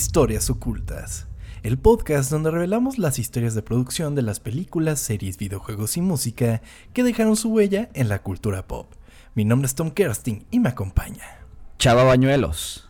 Historias 0.00 0.48
Ocultas, 0.48 1.26
el 1.62 1.76
podcast 1.76 2.30
donde 2.30 2.50
revelamos 2.50 2.96
las 2.96 3.18
historias 3.18 3.54
de 3.54 3.60
producción 3.60 4.14
de 4.14 4.22
las 4.22 4.40
películas, 4.40 4.98
series, 4.98 5.36
videojuegos 5.36 5.98
y 5.98 6.00
música 6.00 6.62
que 6.94 7.04
dejaron 7.04 7.36
su 7.36 7.50
huella 7.50 7.90
en 7.92 8.08
la 8.08 8.22
cultura 8.22 8.66
pop. 8.66 8.94
Mi 9.34 9.44
nombre 9.44 9.66
es 9.66 9.74
Tom 9.74 9.90
Kerstin 9.90 10.46
y 10.50 10.58
me 10.58 10.70
acompaña. 10.70 11.44
Chava 11.78 12.04
Bañuelos. 12.04 12.88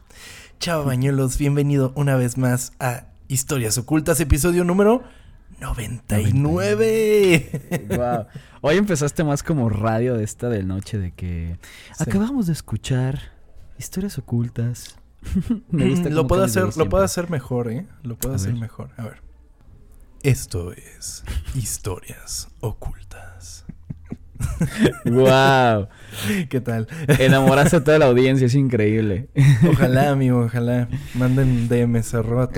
Chava 0.61 0.85
Bañuelos, 0.85 1.37
bienvenido 1.37 1.93
una 1.97 2.15
vez 2.15 2.39
más 2.39 2.75
a 2.79 3.07
Historias 3.27 3.77
Ocultas, 3.77 4.21
episodio 4.21 4.63
número 4.63 5.03
99. 5.59 7.87
wow. 7.89 8.27
Hoy 8.61 8.77
empezaste 8.77 9.25
más 9.25 9.43
como 9.43 9.69
radio 9.69 10.17
de 10.17 10.23
esta 10.23 10.49
de 10.49 10.63
noche 10.63 10.97
de 10.97 11.11
que 11.11 11.59
acabamos 11.99 12.47
de 12.47 12.53
escuchar 12.53 13.33
historias 13.79 14.17
ocultas. 14.17 15.00
Me 15.71 15.89
gusta 15.89 16.11
lo 16.11 16.27
puedo 16.27 16.45
hacer, 16.45 16.77
lo 16.77 16.89
puedo 16.89 17.05
hacer 17.05 17.31
mejor, 17.31 17.71
¿eh? 17.71 17.87
Lo 18.03 18.17
puedo 18.17 18.35
hacer 18.35 18.55
mejor. 18.55 18.91
A 18.97 19.05
ver. 19.05 19.23
Esto 20.23 20.73
es 20.73 21.25
historias 21.55 22.49
ocultas. 22.61 23.65
wow. 25.05 25.89
¿Qué 26.49 26.61
tal? 26.61 26.89
Enamoraste 27.19 27.77
a 27.77 27.85
toda 27.85 27.99
la 27.99 28.07
audiencia, 28.07 28.47
es 28.47 28.55
increíble. 28.55 29.29
Ojalá, 29.71 30.11
amigo, 30.11 30.41
ojalá. 30.41 30.89
Manden 31.15 31.69
DMs 31.69 32.15
arroba 32.15 32.49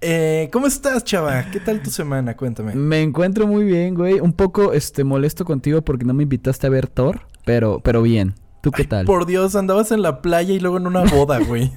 eh, 0.00 0.48
¿Cómo 0.52 0.66
estás, 0.66 1.04
chava? 1.04 1.50
¿Qué 1.50 1.60
tal 1.60 1.82
tu 1.82 1.90
semana? 1.90 2.36
Cuéntame. 2.36 2.74
Me 2.74 3.02
encuentro 3.02 3.46
muy 3.46 3.64
bien, 3.64 3.94
güey. 3.94 4.20
Un 4.20 4.32
poco 4.32 4.72
este 4.72 5.04
molesto 5.04 5.44
contigo 5.44 5.82
porque 5.82 6.04
no 6.04 6.14
me 6.14 6.24
invitaste 6.24 6.66
a 6.66 6.70
ver 6.70 6.86
Thor, 6.86 7.26
pero, 7.44 7.80
pero 7.80 8.02
bien. 8.02 8.34
¿Tú 8.60 8.70
qué 8.70 8.84
tal? 8.84 9.04
Por 9.04 9.26
Dios, 9.26 9.54
andabas 9.54 9.92
en 9.92 10.02
la 10.02 10.22
playa 10.22 10.54
y 10.54 10.60
luego 10.60 10.78
en 10.78 10.86
una 10.86 11.04
boda, 11.04 11.38
güey. 11.38 11.72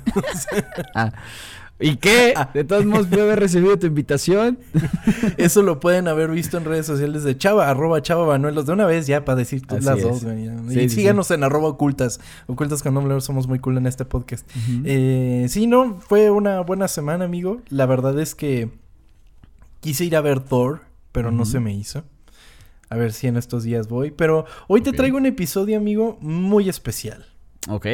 ah. 0.96 1.12
¿Y 1.82 1.96
qué? 1.96 2.34
De 2.54 2.66
todos 2.66 2.86
modos, 2.86 3.08
pude 3.08 3.22
haber 3.22 3.40
recibido 3.40 3.80
tu 3.80 3.88
invitación. 3.88 4.60
Eso 5.38 5.64
lo 5.64 5.80
pueden 5.80 6.10
haber 6.10 6.30
visto 6.30 6.58
en 6.58 6.66
redes 6.66 6.86
sociales 6.86 7.24
de 7.24 7.38
Chava, 7.38 7.70
arroba 7.70 8.02
Chava 8.02 8.26
Banuelos. 8.26 8.66
De 8.66 8.74
una 8.74 8.86
vez 8.86 9.08
ya 9.08 9.24
para 9.24 9.38
decir 9.38 9.64
las 9.70 10.02
dos, 10.02 10.26
y 10.70 10.90
síganos 10.90 11.32
en 11.32 11.44
arroba 11.44 11.70
ocultas. 11.70 12.20
Ocultas 12.48 12.84
con 12.84 12.94
nombre, 12.94 13.20
somos 13.22 13.48
muy 13.48 13.60
cool 13.60 13.78
en 13.78 13.88
este 13.88 14.04
podcast. 14.04 14.50
eh, 14.84 15.46
sí, 15.48 15.68
no, 15.68 16.00
fue 16.02 16.30
una 16.30 16.60
buena 16.62 16.90
semana, 16.90 17.26
amigo. 17.26 17.62
La 17.70 17.86
verdad 17.86 18.20
es 18.20 18.36
que 18.36 18.70
quise 19.80 20.04
ir 20.04 20.18
a 20.18 20.22
ver 20.22 20.42
Thor, 20.42 20.82
pero 21.14 21.32
no 21.32 21.46
se 21.46 21.62
me 21.62 21.74
hizo. 21.74 22.04
A 22.90 22.98
ver 22.98 23.14
si 23.14 23.28
en 23.28 23.38
estos 23.38 23.64
días 23.64 23.88
voy. 23.88 24.12
Pero 24.12 24.46
hoy 24.68 24.82
te 24.82 24.92
traigo 24.92 25.18
un 25.18 25.26
episodio, 25.26 25.78
amigo, 25.78 26.18
muy 26.22 26.70
especial. 26.70 27.26
Ok. 27.68 27.86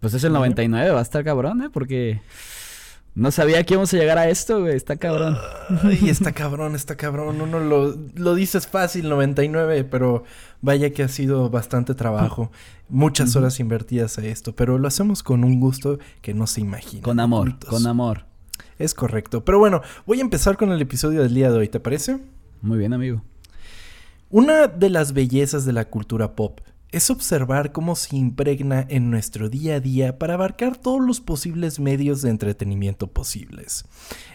Pues 0.00 0.14
es 0.14 0.24
el 0.24 0.32
99, 0.32 0.90
va 0.90 0.98
a 0.98 1.02
estar 1.02 1.24
cabrón, 1.24 1.62
¿eh? 1.62 1.70
Porque... 1.72 2.20
No 3.16 3.30
sabía 3.30 3.64
que 3.64 3.72
íbamos 3.72 3.94
a 3.94 3.96
llegar 3.96 4.18
a 4.18 4.28
esto, 4.28 4.60
güey. 4.60 4.76
Está 4.76 4.96
cabrón. 4.96 5.38
Ay, 5.82 5.98
está 6.10 6.32
cabrón, 6.32 6.74
está 6.74 6.96
cabrón. 6.96 7.40
Uno 7.40 7.60
lo, 7.60 7.96
lo 8.14 8.34
dices 8.34 8.66
fácil, 8.66 9.08
99, 9.08 9.84
pero 9.84 10.24
vaya 10.60 10.90
que 10.90 11.02
ha 11.02 11.08
sido 11.08 11.48
bastante 11.48 11.94
trabajo. 11.94 12.50
Muchas 12.90 13.34
horas 13.34 13.58
invertidas 13.58 14.18
a 14.18 14.26
esto, 14.26 14.54
pero 14.54 14.76
lo 14.76 14.86
hacemos 14.86 15.22
con 15.22 15.44
un 15.44 15.60
gusto 15.60 15.98
que 16.20 16.34
no 16.34 16.46
se 16.46 16.60
imagina. 16.60 17.02
Con 17.02 17.18
amor, 17.18 17.58
con 17.66 17.86
amor. 17.86 18.26
Es 18.78 18.92
correcto. 18.92 19.46
Pero 19.46 19.58
bueno, 19.58 19.80
voy 20.04 20.18
a 20.18 20.22
empezar 20.22 20.58
con 20.58 20.70
el 20.70 20.82
episodio 20.82 21.22
del 21.22 21.32
día 21.32 21.50
de 21.50 21.56
hoy, 21.56 21.68
¿te 21.68 21.80
parece? 21.80 22.18
Muy 22.60 22.76
bien, 22.76 22.92
amigo. 22.92 23.22
Una 24.30 24.66
de 24.66 24.90
las 24.90 25.12
bellezas 25.12 25.64
de 25.64 25.72
la 25.72 25.84
cultura 25.84 26.34
pop 26.34 26.58
es 26.90 27.10
observar 27.10 27.70
cómo 27.70 27.94
se 27.94 28.16
impregna 28.16 28.84
en 28.88 29.08
nuestro 29.08 29.48
día 29.48 29.76
a 29.76 29.80
día 29.80 30.18
para 30.18 30.34
abarcar 30.34 30.76
todos 30.76 31.00
los 31.00 31.20
posibles 31.20 31.78
medios 31.78 32.22
de 32.22 32.30
entretenimiento 32.30 33.06
posibles. 33.06 33.84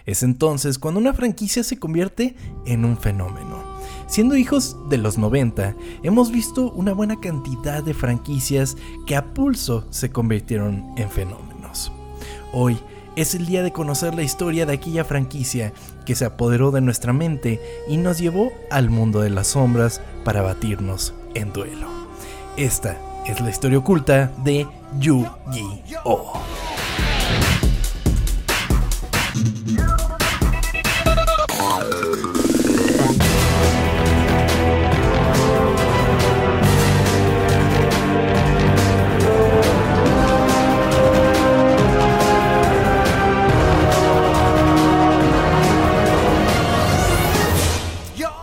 Es 0.05 0.23
entonces 0.23 0.79
cuando 0.79 1.01
una 1.01 1.13
franquicia 1.13 1.61
se 1.65 1.77
convierte 1.77 2.37
en 2.65 2.85
un 2.85 2.97
fenómeno. 2.97 3.61
Siendo 4.07 4.37
hijos 4.37 4.77
de 4.89 4.97
los 4.97 5.17
90, 5.17 5.75
hemos 6.03 6.31
visto 6.31 6.71
una 6.71 6.93
buena 6.93 7.19
cantidad 7.19 7.83
de 7.83 7.93
franquicias 7.93 8.77
que 9.05 9.17
a 9.17 9.33
pulso 9.33 9.87
se 9.89 10.09
convirtieron 10.09 10.93
en 10.95 11.09
fenómenos. 11.09 11.91
Hoy 12.53 12.79
es 13.17 13.35
el 13.35 13.45
día 13.45 13.61
de 13.61 13.73
conocer 13.73 14.15
la 14.15 14.23
historia 14.23 14.65
de 14.65 14.73
aquella 14.73 15.03
franquicia 15.03 15.73
que 16.05 16.15
se 16.15 16.25
apoderó 16.25 16.71
de 16.71 16.81
nuestra 16.81 17.13
mente 17.13 17.61
y 17.87 17.97
nos 17.97 18.17
llevó 18.17 18.51
al 18.69 18.89
mundo 18.89 19.21
de 19.21 19.29
las 19.29 19.47
sombras 19.47 20.01
para 20.23 20.41
batirnos 20.41 21.13
en 21.33 21.53
duelo. 21.53 21.87
Esta 22.57 22.97
es 23.25 23.39
la 23.39 23.49
historia 23.49 23.77
oculta 23.77 24.31
de 24.43 24.67
Yu-Gi-Oh! 24.99 26.33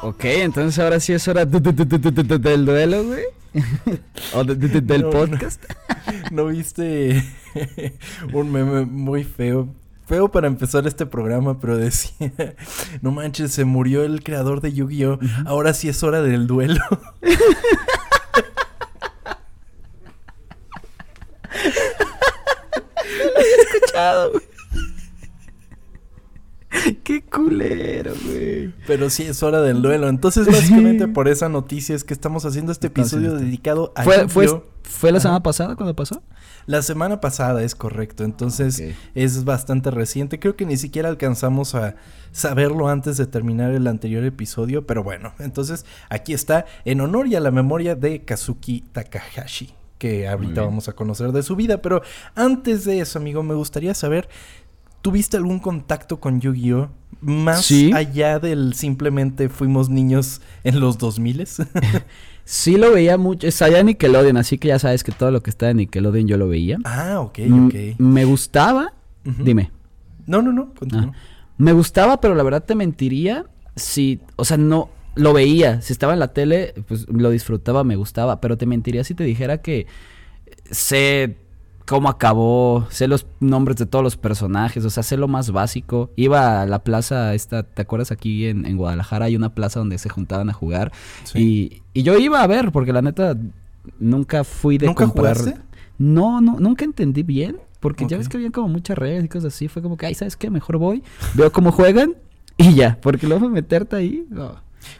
Ok, 0.08 0.24
entonces 0.24 0.78
ahora 0.78 1.00
sí 1.00 1.12
es 1.12 1.28
hora 1.28 1.44
del 1.44 2.64
duelo, 2.64 3.04
güey. 3.04 3.24
o 4.32 4.42
del 4.42 5.04
podcast. 5.04 5.62
No, 6.30 6.46
viste 6.46 7.22
un 8.32 8.50
meme 8.50 8.86
muy 8.86 9.22
feo? 9.24 9.68
Feo 10.06 10.30
para 10.30 10.46
empezar 10.46 10.86
este 10.86 11.04
programa, 11.04 11.60
pero 11.60 11.76
decía, 11.76 12.32
no 13.02 13.10
manches, 13.10 13.52
se 13.52 13.66
murió 13.66 14.02
el 14.02 14.22
creador 14.22 14.62
de 14.62 14.72
Yu-Gi-Oh! 14.72 15.18
Ahora 15.44 15.74
sí 15.74 15.90
es 15.90 16.02
hora 16.02 16.22
del 16.22 16.46
duelo. 16.46 16.80
no 16.90 17.28
lo 23.24 23.38
había 23.38 23.56
escuchado, 23.74 24.30
güey. 24.32 24.57
Qué 27.04 27.22
culero, 27.22 28.12
güey. 28.26 28.74
Pero 28.86 29.10
sí 29.10 29.24
es 29.24 29.42
hora 29.42 29.60
del 29.62 29.80
duelo. 29.82 30.08
Entonces, 30.08 30.46
básicamente 30.46 31.08
por 31.08 31.28
esa 31.28 31.48
noticia 31.48 31.94
es 31.94 32.04
que 32.04 32.12
estamos 32.12 32.44
haciendo 32.44 32.72
este 32.72 32.88
episodio 32.88 33.34
dedicado 33.34 33.92
a 33.96 34.02
¿Fue, 34.04 34.28
fue, 34.28 34.62
¿Fue 34.82 35.12
la 35.12 35.20
semana 35.20 35.42
pasada 35.42 35.76
cuando 35.76 35.94
pasó? 35.94 36.22
La 36.66 36.82
semana 36.82 37.20
pasada 37.20 37.62
es 37.62 37.74
correcto. 37.74 38.24
Entonces, 38.24 38.82
es 39.14 39.44
bastante 39.44 39.90
reciente. 39.90 40.38
Creo 40.38 40.56
que 40.56 40.66
ni 40.66 40.76
siquiera 40.76 41.08
alcanzamos 41.08 41.74
a 41.74 41.96
saberlo 42.32 42.88
antes 42.88 43.16
de 43.16 43.26
terminar 43.26 43.72
el 43.72 43.86
anterior 43.86 44.24
episodio. 44.24 44.86
Pero 44.86 45.02
bueno, 45.02 45.32
entonces 45.38 45.86
aquí 46.10 46.34
está 46.34 46.66
en 46.84 47.00
honor 47.00 47.26
y 47.28 47.36
a 47.36 47.40
la 47.40 47.50
memoria 47.50 47.94
de 47.94 48.24
Kazuki 48.24 48.84
Takahashi 48.92 49.74
que 49.98 50.28
ahorita 50.28 50.62
vamos 50.62 50.88
a 50.88 50.92
conocer 50.92 51.32
de 51.32 51.42
su 51.42 51.56
vida. 51.56 51.82
Pero 51.82 52.02
antes 52.36 52.84
de 52.84 53.00
eso, 53.00 53.18
amigo, 53.18 53.42
me 53.42 53.54
gustaría 53.54 53.94
saber 53.94 54.28
¿Tuviste 55.02 55.36
algún 55.36 55.58
contacto 55.58 56.20
con 56.20 56.40
Yu-Gi-Oh? 56.40 56.90
Más 57.20 57.70
allá 57.94 58.38
del 58.38 58.74
simplemente 58.74 59.48
fuimos 59.48 59.88
niños 59.88 60.40
en 60.62 60.78
los 60.80 60.98
2000 60.98 61.46
Sí 62.44 62.76
lo 62.78 62.92
veía 62.92 63.18
mucho. 63.18 63.50
Salía 63.50 63.82
Nickelodeon, 63.82 64.38
así 64.38 64.56
que 64.56 64.68
ya 64.68 64.78
sabes 64.78 65.04
que 65.04 65.12
todo 65.12 65.30
lo 65.30 65.42
que 65.42 65.50
está 65.50 65.68
en 65.68 65.78
Nickelodeon 65.78 66.26
yo 66.26 66.38
lo 66.38 66.48
veía. 66.48 66.78
Ah, 66.84 67.20
ok, 67.20 67.40
ok. 67.66 67.74
me 67.98 68.24
gustaba. 68.24 68.94
Dime. 69.22 69.70
No, 70.26 70.40
no, 70.40 70.52
no. 70.52 70.72
Ah. 70.92 71.12
me 71.58 71.72
gustaba, 71.72 72.20
pero 72.22 72.34
la 72.34 72.42
verdad 72.42 72.64
te 72.64 72.74
mentiría 72.74 73.44
si... 73.76 74.20
O 74.36 74.46
sea, 74.46 74.56
no... 74.56 74.88
Lo 75.14 75.34
veía. 75.34 75.82
Si 75.82 75.92
estaba 75.92 76.14
en 76.14 76.20
la 76.20 76.32
tele, 76.32 76.74
pues 76.86 77.06
lo 77.08 77.28
disfrutaba, 77.28 77.84
me 77.84 77.96
gustaba. 77.96 78.40
Pero 78.40 78.56
te 78.56 78.64
mentiría 78.64 79.04
si 79.04 79.14
te 79.14 79.24
dijera 79.24 79.60
que 79.60 79.86
sé 80.70 81.36
cómo 81.88 82.10
acabó, 82.10 82.86
sé 82.90 83.08
los 83.08 83.26
nombres 83.40 83.78
de 83.78 83.86
todos 83.86 84.02
los 84.02 84.18
personajes, 84.18 84.84
o 84.84 84.90
sea, 84.90 85.02
sé 85.02 85.16
lo 85.16 85.26
más 85.26 85.50
básico. 85.52 86.10
Iba 86.16 86.60
a 86.60 86.66
la 86.66 86.84
plaza, 86.84 87.34
esta, 87.34 87.62
¿te 87.62 87.80
acuerdas 87.80 88.12
aquí 88.12 88.46
en, 88.46 88.76
Guadalajara? 88.76 89.24
Hay 89.24 89.36
una 89.36 89.54
plaza 89.54 89.80
donde 89.80 89.96
se 89.96 90.10
juntaban 90.10 90.50
a 90.50 90.52
jugar. 90.52 90.92
Y, 91.34 91.80
y, 91.94 92.02
yo 92.02 92.18
iba 92.18 92.42
a 92.42 92.46
ver, 92.46 92.72
porque 92.72 92.92
la 92.92 93.00
neta 93.00 93.38
nunca 93.98 94.44
fui 94.44 94.76
de 94.76 94.86
¿Nunca 94.86 95.06
Jugaste? 95.06 95.56
No, 95.96 96.42
no, 96.42 96.60
nunca 96.60 96.84
entendí 96.84 97.22
bien. 97.22 97.56
Porque 97.80 98.06
ya 98.06 98.18
ves 98.18 98.28
que 98.28 98.36
había 98.36 98.50
como 98.50 98.68
muchas 98.68 98.98
reglas 98.98 99.24
y 99.24 99.28
cosas 99.28 99.54
así. 99.54 99.68
Fue 99.68 99.80
como 99.80 99.96
que, 99.96 100.04
ay, 100.04 100.14
¿sabes 100.14 100.36
qué? 100.36 100.50
Mejor 100.50 100.76
voy, 100.76 101.02
veo 101.34 101.50
cómo 101.52 101.72
juegan 101.72 102.16
y 102.58 102.74
ya. 102.74 102.98
Porque 103.00 103.26
luego 103.26 103.48
meterte 103.48 103.96
ahí. 103.96 104.26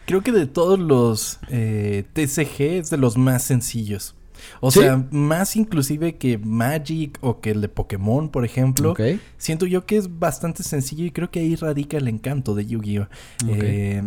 Creo 0.05 0.21
que 0.21 0.31
de 0.31 0.47
todos 0.47 0.79
los 0.79 1.39
eh, 1.49 2.05
TCG 2.13 2.79
es 2.79 2.89
de 2.89 2.97
los 2.97 3.15
más 3.15 3.43
sencillos. 3.43 4.15
O 4.61 4.71
¿Sí? 4.71 4.79
sea, 4.81 5.07
más 5.11 5.55
inclusive 5.55 6.15
que 6.17 6.37
Magic 6.37 7.17
o 7.21 7.39
que 7.41 7.51
el 7.51 7.61
de 7.61 7.69
Pokémon, 7.69 8.29
por 8.29 8.45
ejemplo. 8.45 8.95
Siento 9.37 9.65
yo 9.65 9.85
que 9.85 9.97
es 9.97 10.19
bastante 10.19 10.63
sencillo 10.63 11.05
y 11.05 11.11
creo 11.11 11.29
que 11.31 11.39
ahí 11.39 11.55
radica 11.55 11.97
el 11.97 12.07
encanto 12.07 12.55
de 12.55 12.65
Yu-Gi-Oh! 12.65 13.07
Eh, 13.47 14.03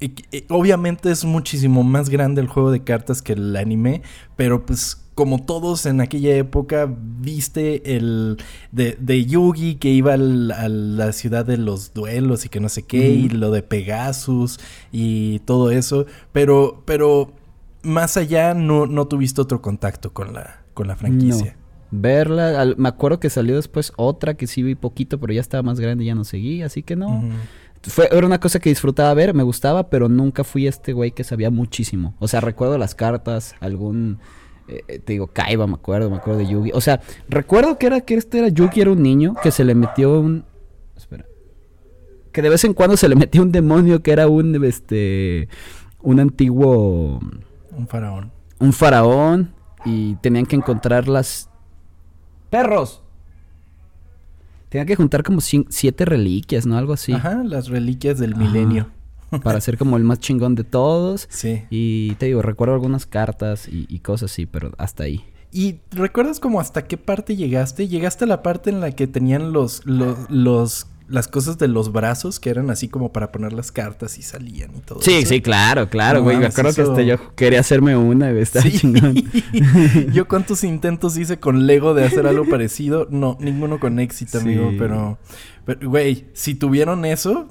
eh, 0.00 0.10
eh, 0.32 0.44
obviamente 0.48 1.10
es 1.10 1.24
muchísimo 1.24 1.82
más 1.82 2.08
grande 2.10 2.40
el 2.40 2.48
juego 2.48 2.70
de 2.70 2.82
cartas 2.84 3.22
que 3.22 3.34
el 3.34 3.54
anime, 3.56 4.02
pero 4.36 4.64
pues 4.66 5.00
como 5.14 5.40
todos 5.44 5.86
en 5.86 6.00
aquella 6.00 6.34
época 6.34 6.92
viste 7.20 7.96
el 7.96 8.36
de, 8.72 8.96
de 9.00 9.24
Yugi 9.24 9.76
que 9.76 9.90
iba 9.90 10.14
al- 10.14 10.50
a 10.50 10.68
la 10.68 11.12
ciudad 11.12 11.46
de 11.46 11.56
los 11.56 11.94
duelos 11.94 12.44
y 12.44 12.48
que 12.48 12.58
no 12.58 12.68
sé 12.68 12.82
qué, 12.82 13.10
y 13.10 13.28
lo 13.28 13.52
de 13.52 13.62
Pegasus 13.62 14.58
y 14.90 15.38
todo 15.40 15.70
eso, 15.70 16.06
pero, 16.32 16.82
pero 16.84 17.32
más 17.84 18.16
allá 18.16 18.54
no, 18.54 18.86
no 18.86 19.06
tuviste 19.06 19.40
otro 19.40 19.62
contacto 19.62 20.12
con 20.12 20.34
la, 20.34 20.62
con 20.74 20.88
la 20.88 20.96
franquicia. 20.96 21.56
No. 21.56 21.64
Verla, 21.96 22.60
al- 22.60 22.76
me 22.76 22.88
acuerdo 22.88 23.20
que 23.20 23.30
salió 23.30 23.54
después 23.54 23.92
otra 23.96 24.34
que 24.34 24.46
sí 24.46 24.62
vi 24.62 24.74
poquito, 24.74 25.20
pero 25.20 25.32
ya 25.32 25.40
estaba 25.40 25.62
más 25.62 25.78
grande 25.78 26.02
y 26.02 26.08
ya 26.08 26.14
no 26.16 26.24
seguí, 26.24 26.62
así 26.62 26.82
que 26.82 26.96
no. 26.96 27.22
Fue, 27.82 28.08
era 28.10 28.26
una 28.26 28.40
cosa 28.40 28.58
que 28.58 28.70
disfrutaba 28.70 29.12
ver, 29.14 29.34
me 29.34 29.42
gustaba, 29.42 29.90
pero 29.90 30.08
nunca 30.08 30.42
fui 30.42 30.66
este 30.66 30.92
güey 30.92 31.12
que 31.12 31.22
sabía 31.22 31.50
muchísimo. 31.50 32.16
O 32.18 32.26
sea, 32.26 32.40
recuerdo 32.40 32.78
las 32.78 32.94
cartas, 32.94 33.54
algún... 33.60 34.18
eh, 34.68 34.80
eh, 34.88 34.98
te 34.98 35.12
digo, 35.12 35.26
Kaiba, 35.28 35.66
me 35.66 35.74
acuerdo, 35.74 36.10
me 36.10 36.16
acuerdo 36.16 36.40
de 36.40 36.46
Yugi. 36.48 36.70
O 36.72 36.80
sea, 36.80 37.00
recuerdo 37.28 37.78
que 37.78 37.86
era 37.86 38.00
que 38.00 38.14
este 38.14 38.38
era 38.38 38.48
Yugi, 38.48 38.80
era 38.80 38.90
un 38.90 39.02
niño 39.02 39.34
que 39.42 39.50
se 39.50 39.64
le 39.64 39.74
metió 39.74 40.18
un... 40.18 40.44
Espera. 40.96 41.26
Que 42.32 42.40
de 42.42 42.48
vez 42.48 42.64
en 42.64 42.72
cuando 42.72 42.96
se 42.96 43.08
le 43.08 43.14
metía 43.14 43.42
un 43.42 43.52
demonio 43.52 44.02
que 44.02 44.10
era 44.10 44.26
un, 44.28 44.64
este... 44.64 45.48
Un 46.00 46.18
antiguo... 46.20 47.20
Un 47.76 47.86
faraón. 47.88 48.32
Un 48.58 48.72
faraón 48.72 49.54
y 49.84 50.14
tenían 50.16 50.46
que 50.46 50.56
encontrar 50.56 51.08
las... 51.08 51.48
¡Perros! 52.50 53.02
Tenían 54.68 54.86
que 54.86 54.96
juntar 54.96 55.22
como 55.22 55.40
siete 55.40 56.04
reliquias, 56.04 56.66
¿no? 56.66 56.76
Algo 56.76 56.92
así. 56.94 57.12
Ajá, 57.12 57.42
las 57.44 57.68
reliquias 57.68 58.18
del 58.18 58.34
Ajá. 58.34 58.42
milenio. 58.42 58.90
para 59.42 59.60
ser 59.60 59.78
como 59.78 59.96
el 59.96 60.04
más 60.04 60.20
chingón 60.20 60.54
de 60.54 60.64
todos. 60.64 61.28
Sí. 61.30 61.64
Y 61.70 62.14
te 62.16 62.26
digo, 62.26 62.42
recuerdo 62.42 62.74
algunas 62.74 63.06
cartas 63.06 63.68
y, 63.68 63.86
y 63.88 64.00
cosas 64.00 64.32
así, 64.32 64.46
pero 64.46 64.72
hasta 64.78 65.04
ahí. 65.04 65.24
¿Y 65.52 65.78
recuerdas 65.92 66.40
como 66.40 66.58
hasta 66.60 66.84
qué 66.86 66.96
parte 66.96 67.36
llegaste? 67.36 67.86
Llegaste 67.86 68.24
a 68.24 68.26
la 68.26 68.42
parte 68.42 68.70
en 68.70 68.80
la 68.80 68.90
que 68.90 69.06
tenían 69.06 69.52
los, 69.52 69.86
los, 69.86 70.28
los 70.28 70.88
las 71.06 71.28
cosas 71.28 71.58
de 71.58 71.68
los 71.68 71.92
brazos 71.92 72.40
que 72.40 72.48
eran 72.50 72.70
así 72.70 72.88
como 72.88 73.12
para 73.12 73.30
poner 73.30 73.52
las 73.52 73.70
cartas 73.72 74.18
y 74.18 74.22
salían 74.22 74.70
y 74.76 74.80
todo 74.80 75.02
Sí, 75.02 75.14
eso. 75.14 75.28
sí, 75.28 75.40
claro, 75.42 75.88
claro, 75.90 76.18
No 76.20 76.24
güey. 76.24 76.36
Me 76.36 76.42
mames, 76.44 76.58
acuerdo 76.58 76.74
que 76.74 76.90
hasta 76.90 77.02
yo 77.02 77.34
quería 77.34 77.60
hacerme 77.60 77.96
una, 77.96 78.30
güey. 78.30 78.42
Estaba 78.42 78.64
Sí. 78.64 78.78
chingón. 78.78 79.14
Yo 80.12 80.26
cuántos 80.28 80.64
intentos 80.64 81.16
hice 81.18 81.38
con 81.38 81.66
Lego 81.66 81.94
de 81.94 82.04
hacer 82.04 82.26
algo 82.26 82.48
parecido. 82.48 83.06
No, 83.10 83.36
ninguno 83.40 83.78
con 83.80 83.98
éxito, 83.98 84.38
amigo. 84.38 84.72
Pero, 84.78 85.18
güey, 85.82 86.26
si 86.32 86.54
tuvieron 86.54 87.04
eso, 87.04 87.48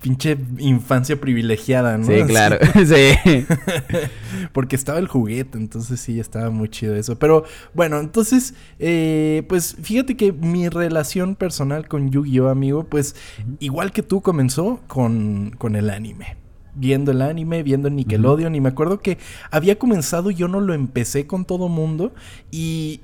pinche 0.00 0.36
infancia 0.58 1.20
privilegiada, 1.20 1.98
¿no? 1.98 2.06
Sí, 2.06 2.22
claro. 2.26 2.58
sí. 2.74 3.46
Porque 4.52 4.76
estaba 4.76 4.98
el 4.98 5.08
juguete, 5.08 5.58
entonces 5.58 6.00
sí, 6.00 6.20
estaba 6.20 6.50
muy 6.50 6.68
chido 6.68 6.94
eso. 6.94 7.18
Pero 7.18 7.44
bueno, 7.74 7.98
entonces, 7.98 8.54
eh, 8.78 9.44
pues 9.48 9.76
fíjate 9.80 10.16
que 10.16 10.32
mi 10.32 10.68
relación 10.68 11.36
personal 11.36 11.88
con 11.88 12.10
Yu-Gi-Oh, 12.10 12.48
amigo, 12.48 12.84
pues 12.84 13.16
igual 13.58 13.92
que 13.92 14.02
tú 14.02 14.20
comenzó 14.20 14.80
con, 14.86 15.54
con 15.58 15.76
el 15.76 15.90
anime. 15.90 16.36
Viendo 16.74 17.10
el 17.10 17.22
anime, 17.22 17.62
viendo 17.62 17.88
el 17.88 17.96
Nickelodeon. 17.96 18.54
Y 18.54 18.60
me 18.60 18.68
acuerdo 18.68 19.00
que 19.00 19.16
había 19.50 19.78
comenzado, 19.78 20.30
yo 20.30 20.46
no 20.46 20.60
lo 20.60 20.74
empecé 20.74 21.26
con 21.26 21.46
todo 21.46 21.68
mundo. 21.68 22.12
Y 22.50 23.00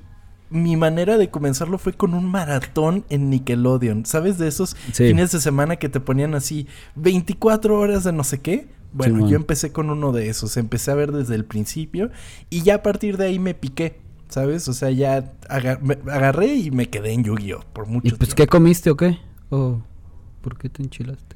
mi 0.53 0.77
manera 0.77 1.17
de 1.17 1.29
comenzarlo 1.29 1.77
fue 1.77 1.93
con 1.93 2.13
un 2.13 2.25
maratón 2.29 3.03
en 3.09 3.29
Nickelodeon. 3.29 4.05
¿Sabes? 4.05 4.37
De 4.37 4.47
esos 4.47 4.77
Sí. 4.93 5.07
fines 5.07 5.31
de 5.31 5.41
semana 5.41 5.75
que 5.75 5.89
te 5.89 5.99
ponían 5.99 6.35
así 6.35 6.67
24 6.95 7.77
horas 7.79 8.03
de 8.05 8.13
no 8.13 8.23
sé 8.23 8.39
qué. 8.39 8.67
Bueno, 8.93 9.27
yo 9.27 9.35
empecé 9.35 9.71
con 9.71 9.89
uno 9.89 10.11
de 10.11 10.29
esos. 10.29 10.55
Empecé 10.55 10.91
a 10.91 10.95
ver 10.95 11.11
desde 11.11 11.33
el 11.35 11.45
principio. 11.45 12.11
Y 12.51 12.61
ya 12.61 12.75
a 12.75 12.83
partir 12.83 13.17
de 13.17 13.25
ahí 13.25 13.39
me 13.39 13.53
piqué. 13.55 13.99
¿Sabes? 14.29 14.67
O 14.67 14.73
sea, 14.73 14.89
ya 14.89 15.31
agarré 15.49 16.55
y 16.55 16.71
me 16.71 16.89
quedé 16.89 17.11
en 17.13 17.23
Yu-Gi-Oh! 17.23 17.61
por 17.73 17.85
mucho 17.87 18.07
¿Y 18.07 18.11
pues 18.11 18.29
tiempo. 18.29 18.35
qué 18.35 18.47
comiste 18.47 18.89
o 18.89 18.95
qué? 18.97 19.19
Oh, 19.49 19.81
¿por 20.41 20.57
qué 20.57 20.69
te 20.69 20.81
enchilaste? 20.81 21.35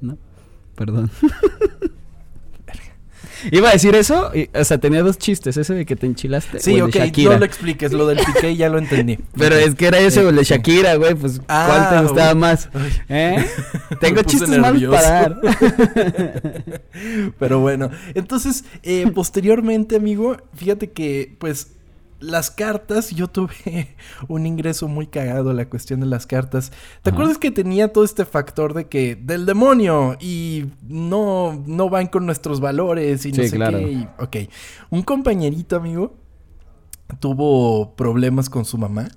No, 0.00 0.16
perdón. 0.74 1.10
Iba 3.50 3.70
a 3.70 3.72
decir 3.72 3.94
eso, 3.94 4.30
y- 4.34 4.48
o 4.54 4.64
sea, 4.64 4.78
tenía 4.78 5.02
dos 5.02 5.18
chistes, 5.18 5.56
ese 5.56 5.74
de 5.74 5.86
que 5.86 5.96
te 5.96 6.06
enchilaste. 6.06 6.60
Sí, 6.60 6.72
o 6.74 6.76
el 6.76 6.82
ok, 6.84 6.92
de 6.92 6.98
Shakira. 7.06 7.32
no 7.34 7.38
lo 7.38 7.44
expliques. 7.44 7.92
Lo 7.92 8.06
del 8.06 8.18
piqué 8.18 8.56
ya 8.56 8.68
lo 8.68 8.78
entendí. 8.78 9.18
Pero 9.38 9.56
es 9.56 9.74
que 9.74 9.86
era 9.86 9.98
ese 9.98 10.24
o 10.24 10.28
el 10.30 10.36
de 10.36 10.44
sí. 10.44 10.54
Shakira, 10.54 10.94
güey, 10.96 11.14
pues 11.14 11.40
Ah, 11.48 11.66
¿cuál 11.68 11.88
te 12.00 12.06
gustaba 12.08 12.32
uy. 12.32 12.38
más? 12.38 12.68
¿Eh? 13.08 13.44
Tengo 14.00 14.22
chistes 14.22 14.48
malos 14.50 14.80
nervioso. 14.80 14.92
para 14.96 15.10
dar. 15.10 15.40
Pero 17.38 17.60
bueno, 17.60 17.90
entonces, 18.14 18.64
eh, 18.82 19.10
posteriormente, 19.14 19.96
amigo, 19.96 20.36
fíjate 20.54 20.90
que, 20.90 21.34
pues, 21.38 21.68
las 22.20 22.50
cartas, 22.50 23.10
yo 23.10 23.28
tuve 23.28 23.94
un 24.28 24.46
ingreso 24.46 24.88
muy 24.88 25.06
cagado 25.06 25.50
a 25.50 25.54
la 25.54 25.68
cuestión 25.68 26.00
de 26.00 26.06
las 26.06 26.26
cartas. 26.26 26.72
¿Te 27.02 27.10
acuerdas 27.10 27.38
que 27.38 27.50
tenía 27.50 27.92
todo 27.92 28.04
este 28.04 28.24
factor 28.24 28.72
de 28.74 28.86
que 28.86 29.14
del 29.16 29.44
demonio 29.46 30.16
y 30.20 30.66
no, 30.88 31.62
no 31.66 31.88
van 31.90 32.06
con 32.06 32.24
nuestros 32.26 32.60
valores 32.60 33.26
y 33.26 33.32
no 33.32 33.42
Sí, 33.42 33.48
sé 33.48 33.56
claro. 33.56 33.78
qué? 33.78 33.92
y- 33.92 34.08
ok, 34.18 34.36
un 34.90 35.02
compañerito, 35.02 35.76
amigo, 35.76 36.14
tuvo 37.20 37.94
problemas 37.94 38.48
con 38.48 38.64
su 38.64 38.78
mamá 38.78 39.08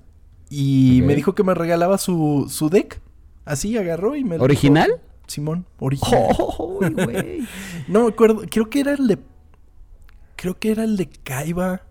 y 0.50 1.00
me 1.04 1.14
dijo 1.14 1.34
que 1.34 1.42
me 1.44 1.54
regalaba 1.54 1.98
su, 1.98 2.46
su 2.50 2.68
deck. 2.70 3.00
Así 3.44 3.76
agarró 3.78 4.14
y 4.16 4.24
me 4.24 4.36
lo 4.38 4.44
¿Original? 4.44 5.00
Simón, 5.26 5.66
original. 5.78 6.26
Oh. 6.38 6.80
No 7.88 8.02
me 8.02 8.08
acuerdo, 8.08 8.42
creo 8.50 8.68
que 8.70 8.80
era 8.80 8.92
el 8.92 9.06
de. 9.08 9.18
Creo 10.36 10.58
que 10.58 10.70
era 10.70 10.84
el 10.84 10.96
de 10.96 11.08
Kaiba 11.08 11.82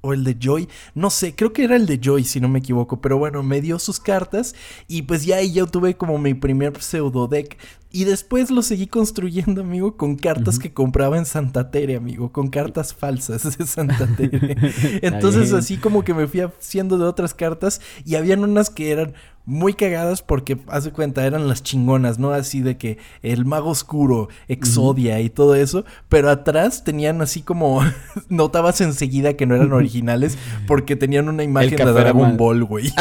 o 0.00 0.12
el 0.12 0.24
de 0.24 0.36
Joy. 0.38 0.68
No 0.94 1.10
sé, 1.10 1.34
creo 1.34 1.52
que 1.52 1.64
era 1.64 1.76
el 1.76 1.86
de 1.86 2.00
Joy, 2.02 2.24
si 2.24 2.40
no 2.40 2.48
me 2.48 2.60
equivoco. 2.60 3.00
Pero 3.00 3.18
bueno, 3.18 3.42
me 3.42 3.60
dio 3.60 3.78
sus 3.78 4.00
cartas 4.00 4.54
y 4.88 5.02
pues 5.02 5.24
ya 5.24 5.36
ahí 5.36 5.52
yo 5.52 5.66
tuve 5.66 5.96
como 5.96 6.18
mi 6.18 6.34
primer 6.34 6.80
pseudo 6.80 7.28
deck. 7.28 7.58
Y 7.92 8.04
después 8.04 8.50
lo 8.50 8.62
seguí 8.62 8.86
construyendo, 8.86 9.62
amigo, 9.62 9.96
con 9.96 10.14
cartas 10.14 10.60
que 10.60 10.72
compraba 10.72 11.18
en 11.18 11.26
Santa 11.26 11.72
Tere, 11.72 11.96
amigo, 11.96 12.30
con 12.30 12.48
cartas 12.48 12.94
falsas 12.94 13.58
de 13.58 13.66
Santa 13.66 14.06
Tere. 14.16 14.56
Entonces 15.02 15.52
así 15.52 15.76
como 15.76 16.04
que 16.04 16.14
me 16.14 16.28
fui 16.28 16.40
haciendo 16.40 16.98
de 16.98 17.04
otras 17.04 17.34
cartas 17.34 17.80
y 18.04 18.14
habían 18.14 18.44
unas 18.44 18.70
que 18.70 18.92
eran 18.92 19.14
muy 19.44 19.74
cagadas 19.74 20.22
porque, 20.22 20.58
haz 20.68 20.84
de 20.84 20.92
cuenta, 20.92 21.26
eran 21.26 21.48
las 21.48 21.64
chingonas, 21.64 22.20
¿no? 22.20 22.30
Así 22.30 22.60
de 22.60 22.76
que 22.76 22.98
el 23.22 23.44
mago 23.44 23.70
oscuro, 23.70 24.28
Exodia 24.46 25.18
y 25.20 25.28
todo 25.28 25.56
eso, 25.56 25.84
pero 26.08 26.30
atrás 26.30 26.84
tenían 26.84 27.20
así 27.22 27.42
como, 27.42 27.82
notabas 28.28 28.80
enseguida 28.80 29.34
que 29.34 29.46
no 29.46 29.56
eran 29.56 29.72
originales 29.72 30.38
porque 30.68 30.94
tenían 30.94 31.28
una 31.28 31.42
imagen 31.42 31.76
de 31.76 31.92
Dragon. 31.92 32.36
Ball, 32.36 32.62
güey. 32.62 32.92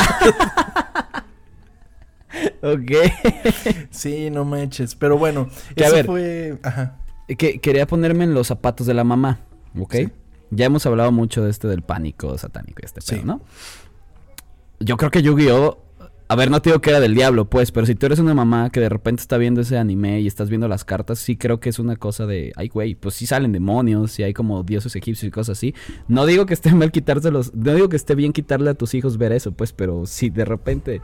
ok. 2.61 2.91
sí, 3.89 4.29
no 4.29 4.45
manches, 4.45 4.95
pero 4.95 5.17
bueno, 5.17 5.49
Que 5.75 5.83
a 5.83 5.87
eso 5.87 5.95
ver. 5.95 6.05
fue, 6.05 6.59
ajá. 6.63 6.97
Que, 7.37 7.59
quería 7.59 7.85
ponerme 7.87 8.23
en 8.23 8.33
los 8.33 8.47
zapatos 8.47 8.87
de 8.87 8.93
la 8.93 9.03
mamá, 9.03 9.39
¿ok? 9.79 9.93
Sí. 9.95 10.09
Ya 10.51 10.65
hemos 10.65 10.85
hablado 10.85 11.11
mucho 11.11 11.43
de 11.43 11.51
este 11.51 11.67
del 11.67 11.81
pánico 11.83 12.37
satánico 12.37 12.79
y 12.81 12.85
este 12.85 13.01
Sí. 13.01 13.15
pedo, 13.15 13.25
¿no? 13.25 13.41
Yo 14.79 14.97
creo 14.97 15.11
que 15.11 15.21
Yu-Gi-Oh! 15.21 15.77
A 16.31 16.35
ver, 16.35 16.51
no 16.51 16.61
te 16.61 16.69
digo 16.69 16.79
que 16.79 16.91
era 16.91 16.99
del 16.99 17.15
diablo, 17.15 17.49
pues, 17.49 17.71
pero 17.71 17.87
si 17.87 17.95
tú 17.95 18.05
eres 18.05 18.19
una 18.19 18.35
mamá 18.35 18.69
que 18.69 18.79
de 18.79 18.87
repente 18.87 19.19
está 19.19 19.39
viendo 19.39 19.61
ese 19.61 19.79
anime 19.79 20.21
y 20.21 20.27
estás 20.27 20.47
viendo 20.47 20.67
las 20.67 20.85
cartas, 20.85 21.17
sí 21.17 21.35
creo 21.35 21.59
que 21.59 21.69
es 21.69 21.79
una 21.79 21.95
cosa 21.95 22.27
de, 22.27 22.53
ay, 22.55 22.67
güey, 22.67 22.93
pues 22.93 23.15
sí 23.15 23.25
salen 23.25 23.51
demonios, 23.51 24.11
sí 24.11 24.21
hay 24.21 24.31
como 24.31 24.61
dioses 24.61 24.95
egipcios 24.95 25.27
y 25.27 25.31
cosas 25.31 25.57
así. 25.57 25.73
No 26.07 26.27
digo 26.27 26.45
que 26.45 26.53
esté 26.53 26.71
mal 26.75 26.91
quitárselos, 26.91 27.51
no 27.55 27.73
digo 27.73 27.89
que 27.89 27.95
esté 27.95 28.13
bien 28.13 28.31
quitarle 28.31 28.69
a 28.69 28.75
tus 28.75 28.93
hijos 28.93 29.17
ver 29.17 29.31
eso, 29.31 29.53
pues, 29.53 29.73
pero 29.73 30.05
si 30.05 30.29
de 30.29 30.45
repente 30.45 31.01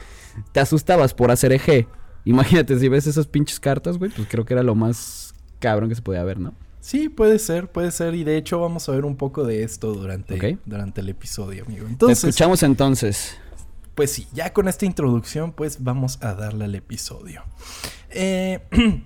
te 0.51 0.59
asustabas 0.59 1.15
por 1.15 1.31
hacer 1.31 1.53
eje, 1.53 1.87
imagínate 2.23 2.77
si 2.77 2.87
ves 2.87 3.07
esas 3.07 3.25
pinches 3.25 3.59
cartas, 3.59 3.97
güey, 3.97 4.11
pues 4.11 4.27
creo 4.29 4.45
que 4.45 4.53
era 4.53 4.61
lo 4.61 4.75
más 4.75 5.33
cabrón 5.57 5.89
que 5.89 5.95
se 5.95 6.03
podía 6.03 6.23
ver, 6.23 6.39
¿no? 6.39 6.53
Sí, 6.81 7.09
puede 7.09 7.39
ser, 7.39 7.71
puede 7.71 7.89
ser. 7.89 8.13
Y 8.13 8.23
de 8.23 8.37
hecho 8.37 8.59
vamos 8.59 8.87
a 8.87 8.91
ver 8.91 9.05
un 9.05 9.15
poco 9.15 9.43
de 9.43 9.63
esto 9.63 9.91
durante, 9.91 10.59
durante 10.67 11.01
el 11.01 11.09
episodio, 11.09 11.63
amigo. 11.65 11.87
Entonces, 11.87 12.23
escuchamos 12.23 12.61
entonces. 12.61 13.39
Pues 13.95 14.11
sí, 14.11 14.27
ya 14.33 14.51
con 14.51 14.67
esta 14.67 14.85
introducción, 14.85 15.53
pues 15.53 15.83
vamos 15.83 16.21
a 16.21 16.33
darle 16.33 16.65
al 16.65 16.75
episodio. 16.75 17.43
Eh, 18.09 18.59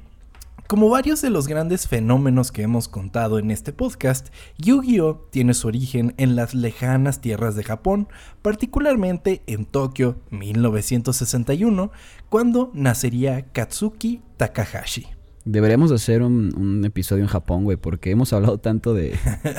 como 0.67 0.89
varios 0.89 1.21
de 1.21 1.29
los 1.29 1.47
grandes 1.47 1.87
fenómenos 1.87 2.51
que 2.51 2.63
hemos 2.63 2.87
contado 2.87 3.37
en 3.37 3.51
este 3.51 3.71
podcast, 3.71 4.29
Yu-Gi-Oh 4.57 5.27
tiene 5.29 5.53
su 5.53 5.67
origen 5.67 6.15
en 6.17 6.35
las 6.35 6.55
lejanas 6.55 7.21
tierras 7.21 7.55
de 7.55 7.63
Japón, 7.63 8.07
particularmente 8.41 9.43
en 9.45 9.65
Tokio 9.65 10.21
1961, 10.31 11.91
cuando 12.29 12.71
nacería 12.73 13.43
Katsuki 13.51 14.21
Takahashi. 14.37 15.05
Deberíamos 15.45 15.91
hacer 15.91 16.23
un, 16.23 16.51
un 16.57 16.83
episodio 16.83 17.21
en 17.23 17.29
Japón, 17.29 17.63
güey, 17.63 17.77
porque 17.77 18.09
hemos 18.09 18.33
hablado 18.33 18.57
tanto 18.59 18.95
de, 18.95 19.15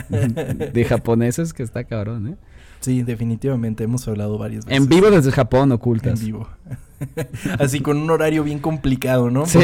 de 0.72 0.84
japoneses 0.84 1.52
que 1.52 1.62
está 1.62 1.84
cabrón, 1.84 2.28
¿eh? 2.28 2.37
Sí, 2.80 3.02
definitivamente 3.02 3.84
hemos 3.84 4.06
hablado 4.08 4.38
varias 4.38 4.64
veces. 4.64 4.80
En 4.82 4.88
vivo 4.88 5.10
desde 5.10 5.30
Japón, 5.32 5.68
En 5.68 5.72
ocultas. 5.72 6.20
vivo. 6.20 6.49
Así 7.58 7.80
con 7.80 7.96
un 7.99 8.10
horario 8.10 8.44
bien 8.44 8.58
complicado, 8.58 9.30
¿no? 9.30 9.46
Sí, 9.46 9.58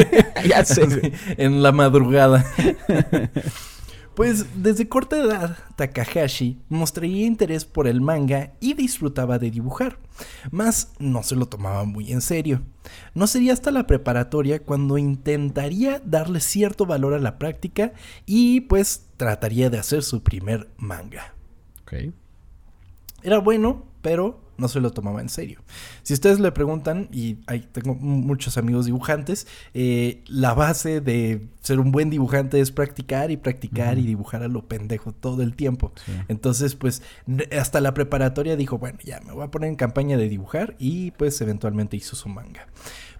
ya 0.48 0.64
sé. 0.64 1.12
en 1.36 1.62
la 1.62 1.72
madrugada. 1.72 2.44
Pues 4.14 4.62
desde 4.62 4.88
corta 4.88 5.16
edad, 5.18 5.56
Takahashi 5.76 6.60
mostraría 6.68 7.24
interés 7.26 7.64
por 7.64 7.86
el 7.88 8.02
manga 8.02 8.52
y 8.60 8.74
disfrutaba 8.74 9.38
de 9.38 9.50
dibujar, 9.50 9.98
mas 10.50 10.92
no 10.98 11.22
se 11.22 11.34
lo 11.34 11.46
tomaba 11.46 11.84
muy 11.84 12.12
en 12.12 12.20
serio. 12.20 12.62
No 13.14 13.26
sería 13.26 13.54
hasta 13.54 13.70
la 13.70 13.86
preparatoria 13.86 14.62
cuando 14.62 14.98
intentaría 14.98 16.02
darle 16.04 16.40
cierto 16.40 16.84
valor 16.84 17.14
a 17.14 17.18
la 17.20 17.38
práctica 17.38 17.94
y 18.26 18.60
pues 18.62 19.06
trataría 19.16 19.70
de 19.70 19.78
hacer 19.78 20.02
su 20.02 20.22
primer 20.22 20.68
manga. 20.76 21.34
Ok. 21.82 22.12
Era 23.22 23.38
bueno, 23.38 23.84
pero 24.00 24.40
no 24.58 24.68
se 24.68 24.80
lo 24.80 24.90
tomaba 24.90 25.20
en 25.20 25.28
serio. 25.28 25.60
Si 26.02 26.14
ustedes 26.14 26.38
le 26.38 26.52
preguntan, 26.52 27.08
y 27.12 27.38
ahí 27.46 27.66
tengo 27.72 27.94
muchos 27.94 28.58
amigos 28.58 28.86
dibujantes, 28.86 29.46
eh, 29.74 30.22
la 30.26 30.54
base 30.54 31.00
de 31.00 31.48
ser 31.62 31.80
un 31.80 31.90
buen 31.90 32.10
dibujante 32.10 32.60
es 32.60 32.70
practicar 32.70 33.30
y 33.30 33.36
practicar 33.36 33.98
y 33.98 34.02
dibujar 34.02 34.42
a 34.42 34.48
lo 34.48 34.66
pendejo 34.68 35.12
todo 35.12 35.42
el 35.42 35.54
tiempo. 35.54 35.92
Sí. 36.06 36.12
Entonces, 36.28 36.74
pues, 36.74 37.02
hasta 37.58 37.80
la 37.80 37.94
preparatoria 37.94 38.56
dijo, 38.56 38.78
bueno, 38.78 38.98
ya 39.04 39.20
me 39.20 39.32
voy 39.32 39.44
a 39.44 39.50
poner 39.50 39.68
en 39.68 39.76
campaña 39.76 40.16
de 40.16 40.28
dibujar 40.28 40.76
y 40.78 41.10
pues 41.12 41.40
eventualmente 41.40 41.96
hizo 41.96 42.14
su 42.16 42.28
manga. 42.28 42.68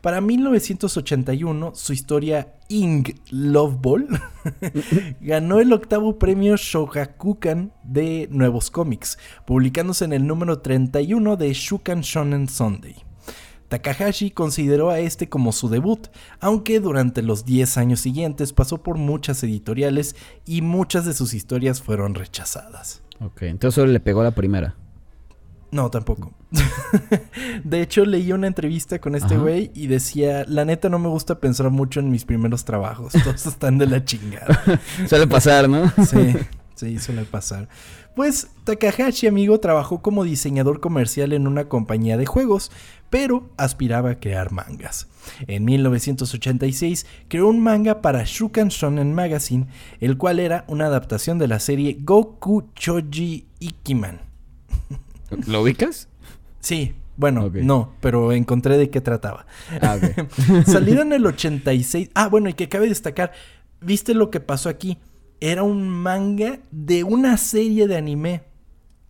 Para 0.03 0.21
1981, 0.21 1.77
su 1.77 1.93
historia 1.93 2.55
Ing 2.69 3.05
Love 3.31 3.81
Ball 3.81 4.09
ganó 5.21 5.61
el 5.61 5.73
octavo 5.73 6.19
premio 6.19 6.57
Shogakukan 6.57 7.73
de 7.85 8.27
Nuevos 8.33 8.73
Cómics, 8.73 9.17
publicándose 9.47 10.05
en 10.05 10.13
el 10.13 10.27
número 10.27 10.59
31 10.59 11.37
de 11.37 11.53
Shukan 11.53 12.01
Shonen 12.01 12.49
Sunday. 12.49 12.97
Takahashi 13.69 14.33
consideró 14.33 14.91
a 14.91 14.99
este 14.99 15.29
como 15.29 15.53
su 15.53 15.69
debut, 15.69 16.09
aunque 16.41 16.81
durante 16.81 17.23
los 17.23 17.45
10 17.45 17.79
años 17.79 18.01
siguientes 18.01 18.53
pasó 18.53 18.83
por 18.83 18.99
muchas 18.99 19.45
editoriales 19.45 20.17
y 20.45 20.63
muchas 20.63 21.07
de 21.07 21.15
sus 21.15 21.33
historias 21.33 21.81
fueron 21.81 22.17
rechazadas. 22.17 23.03
Ok, 23.21 23.43
entonces 23.43 23.77
solo 23.77 23.93
le 23.93 24.01
pegó 24.01 24.25
la 24.25 24.33
primera. 24.33 24.75
No, 25.73 25.91
tampoco. 25.91 26.33
de 27.65 27.81
hecho, 27.81 28.05
leí 28.05 28.31
una 28.33 28.47
entrevista 28.47 29.01
con 29.01 29.15
este 29.15 29.39
güey 29.39 29.71
y 29.75 29.87
decía, 29.87 30.45
la 30.47 30.67
neta 30.67 30.91
no 30.91 30.99
me 30.99 31.09
gusta 31.09 31.41
pensar 31.41 31.71
mucho 31.71 31.99
en 31.99 32.11
mis 32.11 32.27
primeros 32.27 32.67
trabajos, 32.67 33.15
todos 33.25 33.47
están 33.47 33.79
de 33.79 33.87
la 33.87 34.05
chingada. 34.05 34.63
Suele 35.09 35.27
pasar, 35.27 35.71
¿no? 35.71 35.91
Sí, 36.05 36.37
sí, 36.75 36.99
suele 36.99 37.25
pasar. 37.25 37.71
Pues 38.15 38.49
Takahashi, 38.65 39.27
amigo, 39.27 39.61
trabajó 39.61 40.03
como 40.03 40.25
diseñador 40.25 40.81
comercial 40.81 41.33
en 41.33 41.47
una 41.47 41.71
compañía 41.71 42.19
de 42.19 42.27
juegos, 42.27 42.71
pero 43.09 43.49
aspiraba 43.57 44.11
a 44.11 44.21
crear 44.21 44.53
mangas. 44.53 45.09
En 45.47 45.65
1986 45.65 47.07
creó 47.29 47.49
un 47.49 47.61
manga 47.61 48.03
para 48.03 48.25
Shukan 48.27 48.69
Shonen 48.69 49.15
Magazine, 49.15 49.69
el 50.01 50.19
cual 50.19 50.39
era 50.39 50.67
una 50.69 50.87
adaptación 50.87 51.39
de 51.39 51.49
la 51.49 51.61
serie 51.61 51.97
Goku 52.03 52.69
Choji 52.75 53.47
Ikiman. 53.61 54.32
¿Lo 55.47 55.63
ubicas? 55.63 56.09
Sí, 56.61 56.95
bueno, 57.17 57.51
no, 57.55 57.95
pero 58.01 58.33
encontré 58.33 58.79
de 58.79 58.89
qué 58.91 59.01
trataba. 59.01 59.47
Ah, 59.81 59.97
ok. 59.97 60.65
Salido 60.67 61.03
en 61.03 61.13
el 61.13 61.27
86. 61.27 62.11
Ah, 62.15 62.29
bueno, 62.29 62.49
y 62.49 62.55
que 62.55 62.69
cabe 62.69 62.89
destacar, 62.89 63.33
¿viste 63.81 64.15
lo 64.15 64.31
que 64.31 64.41
pasó 64.41 64.69
aquí? 64.69 64.99
Era 65.41 65.63
un 65.63 65.89
manga 65.89 66.61
de 66.71 67.05
una 67.05 67.37
serie 67.37 67.87
de 67.89 67.97
anime. 67.97 68.43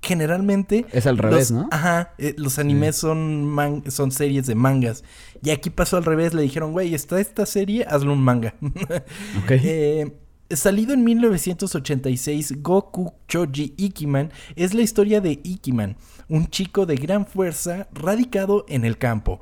Generalmente. 0.05 0.85
Es 0.93 1.07
al 1.07 1.17
revés, 1.17 1.50
los- 1.52 1.61
¿no? 1.62 1.69
Ajá, 1.71 2.14
eh, 2.19 2.35
los 2.37 2.59
animes 2.59 2.97
son, 2.97 3.45
man- 3.47 3.85
son 3.88 4.11
series 4.11 4.47
de 4.49 4.57
mangas. 4.57 5.05
Y 5.45 5.50
aquí 5.50 5.71
pasó 5.71 5.97
al 5.97 6.05
revés, 6.05 6.35
le 6.35 6.43
dijeron, 6.43 6.73
güey, 6.73 6.93
está 6.93 7.21
esta 7.21 7.47
serie, 7.47 7.85
hazlo 7.88 8.12
un 8.12 8.23
manga. 8.23 8.55
Ok. 9.45 9.50
Eh, 9.50 10.12
salido 10.57 10.93
en 10.93 11.05
1986, 11.05 12.63
Goku 12.63 13.15
Choji 13.29 13.75
Ikiman 13.77 14.33
es 14.57 14.75
la 14.75 14.83
historia 14.83 15.21
de 15.21 15.41
Ikiman, 15.43 15.97
un 16.29 16.49
chico 16.49 16.87
de 16.87 16.97
gran 16.97 17.27
fuerza 17.27 17.89
radicado 17.93 18.65
en 18.69 18.85
el 18.85 18.99
campo, 18.99 19.41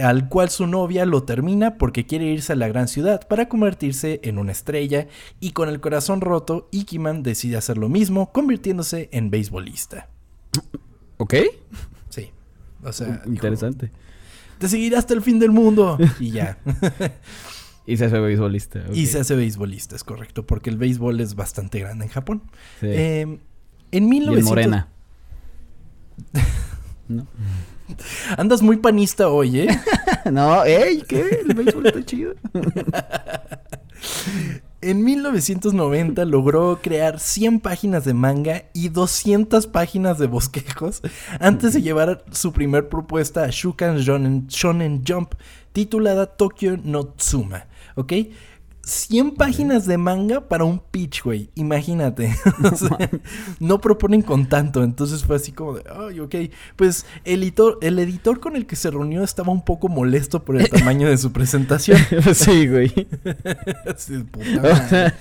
al 0.00 0.28
cual 0.28 0.50
su 0.50 0.66
novia 0.66 1.06
lo 1.06 1.24
termina 1.24 1.78
porque 1.78 2.06
quiere 2.06 2.26
irse 2.26 2.52
a 2.52 2.56
la 2.56 2.68
gran 2.68 2.88
ciudad 2.88 3.26
para 3.28 3.48
convertirse 3.48 4.20
en 4.24 4.38
una 4.38 4.52
estrella 4.52 5.08
y 5.40 5.52
con 5.52 5.68
el 5.68 5.80
corazón 5.80 6.20
roto, 6.20 6.68
Ikiman 6.72 7.22
decide 7.22 7.56
hacer 7.56 7.78
lo 7.78 7.88
mismo, 7.88 8.32
convirtiéndose 8.32 9.08
en 9.12 9.30
beisbolista. 9.30 10.08
¿Ok? 11.18 11.34
Sí. 12.08 12.30
O 12.84 12.92
sea, 12.92 13.22
dijo, 13.24 13.46
Interesante. 13.46 13.90
te 14.58 14.68
seguiré 14.68 14.96
hasta 14.96 15.14
el 15.14 15.22
fin 15.22 15.38
del 15.38 15.50
mundo. 15.50 15.98
Y 16.18 16.30
ya. 16.32 16.58
Y 17.86 17.96
se 17.96 18.04
hace 18.06 18.18
beisbolista. 18.18 18.84
Y 18.92 19.06
se 19.06 19.20
hace 19.20 19.34
beisbolista, 19.34 19.96
es 19.96 20.04
correcto, 20.04 20.46
porque 20.46 20.70
el 20.70 20.76
béisbol 20.76 21.20
es 21.20 21.34
bastante 21.34 21.80
grande 21.80 22.04
en 22.04 22.10
Japón. 22.10 22.42
Sí. 22.80 22.86
Eh, 22.88 23.20
en 23.22 23.40
y 23.90 23.96
en 23.96 24.08
1900... 24.08 24.48
morena. 24.48 24.88
¿No? 27.08 27.26
Andas 28.38 28.62
muy 28.62 28.76
panista 28.76 29.28
hoy, 29.28 29.60
¿eh? 29.60 29.80
no, 30.32 30.64
ey, 30.64 31.02
¿qué? 31.06 31.42
El 31.46 31.54
béisbol 31.54 31.86
está 31.86 32.04
chido. 32.04 32.34
En 34.84 35.04
1990 35.04 36.24
logró 36.24 36.80
crear 36.82 37.20
100 37.20 37.60
páginas 37.60 38.04
de 38.04 38.14
manga 38.14 38.64
y 38.72 38.88
200 38.88 39.68
páginas 39.68 40.18
de 40.18 40.26
bosquejos 40.26 41.02
antes 41.38 41.74
de 41.74 41.82
llevar 41.82 42.24
su 42.32 42.52
primer 42.52 42.88
propuesta 42.88 43.44
a 43.44 43.48
Shukan 43.48 43.98
Shonen, 43.98 44.48
Shonen 44.48 45.04
Jump 45.06 45.34
titulada 45.72 46.26
Tokyo 46.26 46.78
no 46.82 47.04
Tsuma, 47.06 47.66
¿ok? 47.96 48.12
100 48.84 49.36
páginas 49.36 49.86
de 49.86 49.96
manga 49.96 50.48
para 50.48 50.64
un 50.64 50.80
pitch, 50.80 51.22
güey. 51.22 51.50
Imagínate. 51.54 52.34
O 52.72 52.74
sea, 52.76 52.98
no 53.60 53.80
proponen 53.80 54.22
con 54.22 54.48
tanto. 54.48 54.82
Entonces 54.82 55.22
fue 55.24 55.36
así 55.36 55.52
como 55.52 55.74
de, 55.74 55.84
ay, 55.88 56.18
ok. 56.18 56.34
Pues 56.74 57.06
el 57.24 57.44
editor, 57.44 57.78
el 57.80 57.96
editor 58.00 58.40
con 58.40 58.56
el 58.56 58.66
que 58.66 58.74
se 58.74 58.90
reunió 58.90 59.22
estaba 59.22 59.52
un 59.52 59.64
poco 59.64 59.88
molesto 59.88 60.42
por 60.44 60.56
el 60.60 60.68
tamaño 60.68 61.08
de 61.08 61.16
su 61.16 61.30
presentación. 61.32 61.96
sí, 62.34 62.66
güey. 62.66 62.88
De, 63.22 64.24
"Puta 64.32 64.60
madre". 64.62 65.14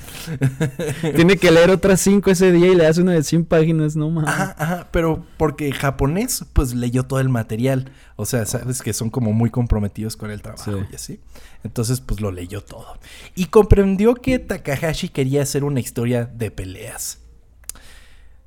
Tiene 1.15 1.37
que 1.37 1.51
leer 1.51 1.69
otras 1.69 1.99
cinco 2.01 2.31
ese 2.31 2.51
día 2.51 2.67
y 2.71 2.75
le 2.75 2.87
hace 2.87 3.01
una 3.03 3.11
de 3.13 3.23
100 3.23 3.45
páginas, 3.45 3.95
no 3.95 4.09
mames. 4.09 4.27
Ajá, 4.29 4.55
ajá, 4.57 4.87
pero 4.91 5.23
porque 5.37 5.71
japonés, 5.71 6.45
pues 6.53 6.73
leyó 6.73 7.03
todo 7.03 7.19
el 7.19 7.29
material. 7.29 7.91
O 8.15 8.25
sea, 8.25 8.45
sabes 8.47 8.81
que 8.81 8.93
son 8.93 9.11
como 9.11 9.33
muy 9.33 9.51
comprometidos 9.51 10.15
con 10.17 10.31
el 10.31 10.41
trabajo 10.41 10.71
Sí. 10.71 10.77
y 10.91 10.95
así. 10.95 11.19
Entonces, 11.63 12.01
pues 12.01 12.21
lo 12.21 12.31
leyó 12.31 12.61
todo. 12.61 12.97
Y 13.35 13.45
comprendió 13.45 14.15
que 14.15 14.39
Takahashi 14.39 15.09
quería 15.09 15.43
hacer 15.43 15.63
una 15.63 15.79
historia 15.79 16.25
de 16.25 16.51
peleas. 16.51 17.19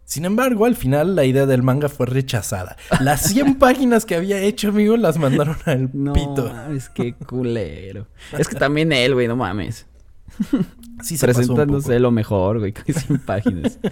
Sin 0.04 0.24
embargo, 0.26 0.66
al 0.66 0.76
final 0.76 1.16
la 1.16 1.24
idea 1.24 1.46
del 1.46 1.62
manga 1.62 1.88
fue 1.88 2.06
rechazada. 2.06 2.76
Las 3.00 3.22
100 3.22 3.54
páginas 3.58 4.04
que 4.04 4.14
había 4.14 4.38
hecho, 4.40 4.68
amigo, 4.68 4.96
las 4.96 5.18
mandaron 5.18 5.56
al 5.64 5.90
No, 5.94 6.12
pito. 6.12 6.52
mames, 6.52 6.88
qué 6.90 7.14
culero. 7.14 8.06
Es 8.38 8.48
que 8.48 8.56
también 8.56 8.92
él, 8.92 9.14
güey, 9.14 9.28
no 9.28 9.36
mames. 9.36 9.86
Sí, 11.02 11.16
se 11.16 11.26
Presentándose 11.26 11.98
lo 12.00 12.10
mejor, 12.10 12.58
güey, 12.58 12.72
casi 12.72 12.92
100 12.92 13.18
páginas. 13.20 13.78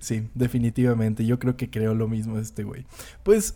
Sí, 0.00 0.28
definitivamente. 0.34 1.24
Yo 1.24 1.38
creo 1.38 1.56
que 1.56 1.70
creo 1.70 1.94
lo 1.94 2.08
mismo 2.08 2.38
este 2.38 2.64
güey. 2.64 2.84
Pues, 3.22 3.54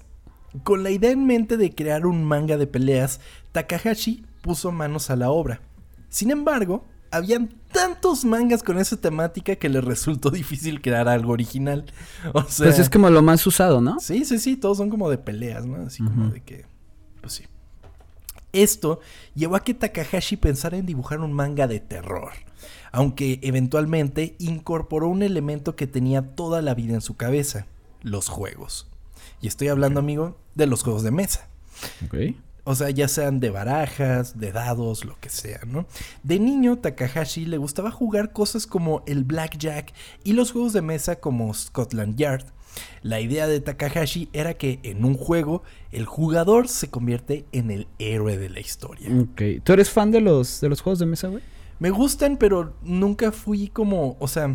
con 0.62 0.82
la 0.82 0.90
idea 0.90 1.10
en 1.10 1.26
mente 1.26 1.56
de 1.56 1.74
crear 1.74 2.06
un 2.06 2.24
manga 2.24 2.56
de 2.56 2.66
peleas, 2.66 3.20
Takahashi 3.52 4.24
puso 4.42 4.72
manos 4.72 5.10
a 5.10 5.16
la 5.16 5.30
obra. 5.30 5.60
Sin 6.08 6.30
embargo, 6.30 6.84
habían 7.10 7.54
tantos 7.72 8.24
mangas 8.24 8.62
con 8.62 8.78
esa 8.78 8.96
temática 8.96 9.56
que 9.56 9.68
le 9.68 9.80
resultó 9.80 10.30
difícil 10.30 10.80
crear 10.80 11.08
algo 11.08 11.32
original. 11.32 11.84
O 12.34 12.42
sea, 12.44 12.66
Pues 12.66 12.78
es 12.78 12.90
como 12.90 13.10
lo 13.10 13.22
más 13.22 13.46
usado, 13.46 13.80
¿no? 13.80 13.98
Sí, 14.00 14.24
sí, 14.24 14.38
sí, 14.38 14.56
todos 14.56 14.78
son 14.78 14.90
como 14.90 15.10
de 15.10 15.18
peleas, 15.18 15.66
¿no? 15.66 15.86
Así 15.86 16.02
como 16.02 16.30
de 16.30 16.40
que, 16.42 16.66
pues 17.20 17.34
sí. 17.34 17.44
Esto 18.52 18.98
llevó 19.36 19.54
a 19.54 19.62
que 19.62 19.74
Takahashi 19.74 20.36
pensara 20.36 20.76
en 20.76 20.86
dibujar 20.86 21.20
un 21.20 21.32
manga 21.32 21.68
de 21.68 21.78
terror, 21.78 22.32
aunque 22.90 23.38
eventualmente 23.42 24.34
incorporó 24.40 25.08
un 25.08 25.22
elemento 25.22 25.76
que 25.76 25.86
tenía 25.86 26.34
toda 26.34 26.60
la 26.60 26.74
vida 26.74 26.94
en 26.94 27.00
su 27.00 27.16
cabeza, 27.16 27.66
los 28.02 28.28
juegos. 28.28 28.89
Y 29.40 29.48
estoy 29.48 29.68
hablando, 29.68 30.00
amigo, 30.00 30.36
de 30.54 30.66
los 30.66 30.82
juegos 30.82 31.02
de 31.02 31.10
mesa. 31.10 31.48
Ok. 32.04 32.34
O 32.64 32.74
sea, 32.74 32.90
ya 32.90 33.08
sean 33.08 33.40
de 33.40 33.50
barajas, 33.50 34.38
de 34.38 34.52
dados, 34.52 35.04
lo 35.04 35.18
que 35.18 35.30
sea, 35.30 35.60
¿no? 35.66 35.86
De 36.22 36.38
niño, 36.38 36.78
Takahashi 36.78 37.46
le 37.46 37.56
gustaba 37.56 37.90
jugar 37.90 38.32
cosas 38.32 38.66
como 38.66 39.02
el 39.06 39.24
blackjack 39.24 39.92
y 40.24 40.34
los 40.34 40.52
juegos 40.52 40.72
de 40.74 40.82
mesa 40.82 41.16
como 41.16 41.52
Scotland 41.54 42.16
Yard. 42.16 42.44
La 43.02 43.20
idea 43.20 43.48
de 43.48 43.60
Takahashi 43.60 44.28
era 44.32 44.54
que 44.54 44.78
en 44.82 45.04
un 45.04 45.14
juego 45.14 45.62
el 45.90 46.04
jugador 46.04 46.68
se 46.68 46.90
convierte 46.90 47.46
en 47.52 47.70
el 47.70 47.88
héroe 47.98 48.36
de 48.36 48.50
la 48.50 48.60
historia. 48.60 49.08
Ok. 49.20 49.64
¿Tú 49.64 49.72
eres 49.72 49.90
fan 49.90 50.10
de 50.10 50.20
los, 50.20 50.60
de 50.60 50.68
los 50.68 50.82
juegos 50.82 50.98
de 50.98 51.06
mesa, 51.06 51.28
güey? 51.28 51.42
Me 51.78 51.90
gustan, 51.90 52.36
pero 52.36 52.74
nunca 52.82 53.32
fui 53.32 53.68
como, 53.68 54.16
o 54.20 54.28
sea, 54.28 54.54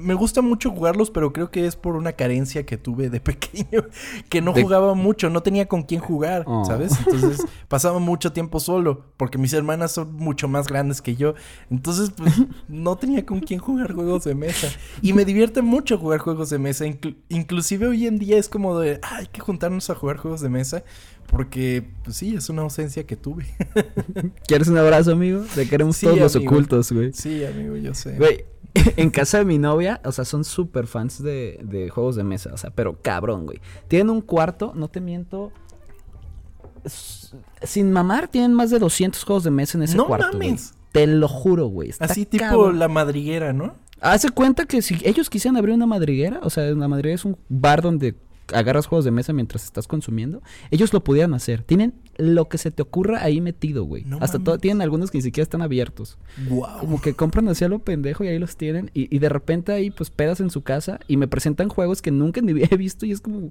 me 0.00 0.14
gusta 0.14 0.40
mucho 0.40 0.70
jugarlos, 0.70 1.10
pero 1.10 1.32
creo 1.32 1.50
que 1.50 1.66
es 1.66 1.76
por 1.76 1.96
una 1.96 2.12
carencia 2.12 2.64
que 2.64 2.76
tuve 2.78 3.10
de 3.10 3.20
pequeño, 3.20 3.84
que 4.30 4.40
no 4.40 4.52
De- 4.52 4.62
jugaba 4.62 4.94
mucho, 4.94 5.28
no 5.30 5.42
tenía 5.42 5.68
con 5.68 5.82
quién 5.82 6.00
jugar, 6.00 6.44
Oh. 6.46 6.64
¿sabes? 6.64 6.92
Entonces 6.98 7.44
pasaba 7.68 7.98
mucho 7.98 8.32
tiempo 8.32 8.58
solo, 8.58 9.04
porque 9.16 9.38
mis 9.38 9.52
hermanas 9.52 9.92
son 9.92 10.14
mucho 10.14 10.48
más 10.48 10.66
grandes 10.66 11.02
que 11.02 11.14
yo, 11.14 11.34
entonces 11.70 12.10
pues 12.16 12.32
no 12.68 12.96
tenía 12.96 13.26
con 13.26 13.40
quién 13.40 13.60
jugar 13.60 13.92
juegos 13.92 14.24
de 14.24 14.34
mesa. 14.34 14.68
Y 15.02 15.12
me 15.12 15.24
divierte 15.24 15.60
mucho 15.62 15.98
jugar 15.98 16.20
juegos 16.20 16.48
de 16.50 16.58
mesa, 16.58 16.86
inclu- 16.86 17.16
inclusive 17.28 17.86
hoy 17.86 18.06
en 18.06 18.18
día 18.18 18.38
es 18.38 18.48
como 18.48 18.78
de, 18.78 18.98
"Ah, 19.02 19.16
hay 19.18 19.26
que 19.26 19.40
juntarnos 19.40 19.90
a 19.90 19.94
jugar 19.94 20.16
juegos 20.16 20.40
de 20.40 20.48
mesa, 20.48 20.84
porque 21.32 21.82
pues 22.04 22.16
sí, 22.16 22.36
es 22.36 22.48
una 22.48 22.62
ausencia 22.62 23.04
que 23.04 23.16
tuve. 23.16 23.46
¿Quieres 24.46 24.68
un 24.68 24.78
abrazo, 24.78 25.10
amigo? 25.12 25.42
Te 25.54 25.68
queremos 25.68 25.96
Sí, 25.96 26.06
todos 26.06 26.18
los 26.20 26.36
ocultos, 26.36 26.92
güey. 26.92 27.12
sí, 27.12 27.44
amigo, 27.44 27.76
yo 27.76 27.94
sé. 27.94 28.16
Güey, 28.16 28.44
en 28.96 29.10
casa 29.10 29.38
de 29.38 29.44
mi 29.44 29.58
novia, 29.58 30.00
o 30.04 30.12
sea, 30.12 30.24
son 30.24 30.44
súper 30.44 30.86
fans 30.86 31.20
de, 31.22 31.58
de 31.64 31.88
juegos 31.90 32.14
de 32.16 32.22
mesa, 32.24 32.50
o 32.52 32.56
sea, 32.56 32.70
pero 32.70 33.00
cabrón, 33.02 33.46
güey. 33.46 33.60
Tienen 33.88 34.10
un 34.10 34.20
cuarto, 34.20 34.72
no 34.76 34.88
te 34.88 35.00
miento. 35.00 35.50
Sin 37.62 37.92
mamar, 37.92 38.28
tienen 38.28 38.54
más 38.54 38.70
de 38.70 38.78
200 38.78 39.22
juegos 39.24 39.44
de 39.44 39.50
mesa 39.50 39.78
en 39.78 39.84
ese 39.84 39.96
No 39.96 40.06
cuarto, 40.06 40.36
güey. 40.36 40.48
mames. 40.50 40.74
Te 40.92 41.06
lo 41.06 41.28
juro, 41.28 41.66
güey. 41.66 41.88
está 41.90 42.04
Así 42.04 42.26
tipo 42.26 42.44
cabrón. 42.44 42.78
la 42.78 42.88
madriguera, 42.88 43.52
¿no? 43.52 43.74
Hace 44.00 44.30
cuenta 44.30 44.66
que 44.66 44.82
si 44.82 44.98
ellos 45.04 45.30
quisieran 45.30 45.56
abrir 45.56 45.74
una 45.74 45.86
madriguera, 45.86 46.40
o 46.42 46.50
sea, 46.50 46.70
una 46.72 46.88
madriguera 46.88 47.14
es 47.14 47.24
un 47.24 47.38
bar 47.48 47.80
donde 47.82 48.16
agarras 48.52 48.86
juegos 48.86 49.04
de 49.04 49.10
mesa 49.10 49.32
mientras 49.32 49.64
estás 49.64 49.86
consumiendo, 49.86 50.42
ellos 50.70 50.92
lo 50.92 51.02
pudieran 51.02 51.34
hacer. 51.34 51.62
Tienen 51.62 51.94
lo 52.16 52.48
que 52.48 52.58
se 52.58 52.70
te 52.70 52.82
ocurra 52.82 53.22
ahí 53.22 53.40
metido, 53.40 53.84
güey. 53.84 54.04
No 54.04 54.18
Hasta 54.20 54.38
todo, 54.38 54.58
tienen 54.58 54.82
algunos 54.82 55.10
que 55.10 55.18
ni 55.18 55.22
siquiera 55.22 55.44
están 55.44 55.62
abiertos. 55.62 56.18
Wow. 56.48 56.80
Como 56.80 57.00
que 57.00 57.14
compran 57.14 57.48
hacia 57.48 57.68
lo 57.68 57.78
pendejo 57.78 58.24
y 58.24 58.28
ahí 58.28 58.38
los 58.38 58.56
tienen. 58.56 58.90
Y, 58.94 59.14
y 59.14 59.18
de 59.18 59.28
repente 59.28 59.72
ahí, 59.72 59.90
pues, 59.90 60.10
pedas 60.10 60.40
en 60.40 60.50
su 60.50 60.62
casa 60.62 61.00
y 61.08 61.16
me 61.16 61.28
presentan 61.28 61.68
juegos 61.68 62.02
que 62.02 62.10
nunca 62.10 62.40
vida 62.52 62.68
he 62.70 62.76
visto. 62.76 63.06
Y 63.06 63.12
es 63.12 63.20
como 63.20 63.48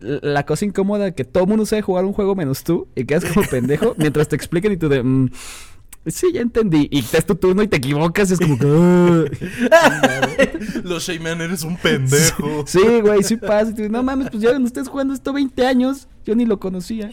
la 0.00 0.44
cosa 0.46 0.64
incómoda 0.64 1.12
que 1.12 1.24
todo 1.24 1.46
mundo 1.46 1.66
sabe 1.66 1.82
jugar 1.82 2.04
un 2.04 2.12
juego 2.12 2.34
menos 2.34 2.64
tú. 2.64 2.88
Y 2.94 3.04
quedas 3.04 3.24
como 3.24 3.46
pendejo 3.48 3.94
mientras 3.96 4.28
te 4.28 4.36
explican 4.36 4.72
y 4.72 4.76
tú 4.76 4.88
de. 4.88 5.02
"Mm, 5.02 5.30
sí, 6.06 6.32
ya 6.32 6.40
entendí. 6.40 6.88
Y 6.90 7.02
te 7.02 7.18
es 7.18 7.26
tu 7.26 7.34
turno 7.34 7.62
y 7.62 7.68
te 7.68 7.76
equivocas. 7.76 8.30
Y 8.30 8.34
es 8.34 8.40
como 8.40 8.58
que. 8.58 8.66
Los 10.84 11.04
Shayman 11.04 11.40
eres 11.40 11.62
un 11.62 11.76
pendejo. 11.76 12.50
Sí, 12.66 13.00
güey, 13.00 13.22
sí 13.22 13.36
pasa. 13.36 13.70
Y 13.70 13.74
tú, 13.74 13.88
no 13.88 14.02
mames, 14.02 14.30
pues 14.30 14.42
ya 14.42 14.58
no 14.58 14.66
estés 14.66 14.88
jugando 14.88 15.14
esto 15.14 15.32
20 15.32 15.66
años. 15.66 16.08
Yo 16.24 16.34
ni 16.34 16.44
lo 16.44 16.60
conocía. 16.60 17.10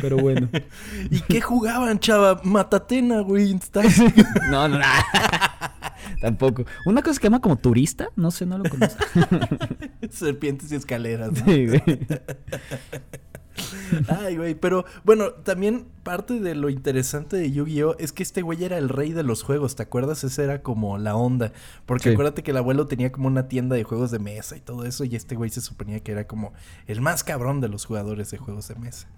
Pero 0.00 0.18
bueno. 0.18 0.48
¿Y 1.10 1.20
qué 1.20 1.40
jugaban, 1.40 1.98
chava? 1.98 2.40
Matatena, 2.44 3.20
güey. 3.20 3.58
No, 4.50 4.68
no, 4.68 4.78
no. 4.78 4.84
Tampoco. 6.20 6.64
Una 6.86 7.02
cosa 7.02 7.20
que 7.20 7.26
llama 7.26 7.40
como 7.40 7.56
turista. 7.56 8.08
No 8.16 8.30
sé, 8.30 8.46
no 8.46 8.58
lo 8.58 8.70
conozco. 8.70 9.04
Serpientes 10.10 10.70
y 10.70 10.76
escaleras. 10.76 11.32
¿no? 11.32 11.44
Sí, 11.44 11.66
güey. 11.66 11.82
Ay, 14.08 14.36
güey. 14.36 14.54
Pero 14.54 14.84
bueno, 15.04 15.30
también 15.30 15.86
parte 16.02 16.40
de 16.40 16.54
lo 16.54 16.70
interesante 16.70 17.36
de 17.36 17.50
Yu-Gi-Oh! 17.52 17.96
es 17.98 18.12
que 18.12 18.22
este 18.22 18.42
güey 18.42 18.64
era 18.64 18.78
el 18.78 18.88
rey 18.88 19.12
de 19.12 19.22
los 19.22 19.42
juegos. 19.42 19.76
¿Te 19.76 19.82
acuerdas? 19.82 20.24
Esa 20.24 20.42
era 20.42 20.62
como 20.62 20.98
la 20.98 21.14
onda. 21.16 21.52
Porque 21.86 22.04
Sí. 22.04 22.10
acuérdate 22.10 22.42
que 22.42 22.50
el 22.52 22.56
abuelo 22.56 22.86
tenía 22.86 23.12
como 23.12 23.26
una 23.28 23.48
tienda 23.48 23.76
de 23.76 23.84
juegos 23.84 24.10
de 24.10 24.18
mesa 24.18 24.56
y 24.56 24.60
todo 24.60 24.84
eso. 24.84 25.04
Y 25.04 25.14
este 25.16 25.34
güey 25.36 25.50
se 25.50 25.60
suponía 25.60 26.00
que 26.00 26.12
era 26.12 26.26
como 26.26 26.52
el 26.86 27.00
más 27.00 27.24
cabrón 27.24 27.60
de 27.60 27.68
los 27.68 27.84
jugadores 27.84 28.30
de 28.30 28.38
juegos 28.38 28.68
de 28.68 28.74
mesa. 28.76 29.08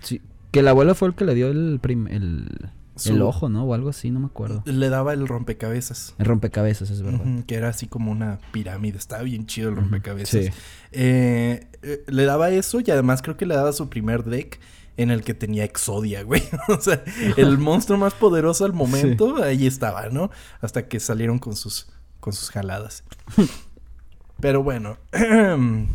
Sí, 0.00 0.20
que 0.50 0.60
el 0.60 0.68
abuelo 0.68 0.94
fue 0.94 1.08
el 1.08 1.14
que 1.14 1.24
le 1.24 1.34
dio 1.34 1.48
el, 1.48 1.78
prim- 1.80 2.08
el, 2.08 2.70
Su- 2.98 3.14
el 3.14 3.22
ojo, 3.22 3.48
¿no? 3.48 3.64
O 3.64 3.74
algo 3.74 3.90
así, 3.90 4.10
no 4.10 4.20
me 4.20 4.26
acuerdo. 4.26 4.62
Le 4.66 4.88
daba 4.88 5.12
el 5.12 5.26
rompecabezas. 5.26 6.14
El 6.18 6.26
rompecabezas, 6.26 6.90
es 6.90 7.02
verdad. 7.02 7.20
Que 7.46 7.54
era 7.54 7.68
así 7.68 7.86
como 7.86 8.10
una 8.10 8.38
pirámide. 8.52 8.98
Estaba 8.98 9.22
bien 9.22 9.46
chido 9.46 9.70
el 9.70 9.76
rompecabezas. 9.76 10.44
sí. 10.46 10.50
Eh, 10.92 11.66
eh, 11.82 12.04
le 12.06 12.24
daba 12.24 12.50
eso 12.50 12.80
y 12.80 12.90
además 12.90 13.22
creo 13.22 13.36
que 13.36 13.46
le 13.46 13.54
daba 13.54 13.72
su 13.72 13.88
primer 13.88 14.24
deck 14.24 14.58
en 14.96 15.10
el 15.10 15.22
que 15.22 15.32
tenía 15.32 15.64
Exodia, 15.64 16.22
güey. 16.24 16.42
o 16.68 16.80
sea, 16.80 17.02
el 17.36 17.56
monstruo 17.58 17.98
más 17.98 18.14
poderoso 18.14 18.64
al 18.64 18.72
momento, 18.72 19.42
ahí 19.42 19.66
estaba, 19.66 20.08
¿no? 20.08 20.30
Hasta 20.60 20.88
que 20.88 20.98
salieron 21.00 21.38
con 21.38 21.56
sus, 21.56 21.88
con 22.20 22.32
sus 22.32 22.50
jaladas. 22.50 23.04
Pero 24.40 24.62
bueno. 24.62 24.98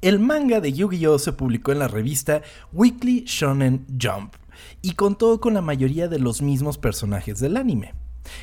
El 0.00 0.18
manga 0.20 0.60
de 0.60 0.70
Yu-Gi-Oh! 0.74 1.18
se 1.18 1.32
publicó 1.32 1.72
en 1.72 1.78
la 1.78 1.88
revista 1.88 2.42
Weekly 2.74 3.24
Shonen 3.26 3.86
Jump 3.98 4.34
y 4.82 4.92
contó 4.92 5.40
con 5.40 5.54
la 5.54 5.60
mayoría 5.60 6.08
de 6.08 6.18
los 6.18 6.42
mismos 6.42 6.78
personajes 6.78 7.40
del 7.40 7.56
anime. 7.56 7.94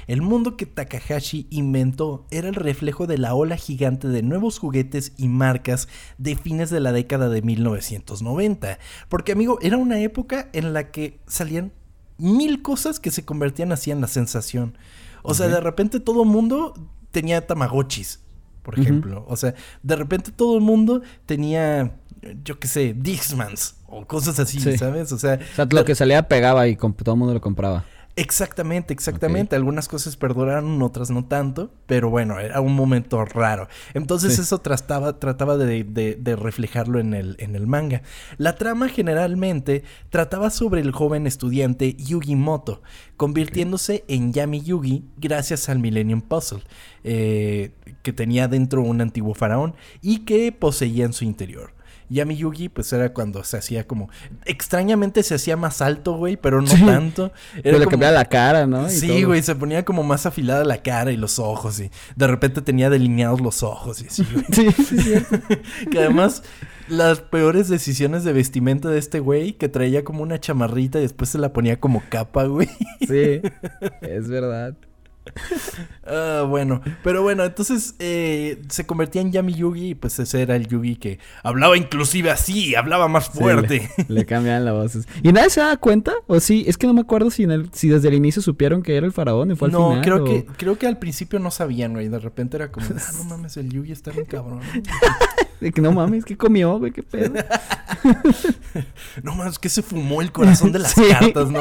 El 0.08 0.22
mundo 0.22 0.58
que 0.58 0.66
Takahashi 0.66 1.48
inventó 1.50 2.26
era 2.32 2.48
el 2.48 2.56
reflejo 2.56 3.08
de 3.08 3.18
la 3.18 3.34
ola 3.34 3.58
gigante 3.58 4.08
de 4.08 4.22
nuevos 4.22 4.60
juguetes 4.60 5.14
y 5.18 5.28
marcas 5.28 5.88
de 6.18 6.36
fines 6.36 6.70
de 6.70 6.80
la 6.80 6.92
década 6.92 7.30
de 7.30 7.42
1990. 7.42 8.78
Porque, 9.10 9.32
amigo, 9.32 9.58
era 9.62 9.78
una 9.78 10.00
época 10.00 10.50
en 10.54 10.74
la 10.74 10.92
que 10.92 11.20
salían 11.28 11.72
mil 12.18 12.62
cosas 12.62 13.00
que 13.00 13.12
se 13.12 13.26
convertían 13.26 13.72
así 13.72 13.92
en 13.92 14.02
la 14.02 14.08
sensación. 14.08 14.78
O 15.24 15.34
sea, 15.34 15.48
de 15.48 15.60
repente 15.60 16.00
todo 16.00 16.24
el 16.24 16.30
mundo 16.30 16.74
tenía 17.12 17.46
Tamagotchis, 17.46 18.22
por 18.64 18.80
ejemplo. 18.80 19.26
O 19.28 19.36
sea, 19.36 19.56
de 19.84 19.96
repente 19.96 20.32
todo 20.32 20.56
el 20.56 20.62
mundo 20.62 21.02
tenía, 21.26 22.00
yo 22.44 22.60
qué 22.60 22.68
sé, 22.68 22.94
Dixmans 22.98 23.76
o 23.88 24.06
cosas 24.06 24.40
así, 24.40 24.60
Sí. 24.60 24.78
¿sabes? 24.78 25.12
O 25.12 25.18
sea, 25.18 25.40
O 25.54 25.56
sea, 25.56 25.68
lo 25.70 25.86
que 25.86 25.96
salía 25.96 26.28
pegaba 26.28 26.68
y 26.68 26.76
todo 26.76 27.14
el 27.14 27.18
mundo 27.18 27.34
lo 27.34 27.42
compraba. 27.42 27.86
Exactamente, 28.18 28.94
exactamente. 28.94 29.56
Algunas 29.56 29.88
cosas 29.88 30.18
perduraron, 30.18 30.82
otras 30.82 31.10
no 31.12 31.24
tanto, 31.26 31.72
pero 31.86 32.10
bueno, 32.10 32.40
era 32.42 32.60
un 32.60 32.76
momento 32.76 33.24
raro. 33.24 33.70
Entonces 33.94 34.36
Sí. 34.36 34.42
eso 34.42 34.58
trataba, 34.60 35.18
trataba 35.18 35.56
de, 35.56 35.86
de- 35.86 36.16
de 36.16 36.36
reflejarlo 36.36 37.00
en 37.00 37.14
el, 37.14 37.38
en 37.40 37.56
el 37.56 37.68
manga. 37.68 38.02
La 38.38 38.56
trama 38.58 38.90
generalmente 38.90 39.84
trataba 40.10 40.50
sobre 40.50 40.82
el 40.82 40.92
joven 40.92 41.26
estudiante 41.26 41.94
Yugi 41.96 42.36
Moto, 42.36 42.82
convirtiéndose 43.16 44.04
en 44.10 44.34
Yami 44.34 44.62
Yugi 44.62 45.06
gracias 45.18 45.70
al 45.70 45.80
Millennium 45.80 46.22
Puzzle, 46.22 46.64
eh, 47.06 47.72
que 48.04 48.12
tenía 48.12 48.50
dentro 48.50 48.82
un 48.82 49.00
antiguo 49.00 49.34
faraón 49.34 49.74
y 50.02 50.20
que 50.26 50.52
poseía 50.52 51.06
en 51.06 51.14
su 51.14 51.24
interior. 51.24 51.74
Yami 52.12 52.36
Yugi, 52.36 52.70
pues 52.70 52.92
era 52.94 53.14
cuando 53.14 53.44
se 53.44 53.58
hacía 53.58 53.88
como. 53.88 54.10
Extrañamente 54.46 55.24
se 55.24 55.36
hacía 55.36 55.56
más 55.58 55.82
alto, 55.82 56.14
güey, 56.18 56.38
pero 56.38 56.62
no 56.62 56.68
Sí. 56.68 56.86
tanto. 56.86 57.32
Era 57.54 57.62
Pero 57.64 57.78
le 57.80 57.86
como- 57.86 57.92
cambiaba 57.92 58.14
la 58.14 58.26
cara, 58.26 58.68
¿no? 58.68 58.88
Y 58.88 58.92
Sí, 58.92 59.08
todo. 59.08 59.28
güey, 59.28 59.42
se 59.42 59.56
ponía 59.56 59.86
como 59.86 60.04
más 60.04 60.26
afilada 60.26 60.64
la 60.66 60.82
cara 60.84 61.12
y 61.12 61.18
los 61.18 61.40
ojos 61.40 61.80
y 61.80 61.90
de 62.16 62.28
repente 62.28 62.62
tenía 62.62 62.90
delineados 62.90 63.40
los 63.42 63.64
ojos 63.64 64.02
y 64.04 64.08
así, 64.08 64.26
güey. 64.32 64.46
Sí, 64.52 64.72
sí, 64.84 65.14
que 65.92 66.00
además 66.00 66.44
las 66.90 67.22
peores 67.22 67.70
decisiones 67.70 68.24
de 68.26 68.34
vestimenta 68.34 68.90
de 68.90 69.00
este 69.00 69.20
güey 69.22 69.54
que 69.54 69.70
traía 69.70 70.04
como 70.04 70.24
una 70.24 70.40
chamarrita 70.40 71.00
y 71.00 71.04
después 71.04 71.30
se 71.30 71.38
la 71.38 71.54
ponía 71.54 71.80
como 71.80 72.04
capa, 72.10 72.44
güey. 72.46 72.68
Sí, 73.08 73.42
es 74.02 74.28
verdad. 74.28 74.76
Ah, 76.06 76.46
bueno, 76.48 76.82
pero 77.04 77.22
bueno, 77.22 77.44
entonces 77.44 77.96
eh, 78.00 78.62
se 78.70 78.86
convertía 78.86 79.22
en 79.22 79.32
Yami 79.32 79.54
Yugi 79.54 79.90
y 79.90 79.96
pues 79.96 80.18
ese 80.20 80.42
era 80.42 80.56
el 80.56 80.68
Yugi 80.68 80.96
que 80.96 81.20
hablaba 81.44 81.78
inclusive 81.78 82.32
así, 82.32 82.76
hablaba 82.76 83.08
más 83.08 83.26
Sí, 83.32 83.38
fuerte. 83.40 83.90
le, 83.98 84.06
le 84.16 84.26
cambiaban 84.26 84.66
la 84.66 84.74
voz. 84.74 84.98
¿Y 85.24 85.32
nadie 85.32 85.50
se 85.50 85.62
daba 85.62 85.78
cuenta? 85.78 86.14
O 86.28 86.40
sí, 86.40 86.66
es 86.68 86.78
que 86.78 86.88
no 86.88 86.94
me 86.94 87.02
acuerdo 87.02 87.30
si, 87.30 87.44
en 87.44 87.52
el- 87.52 87.70
si 87.72 87.88
desde 87.88 88.08
el 88.08 88.16
inicio 88.16 88.42
supieron 88.42 88.82
que 88.84 88.96
era 88.98 89.06
el 89.06 89.14
faraón 89.14 89.52
y 89.52 89.56
fue 89.56 89.68
al 89.68 89.72
no, 89.74 89.90
final. 89.90 90.04
creo 90.04 90.22
o- 90.24 90.26
que 90.26 90.46
creo 90.58 90.78
que 90.78 90.88
al 90.88 90.98
principio 90.98 91.40
no 91.40 91.52
sabían, 91.52 91.94
güey, 91.94 92.10
de 92.10 92.20
repente 92.20 92.58
era 92.58 92.72
como, 92.72 92.88
ah, 92.96 93.12
no 93.18 93.24
mames, 93.30 93.58
el 93.58 93.70
Yugi 93.72 93.92
está 93.92 94.12
bien 94.12 94.26
cabrón. 94.26 94.60
De 95.62 95.72
que 95.72 95.82
no 95.82 95.92
mames, 95.92 96.26
¿qué 96.26 96.36
comió, 96.36 96.80
güey? 96.80 96.92
¿Qué 96.92 97.04
pedo? 97.04 97.34
No 99.24 99.36
mames, 99.36 99.60
que 99.60 99.70
se 99.70 99.84
fumó 99.84 100.22
el 100.22 100.32
corazón 100.32 100.72
de 100.72 100.80
las 100.80 100.92
Sí. 100.96 101.04
cartas, 101.10 101.50
¿no? 101.52 101.60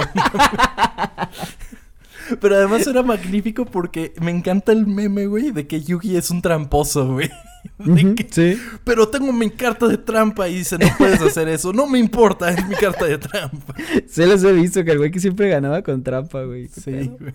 Pero 2.40 2.56
además 2.56 2.86
era 2.86 3.02
magnífico 3.02 3.64
porque 3.64 4.12
me 4.20 4.30
encanta 4.30 4.72
el 4.72 4.86
meme, 4.86 5.26
güey, 5.26 5.50
de 5.50 5.66
que 5.66 5.80
Yugi 5.80 6.16
es 6.16 6.30
un 6.30 6.42
tramposo, 6.42 7.12
güey. 7.12 7.30
Que, 8.16 8.26
Sí. 8.30 8.58
pero 8.84 9.08
tengo 9.08 9.34
mi 9.34 9.50
carta 9.50 9.86
de 9.86 9.98
trampa 9.98 10.48
y 10.48 10.54
dice, 10.56 10.78
no 10.78 10.86
puedes 10.96 11.20
hacer 11.20 11.46
eso. 11.48 11.74
No 11.74 11.86
me 11.86 11.98
importa, 11.98 12.48
es 12.50 12.66
mi 12.66 12.74
carta 12.74 13.04
de 13.04 13.18
trampa. 13.18 13.74
Sí 14.08 14.24
les 14.24 14.42
he 14.44 14.52
visto 14.52 14.82
que 14.82 14.92
el 14.92 14.98
güey 14.98 15.10
que 15.10 15.20
siempre 15.20 15.50
ganaba 15.50 15.82
con 15.82 16.02
trampa, 16.02 16.42
güey. 16.44 16.68
¿Qué 16.68 16.80
Sí, 16.80 16.90
pedo? 16.90 17.16
güey. 17.20 17.34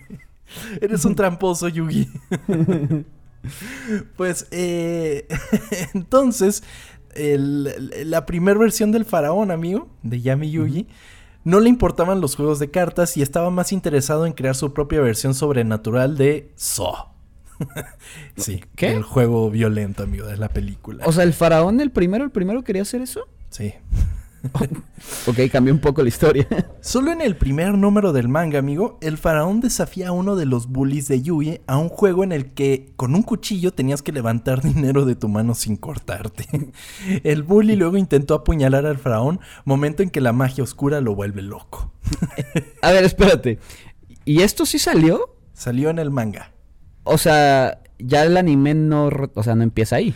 Eres 0.80 1.04
un 1.04 1.14
tramposo, 1.14 1.68
Yugi. 1.68 2.08
pues, 4.16 4.46
eh, 4.50 5.26
entonces, 5.94 6.62
el- 7.14 7.92
la 8.10 8.26
primera 8.26 8.58
versión 8.58 8.92
del 8.92 9.04
faraón, 9.04 9.50
amigo, 9.50 9.88
de 10.02 10.20
Yami 10.20 10.50
Yugi, 10.50 10.86
No 11.46 11.60
le 11.60 11.68
importaban 11.68 12.20
los 12.20 12.34
juegos 12.34 12.58
de 12.58 12.72
cartas 12.72 13.16
y 13.16 13.22
estaba 13.22 13.50
más 13.50 13.70
interesado 13.70 14.26
en 14.26 14.32
crear 14.32 14.56
su 14.56 14.72
propia 14.74 15.00
versión 15.00 15.32
sobrenatural 15.32 16.16
de 16.16 16.50
Saw. 16.56 17.10
sí, 18.36 18.64
¿Qué? 18.74 18.92
el 18.92 19.04
juego 19.04 19.48
violento, 19.48 20.02
amigo, 20.02 20.26
de 20.26 20.38
la 20.38 20.48
película. 20.48 21.06
O 21.06 21.12
sea, 21.12 21.22
el 21.22 21.32
faraón, 21.34 21.80
el 21.80 21.92
primero, 21.92 22.24
el 22.24 22.32
primero 22.32 22.64
quería 22.64 22.82
hacer 22.82 23.00
eso. 23.00 23.28
sí. 23.50 23.74
Ok, 25.26 25.38
cambió 25.50 25.72
un 25.72 25.80
poco 25.80 26.02
la 26.02 26.08
historia. 26.08 26.46
Solo 26.80 27.12
en 27.12 27.20
el 27.20 27.36
primer 27.36 27.76
número 27.76 28.12
del 28.12 28.28
manga, 28.28 28.58
amigo, 28.58 28.98
el 29.00 29.18
faraón 29.18 29.60
desafía 29.60 30.08
a 30.08 30.12
uno 30.12 30.36
de 30.36 30.46
los 30.46 30.68
bullies 30.68 31.08
de 31.08 31.22
Yui 31.22 31.60
a 31.66 31.76
un 31.78 31.88
juego 31.88 32.24
en 32.24 32.32
el 32.32 32.52
que 32.52 32.92
con 32.96 33.14
un 33.14 33.22
cuchillo 33.22 33.72
tenías 33.72 34.02
que 34.02 34.12
levantar 34.12 34.62
dinero 34.74 35.04
de 35.04 35.14
tu 35.14 35.28
mano 35.28 35.54
sin 35.54 35.76
cortarte. 35.76 36.72
El 37.24 37.42
bully 37.42 37.76
luego 37.76 37.96
intentó 37.96 38.34
apuñalar 38.34 38.86
al 38.86 38.98
faraón, 38.98 39.40
momento 39.64 40.02
en 40.02 40.10
que 40.10 40.20
la 40.20 40.32
magia 40.32 40.64
oscura 40.64 41.00
lo 41.00 41.14
vuelve 41.14 41.42
loco. 41.42 41.92
A 42.82 42.92
ver, 42.92 43.04
espérate. 43.04 43.58
¿Y 44.24 44.42
esto 44.42 44.66
sí 44.66 44.78
salió? 44.78 45.36
Salió 45.52 45.90
en 45.90 45.98
el 45.98 46.10
manga. 46.10 46.52
O 47.04 47.18
sea, 47.18 47.80
ya 47.98 48.24
el 48.24 48.36
anime 48.36 48.74
no, 48.74 49.08
o 49.34 49.42
sea, 49.42 49.54
no 49.54 49.62
empieza 49.62 49.96
ahí. 49.96 50.14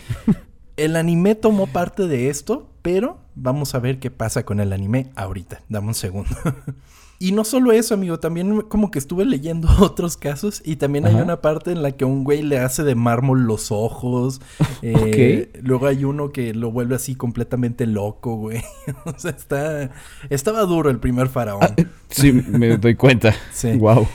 El 0.77 0.95
anime 0.95 1.35
tomó 1.35 1.67
parte 1.67 2.07
de 2.07 2.29
esto, 2.29 2.70
pero 2.81 3.19
vamos 3.35 3.75
a 3.75 3.79
ver 3.79 3.99
qué 3.99 4.11
pasa 4.11 4.43
con 4.43 4.59
el 4.59 4.73
anime 4.73 5.11
ahorita. 5.15 5.61
Dame 5.69 5.87
un 5.87 5.95
segundo. 5.95 6.35
Y 7.21 7.33
no 7.33 7.43
solo 7.43 7.71
eso, 7.71 7.93
amigo, 7.93 8.19
también 8.19 8.61
como 8.61 8.89
que 8.89 8.97
estuve 8.97 9.25
leyendo 9.25 9.69
otros 9.79 10.17
casos 10.17 10.59
y 10.65 10.77
también 10.77 11.05
hay 11.05 11.13
una 11.13 11.39
parte 11.39 11.71
en 11.71 11.83
la 11.83 11.91
que 11.91 12.03
un 12.03 12.23
güey 12.23 12.41
le 12.41 12.57
hace 12.57 12.83
de 12.83 12.95
mármol 12.95 13.43
los 13.43 13.71
ojos. 13.71 14.41
eh, 14.81 15.51
Luego 15.61 15.85
hay 15.85 16.03
uno 16.03 16.31
que 16.31 16.55
lo 16.55 16.71
vuelve 16.71 16.95
así 16.95 17.13
completamente 17.13 17.85
loco, 17.85 18.37
güey. 18.37 18.63
o 19.05 19.13
sea, 19.19 19.29
está... 19.29 19.91
Estaba 20.31 20.61
duro 20.61 20.89
el 20.89 20.99
primer 20.99 21.29
faraón. 21.29 21.75
Sí, 22.09 22.31
me 22.33 22.77
doy 22.77 22.95
cuenta. 22.95 23.35
Sí. 23.53 23.77
Wow. 23.77 24.07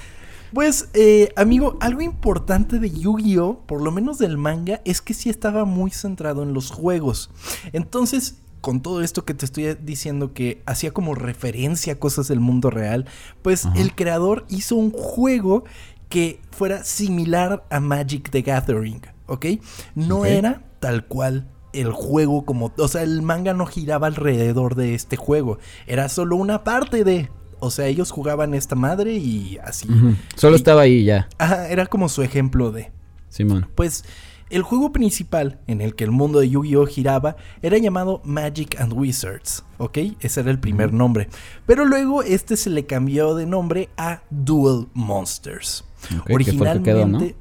Pues, 0.52 0.88
eh, 0.94 1.32
amigo, 1.36 1.76
algo 1.80 2.00
importante 2.00 2.80
de 2.80 2.90
Yu-Gi-Oh, 2.90 3.66
por 3.66 3.82
lo 3.82 3.92
menos 3.92 4.18
del 4.18 4.36
manga, 4.36 4.80
es 4.84 5.00
que 5.00 5.14
sí 5.14 5.30
estaba 5.30 5.64
muy 5.64 5.92
centrado 5.92 6.42
en 6.42 6.54
los 6.54 6.72
juegos. 6.72 7.30
Entonces, 7.72 8.38
con 8.66 8.80
todo 8.80 9.00
esto 9.00 9.24
que 9.24 9.32
te 9.32 9.44
estoy 9.44 9.76
diciendo 9.80 10.34
que 10.34 10.60
hacía 10.66 10.90
como 10.90 11.14
referencia 11.14 11.92
a 11.92 11.96
cosas 12.00 12.26
del 12.26 12.40
mundo 12.40 12.68
real, 12.68 13.06
pues 13.42 13.68
el 13.76 13.94
creador 13.94 14.44
hizo 14.48 14.74
un 14.74 14.90
juego 14.90 15.62
que 16.08 16.40
fuera 16.50 16.82
similar 16.82 17.64
a 17.70 17.78
Magic 17.78 18.28
the 18.30 18.42
Gathering, 18.42 19.02
¿ok? 19.26 19.46
No 19.94 20.24
era 20.24 20.64
tal 20.80 21.06
cual 21.06 21.46
el 21.72 21.92
juego 21.92 22.44
como, 22.44 22.72
o 22.76 22.88
sea, 22.88 23.04
el 23.04 23.22
manga 23.22 23.54
no 23.54 23.66
giraba 23.66 24.08
alrededor 24.08 24.74
de 24.74 24.96
este 24.96 25.14
juego, 25.16 25.58
era 25.86 26.08
solo 26.08 26.34
una 26.34 26.64
parte 26.64 27.04
de, 27.04 27.30
o 27.60 27.70
sea, 27.70 27.86
ellos 27.86 28.10
jugaban 28.10 28.52
esta 28.52 28.74
madre 28.74 29.12
y 29.12 29.58
así. 29.62 29.86
Solo 30.34 30.56
Y- 30.56 30.58
estaba 30.58 30.80
ahí 30.80 31.04
ya, 31.04 31.28
Ajá, 31.38 31.68
era 31.68 31.86
como 31.86 32.08
su 32.08 32.22
ejemplo 32.24 32.72
de. 32.72 32.90
Simón. 33.28 33.68
Pues 33.76 34.04
el 34.50 34.62
juego 34.62 34.92
principal 34.92 35.60
en 35.66 35.80
el 35.80 35.94
que 35.94 36.04
el 36.04 36.10
mundo 36.10 36.40
de 36.40 36.48
Yu-Gi-Oh 36.50 36.86
giraba 36.86 37.36
era 37.62 37.78
llamado 37.78 38.20
Magic 38.24 38.80
and 38.80 38.92
Wizards, 38.92 39.64
¿ok? 39.78 39.98
Ese 40.20 40.40
era 40.40 40.50
el 40.50 40.60
primer 40.60 40.92
nombre. 40.92 41.28
Pero 41.66 41.84
luego 41.84 42.22
este 42.22 42.56
se 42.56 42.70
le 42.70 42.86
cambió 42.86 43.34
de 43.34 43.46
nombre 43.46 43.88
a 43.96 44.22
Duel 44.30 44.86
Monsters. 44.94 45.84
Originalmente 46.30 47.34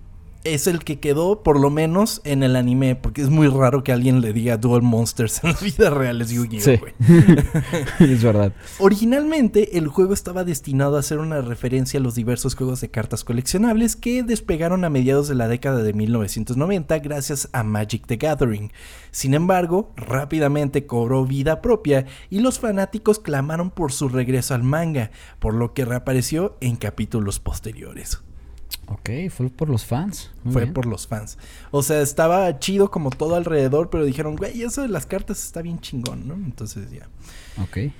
es 0.45 0.67
el 0.67 0.83
que 0.83 0.99
quedó, 0.99 1.43
por 1.43 1.59
lo 1.59 1.69
menos 1.69 2.21
en 2.23 2.43
el 2.43 2.55
anime, 2.55 2.95
porque 2.95 3.21
es 3.21 3.29
muy 3.29 3.47
raro 3.47 3.83
que 3.83 3.91
alguien 3.91 4.21
le 4.21 4.31
diga 4.31 4.57
Duel 4.57 4.83
Monsters 4.83 5.39
en 5.43 5.51
la 5.51 5.59
vida 5.59 5.89
real, 5.89 6.21
es 6.21 6.29
Yu-Gi-Oh, 6.29 6.61
Sí. 6.61 6.79
es 7.99 8.23
verdad. 8.23 8.53
Originalmente 8.79 9.77
el 9.77 9.87
juego 9.87 10.13
estaba 10.13 10.43
destinado 10.43 10.97
a 10.97 11.03
ser 11.03 11.17
una 11.17 11.41
referencia 11.41 11.99
a 11.99 12.03
los 12.03 12.15
diversos 12.15 12.55
juegos 12.55 12.79
de 12.81 12.89
cartas 12.89 13.23
coleccionables 13.23 13.95
que 13.95 14.23
despegaron 14.23 14.85
a 14.85 14.89
mediados 14.89 15.27
de 15.27 15.35
la 15.35 15.47
década 15.47 15.81
de 15.81 15.93
1990 15.93 16.99
gracias 16.99 17.49
a 17.51 17.63
Magic 17.63 18.05
the 18.05 18.17
Gathering. 18.17 18.71
Sin 19.11 19.33
embargo, 19.33 19.93
rápidamente 19.95 20.85
cobró 20.85 21.25
vida 21.25 21.61
propia 21.61 22.05
y 22.29 22.39
los 22.39 22.59
fanáticos 22.59 23.19
clamaron 23.19 23.71
por 23.71 23.91
su 23.91 24.09
regreso 24.09 24.53
al 24.53 24.63
manga, 24.63 25.11
por 25.39 25.55
lo 25.55 25.73
que 25.73 25.85
reapareció 25.85 26.57
en 26.61 26.75
capítulos 26.75 27.39
posteriores. 27.39 28.24
Ok, 28.87 29.09
fue 29.29 29.49
por 29.49 29.69
los 29.69 29.85
fans. 29.85 30.31
Muy 30.43 30.53
Fue 30.53 30.61
bien. 30.63 30.73
por 30.73 30.85
los 30.85 31.07
fans. 31.07 31.37
O 31.71 31.81
sea, 31.81 32.01
estaba 32.01 32.59
chido 32.59 32.91
como 32.91 33.09
todo 33.09 33.35
alrededor, 33.35 33.89
pero 33.89 34.05
dijeron, 34.05 34.35
güey, 34.35 34.61
eso 34.61 34.83
de 34.83 34.89
las 34.89 35.05
cartas 35.05 35.43
está 35.43 35.61
bien 35.61 35.79
chingón, 35.79 36.27
¿no? 36.27 36.35
Entonces 36.35 36.91
ya. 36.91 37.07
Ok. 37.61 37.91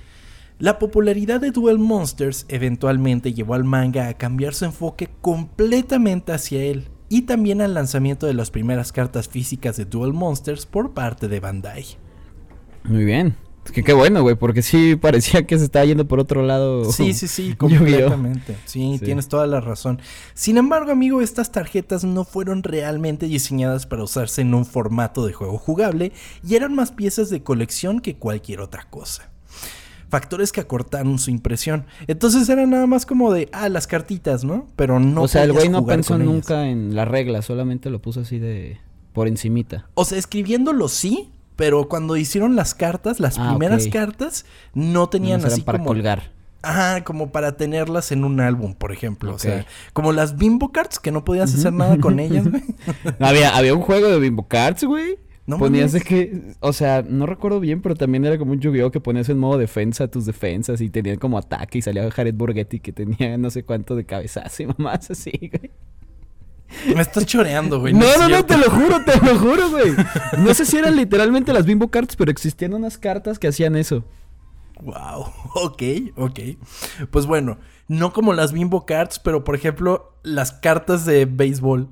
La 0.58 0.78
popularidad 0.78 1.40
de 1.40 1.50
Duel 1.50 1.78
Monsters 1.78 2.46
eventualmente 2.48 3.34
llevó 3.34 3.54
al 3.54 3.64
manga 3.64 4.08
a 4.08 4.14
cambiar 4.14 4.54
su 4.54 4.64
enfoque 4.64 5.10
completamente 5.20 6.32
hacia 6.32 6.62
él 6.62 6.88
y 7.08 7.22
también 7.22 7.60
al 7.60 7.74
lanzamiento 7.74 8.26
de 8.26 8.34
las 8.34 8.50
primeras 8.50 8.90
cartas 8.92 9.28
físicas 9.28 9.76
de 9.76 9.84
Duel 9.84 10.12
Monsters 10.12 10.66
por 10.66 10.94
parte 10.94 11.28
de 11.28 11.40
Bandai. 11.40 11.84
Muy 12.84 13.04
bien. 13.04 13.36
Que 13.72 13.82
qué 13.82 13.92
bueno, 13.92 14.22
güey, 14.22 14.34
porque 14.36 14.62
sí 14.62 14.96
parecía 14.96 15.46
que 15.46 15.58
se 15.58 15.64
estaba 15.64 15.84
yendo 15.84 16.06
por 16.08 16.18
otro 16.20 16.42
lado. 16.42 16.90
Sí, 16.92 17.12
sí, 17.12 17.28
sí, 17.28 17.54
completamente. 17.58 18.56
Sí, 18.64 18.96
Sí. 18.98 19.04
tienes 19.04 19.28
toda 19.28 19.46
la 19.46 19.60
razón. 19.60 20.00
Sin 20.34 20.56
embargo, 20.56 20.92
amigo, 20.92 21.20
estas 21.20 21.52
tarjetas 21.52 22.04
no 22.04 22.24
fueron 22.24 22.62
realmente 22.62 23.26
diseñadas 23.26 23.86
para 23.86 24.02
usarse 24.04 24.42
en 24.42 24.54
un 24.54 24.64
formato 24.66 25.26
de 25.26 25.32
juego 25.32 25.58
jugable 25.58 26.12
y 26.46 26.54
eran 26.54 26.74
más 26.74 26.92
piezas 26.92 27.30
de 27.30 27.42
colección 27.42 28.00
que 28.00 28.16
cualquier 28.16 28.60
otra 28.60 28.86
cosa. 28.88 29.30
Factores 30.08 30.52
que 30.52 30.60
acortaron 30.60 31.18
su 31.18 31.30
impresión. 31.30 31.84
Entonces 32.06 32.48
era 32.48 32.64
nada 32.66 32.86
más 32.86 33.06
como 33.06 33.32
de, 33.32 33.48
ah, 33.52 33.68
las 33.68 33.88
cartitas, 33.88 34.44
¿no? 34.44 34.68
Pero 34.76 35.00
no. 35.00 35.22
o 35.22 35.28
sea, 35.28 35.42
el 35.42 35.52
güey 35.52 35.68
no 35.68 35.84
pensó 35.84 36.14
ellas. 36.14 36.26
nunca 36.26 36.68
en 36.68 36.94
la 36.94 37.04
regla, 37.04 37.42
solamente 37.42 37.90
lo 37.90 38.00
puso 38.00 38.20
así 38.20 38.38
de 38.38 38.78
por 39.12 39.26
encimita. 39.26 39.88
O 39.94 40.04
sea, 40.04 40.16
escribiéndolo 40.18 40.88
sí, 40.88 41.30
pero 41.56 41.88
cuando 41.88 42.16
hicieron 42.16 42.54
las 42.56 42.74
cartas, 42.74 43.18
las 43.20 43.38
Ah, 43.38 43.48
primeras 43.50 43.88
cartas, 43.88 44.44
no 44.74 45.08
tenían 45.08 45.40
eran 45.40 45.52
así 45.52 45.62
para 45.62 45.78
como. 45.78 45.88
colgar. 45.90 46.30
Ajá, 46.62 47.04
como 47.04 47.30
para 47.30 47.56
tenerlas 47.56 48.10
en 48.12 48.24
un 48.24 48.40
álbum, 48.40 48.74
por 48.74 48.90
ejemplo. 48.92 49.34
O 49.34 49.38
sea, 49.38 49.66
como 49.92 50.12
las 50.12 50.36
Bimbo 50.36 50.72
Cards, 50.72 50.98
que 50.98 51.12
no 51.12 51.24
podías 51.24 51.54
hacer 51.54 51.72
nada 51.72 51.96
con 51.98 52.18
ellas, 52.18 52.46
güey. 52.50 52.62
Había, 53.20 53.56
había 53.56 53.72
un 53.74 53.82
juego 53.82 54.08
de 54.08 54.18
Bimbo 54.18 54.48
Cards, 54.48 54.82
güey. 54.84 55.18
No 55.46 55.58
ponías 55.58 55.92
de 55.92 56.00
que, 56.00 56.54
o 56.58 56.72
sea, 56.72 57.04
no 57.08 57.24
recuerdo 57.24 57.60
bien, 57.60 57.80
pero 57.80 57.94
también 57.94 58.24
era 58.24 58.36
como 58.36 58.50
un 58.50 58.58
Yu-Gi-Oh 58.58 58.90
que 58.90 58.98
ponías 58.98 59.28
en 59.28 59.38
modo 59.38 59.58
defensa 59.58 60.08
tus 60.08 60.26
defensas 60.26 60.80
y 60.80 60.90
tenían 60.90 61.18
como 61.18 61.38
ataque 61.38 61.78
y 61.78 61.82
salía 61.82 62.10
Jared 62.10 62.34
Borghetti 62.34 62.80
que 62.80 62.92
tenía 62.92 63.38
no 63.38 63.48
sé 63.50 63.62
cuánto 63.62 63.94
de 63.94 64.04
cabezazo 64.04 64.64
y 64.64 64.66
mamás 64.66 65.08
así, 65.08 65.30
güey. 65.40 65.70
Me 66.94 67.00
estás 67.02 67.26
choreando, 67.26 67.80
güey. 67.80 67.92
No, 67.92 68.00
no, 68.00 68.18
no, 68.18 68.26
cierto. 68.26 68.46
te 68.46 68.58
lo 68.58 68.70
juro, 68.70 69.04
te 69.04 69.16
lo 69.20 69.38
juro, 69.38 69.70
güey. 69.70 69.94
No 70.38 70.54
sé 70.54 70.66
si 70.66 70.76
eran 70.76 70.96
literalmente 70.96 71.52
las 71.52 71.66
Bimbo 71.66 71.88
Cards, 71.88 72.16
pero 72.16 72.30
existían 72.30 72.74
unas 72.74 72.98
cartas 72.98 73.38
que 73.38 73.48
hacían 73.48 73.76
eso. 73.76 74.04
Wow, 74.82 75.32
ok, 75.54 75.82
ok. 76.16 76.40
Pues 77.10 77.26
bueno, 77.26 77.58
no 77.88 78.12
como 78.12 78.32
las 78.32 78.52
Bimbo 78.52 78.84
Cards, 78.84 79.18
pero 79.18 79.44
por 79.44 79.54
ejemplo, 79.54 80.14
las 80.22 80.52
cartas 80.52 81.04
de 81.04 81.24
béisbol. 81.24 81.88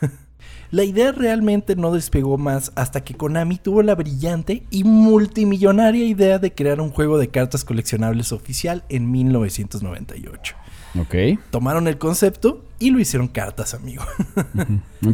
La 0.70 0.84
idea 0.84 1.12
realmente 1.12 1.76
no 1.76 1.92
despegó 1.92 2.36
más 2.36 2.72
hasta 2.74 3.02
que 3.02 3.14
Konami 3.14 3.56
tuvo 3.56 3.82
la 3.82 3.94
brillante 3.94 4.64
y 4.68 4.84
multimillonaria 4.84 6.04
idea 6.04 6.38
de 6.38 6.54
crear 6.54 6.82
un 6.82 6.90
juego 6.90 7.16
de 7.16 7.28
cartas 7.28 7.64
coleccionables 7.64 8.32
oficial 8.32 8.84
en 8.90 9.10
1998. 9.10 10.54
Ok. 11.00 11.40
Tomaron 11.50 11.88
el 11.88 11.96
concepto 11.96 12.67
y 12.80 12.90
lo 12.90 13.00
hicieron 13.00 13.28
cartas, 13.28 13.74
amigo. 13.74 14.04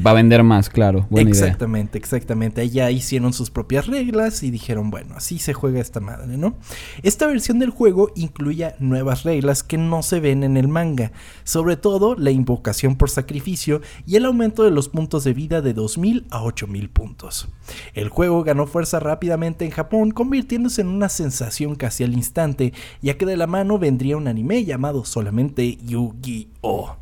Para 0.03 0.15
vender 0.15 0.43
más, 0.43 0.69
claro. 0.69 1.07
Buena 1.09 1.31
idea. 1.31 1.45
exactamente, 1.45 1.97
exactamente. 1.97 2.61
Ahí 2.61 2.69
ya 2.69 2.91
hicieron 2.91 3.33
sus 3.33 3.51
propias 3.51 3.87
reglas 3.87 4.43
y 4.43 4.51
dijeron, 4.51 4.91
bueno, 4.91 5.15
así 5.17 5.39
se 5.39 5.55
juega 5.55 5.81
esta 5.81 6.01
madre, 6.01 6.37
¿no? 6.37 6.57
Esta 7.03 7.27
versión 7.27 7.59
del 7.59 7.71
juego 7.71 8.11
incluía 8.17 8.77
nuevas 8.81 9.23
reglas 9.23 9.63
que 9.63 9.79
no 9.79 10.03
se 10.03 10.21
ven 10.21 10.45
en 10.45 10.57
el 10.57 10.69
manga, 10.69 11.13
sobre 11.45 11.77
todo 11.77 12.17
la 12.17 12.31
invocación 12.31 12.97
por 12.97 13.09
sacrificio 13.09 13.81
y 14.07 14.17
el 14.17 14.27
aumento 14.27 14.63
de 14.63 14.71
los 14.71 14.89
puntos 14.89 15.25
de 15.25 15.33
vida 15.33 15.63
de 15.63 15.73
2000 15.73 16.27
a 16.31 16.43
8000 16.43 16.91
puntos. 16.91 17.49
El 17.95 18.11
juego 18.11 18.45
ganó 18.45 18.67
fuerza 18.67 19.01
rápidamente 19.01 19.65
en 19.65 19.71
Japón, 19.71 20.11
convirtiéndose 20.11 20.83
en 20.83 20.89
una 20.89 21.09
sensación 21.09 21.77
casi 21.77 22.05
al 22.05 22.13
instante, 22.13 22.75
ya 23.01 23.17
que 23.17 23.27
de 23.27 23.37
la 23.37 23.47
mano 23.47 23.79
vendría 23.79 24.17
un 24.17 24.29
anime 24.29 24.65
llamado 24.65 25.05
solamente 25.05 25.79
Yu-Gi-Oh! 25.85 26.97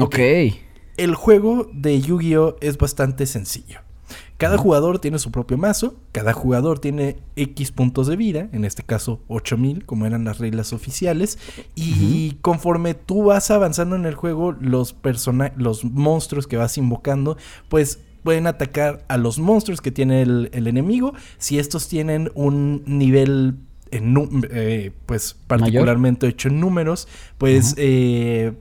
Ok. 0.00 0.18
El 0.96 1.14
juego 1.14 1.70
de 1.72 2.00
Yu-Gi-Oh 2.00 2.56
es 2.60 2.78
bastante 2.78 3.26
sencillo. 3.26 3.80
Cada 4.36 4.56
jugador 4.56 4.98
tiene 4.98 5.18
su 5.18 5.30
propio 5.30 5.58
mazo, 5.58 5.96
cada 6.12 6.32
jugador 6.32 6.78
tiene 6.78 7.18
X 7.36 7.72
puntos 7.72 8.06
de 8.06 8.16
vida, 8.16 8.48
en 8.52 8.64
este 8.64 8.82
caso 8.82 9.20
8000, 9.28 9.84
como 9.84 10.06
eran 10.06 10.24
las 10.24 10.38
reglas 10.38 10.72
oficiales, 10.72 11.38
y 11.74 12.38
conforme 12.40 12.94
tú 12.94 13.24
vas 13.24 13.50
avanzando 13.50 13.96
en 13.96 14.06
el 14.06 14.14
juego, 14.14 14.52
los 14.52 14.94
persona 14.94 15.52
los 15.56 15.84
monstruos 15.84 16.46
que 16.46 16.56
vas 16.56 16.78
invocando, 16.78 17.36
pues 17.68 18.00
pueden 18.22 18.46
atacar 18.46 19.04
a 19.08 19.18
los 19.18 19.38
monstruos 19.38 19.82
que 19.82 19.90
tiene 19.90 20.22
el, 20.22 20.48
el 20.52 20.66
enemigo, 20.66 21.12
si 21.36 21.58
estos 21.58 21.88
tienen 21.88 22.30
un 22.34 22.82
nivel 22.86 23.56
en, 23.90 24.16
eh, 24.50 24.92
pues 25.06 25.36
particularmente 25.46 26.26
hecho 26.28 26.48
en 26.48 26.60
números, 26.60 27.08
pues 27.38 27.74
eh, 27.76 28.52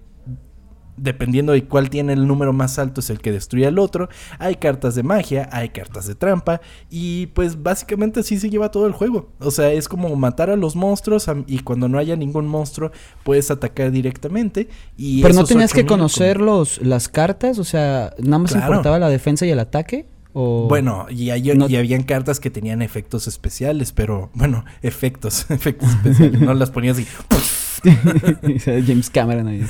dependiendo 1.02 1.54
de 1.54 1.66
cuál 1.66 1.90
tiene 1.90 2.14
el 2.14 2.28
número 2.28 2.54
más 2.54 2.80
alto 2.80 3.02
es 3.02 3.10
el 3.10 3.20
que 3.20 3.32
destruye 3.32 3.68
al 3.68 3.80
otro. 3.80 4.10
Hay 4.38 4.56
cartas 4.56 4.96
de 4.96 5.04
magia, 5.04 5.50
hay 5.52 5.70
cartas 5.70 6.08
de 6.08 6.16
trampa 6.16 6.62
y 6.90 7.28
pues 7.28 7.62
básicamente 7.62 8.20
así 8.22 8.40
se 8.40 8.50
lleva 8.50 8.72
todo 8.72 8.88
el 8.88 8.94
juego. 8.94 9.30
O 9.40 9.52
sea, 9.52 9.72
es 9.72 9.88
como 9.88 10.16
matar 10.16 10.50
a 10.50 10.56
los 10.56 10.76
monstruos 10.76 11.28
y 11.48 11.60
cuando 11.60 11.88
no 11.88 11.98
haya 11.98 12.16
ningún 12.16 12.48
monstruo 12.48 12.92
puedes 13.24 13.52
atacar 13.52 13.92
directamente. 13.92 14.70
Y 14.98 15.22
Pero 15.22 15.34
no 15.34 15.44
tenías 15.44 15.74
que 15.74 15.86
conocer 15.86 16.40
los, 16.40 16.82
las 16.82 17.10
cartas, 17.10 17.60
o 17.60 17.64
sea, 17.64 18.14
nada 18.20 18.40
más 18.40 18.56
importaba 18.56 19.00
la 19.00 19.10
defensa 19.10 19.46
y 19.46 19.52
el 19.52 19.60
ataque. 19.60 20.08
¿O 20.34 20.68
bueno, 20.70 21.08
y, 21.10 21.32
hay, 21.32 21.52
y 21.52 21.76
habían 21.76 22.04
cartas 22.04 22.40
que 22.40 22.52
tenían 22.52 22.84
efectos 22.84 23.28
especiales, 23.28 23.92
pero 23.92 24.30
bueno, 24.34 24.64
efectos, 24.84 25.48
efectos 25.50 25.90
especiales. 25.90 26.40
no 26.40 26.54
las 26.54 26.70
ponías 26.70 26.98
así. 26.98 27.08
James 28.86 29.10
Cameron 29.10 29.48
ahí. 29.48 29.66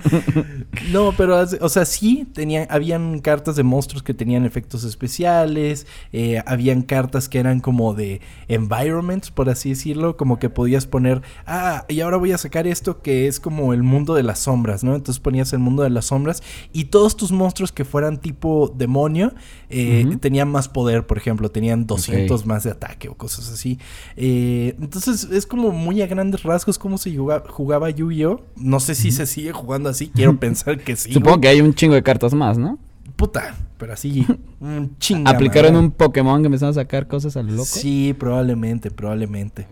no, 0.92 1.12
pero, 1.16 1.44
o 1.60 1.68
sea, 1.68 1.84
sí, 1.84 2.26
tenían, 2.32 2.66
habían 2.70 3.20
cartas 3.20 3.56
de 3.56 3.62
monstruos 3.62 4.02
que 4.02 4.14
tenían 4.14 4.44
efectos 4.44 4.84
especiales, 4.84 5.86
eh, 6.12 6.42
habían 6.46 6.82
cartas 6.82 7.28
que 7.28 7.38
eran 7.38 7.60
como 7.60 7.94
de 7.94 8.20
environments, 8.48 9.30
por 9.30 9.48
así 9.48 9.70
decirlo, 9.70 10.16
como 10.16 10.38
que 10.38 10.50
podías 10.50 10.86
poner, 10.86 11.22
ah, 11.46 11.84
y 11.88 12.00
ahora 12.00 12.16
voy 12.16 12.32
a 12.32 12.38
sacar 12.38 12.66
esto 12.66 13.02
que 13.02 13.26
es 13.26 13.40
como 13.40 13.72
el 13.72 13.82
mundo 13.82 14.14
de 14.14 14.22
las 14.22 14.40
sombras, 14.40 14.84
¿no? 14.84 14.94
Entonces 14.94 15.20
ponías 15.20 15.52
el 15.52 15.58
mundo 15.58 15.82
de 15.82 15.90
las 15.90 16.06
sombras 16.06 16.42
y 16.72 16.84
todos 16.84 17.16
tus 17.16 17.32
monstruos 17.32 17.72
que 17.72 17.84
fueran 17.84 18.18
tipo 18.18 18.72
demonio 18.76 19.32
eh, 19.68 20.04
tenían 20.20 20.50
más 20.50 20.68
poder, 20.68 21.06
por 21.06 21.18
ejemplo, 21.18 21.50
tenían 21.50 21.86
200 21.86 22.46
más 22.46 22.64
de 22.64 22.70
ataque 22.70 23.08
o 23.08 23.14
cosas 23.14 23.50
así. 23.50 23.78
Eh, 24.16 24.74
entonces 24.80 25.24
es 25.30 25.46
como 25.46 25.70
muy 25.70 26.02
a 26.02 26.06
grandes 26.06 26.42
rasgos 26.42 26.78
como 26.78 26.98
se 27.00 27.16
jugaba, 27.16 27.90
Yu-Gi-Oh. 27.90 28.42
No 28.56 28.80
sé 28.80 28.94
si 28.94 29.10
se 29.10 29.26
sigue 29.26 29.52
jugando 29.52 29.88
así, 29.88 30.08
quiero 30.08 30.36
pensar 30.38 30.78
que 30.78 30.96
sí. 30.96 31.12
Supongo 31.12 31.40
que 31.40 31.48
hay 31.48 31.60
un 31.60 31.74
chingo 31.74 31.94
de 31.94 32.02
cartas 32.02 32.34
más, 32.34 32.58
¿no? 32.58 32.78
Puta, 33.16 33.56
pero 33.78 33.92
así, 33.92 34.26
un 34.60 34.96
chingo. 34.98 35.28
¿Aplicaron 35.28 35.76
un 35.76 35.90
Pokémon 35.90 36.40
que 36.42 36.46
empezaron 36.46 36.70
a 36.70 36.74
sacar 36.74 37.08
cosas 37.08 37.36
al 37.36 37.48
loco? 37.48 37.64
Sí, 37.64 38.14
probablemente, 38.18 38.90
probablemente. 38.90 39.66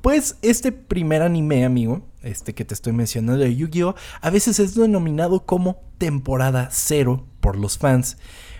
Pues 0.00 0.36
este 0.42 0.72
primer 0.72 1.22
anime, 1.22 1.64
amigo, 1.64 2.02
este 2.22 2.54
que 2.54 2.64
te 2.64 2.74
estoy 2.74 2.92
mencionando 2.92 3.42
de 3.42 3.54
Yu-Gi-Oh, 3.54 3.94
a 4.20 4.30
veces 4.30 4.60
es 4.60 4.74
denominado 4.74 5.44
como 5.44 5.80
temporada 5.98 6.68
cero 6.70 7.26
por 7.40 7.56
los 7.56 7.78
fans. 7.78 8.16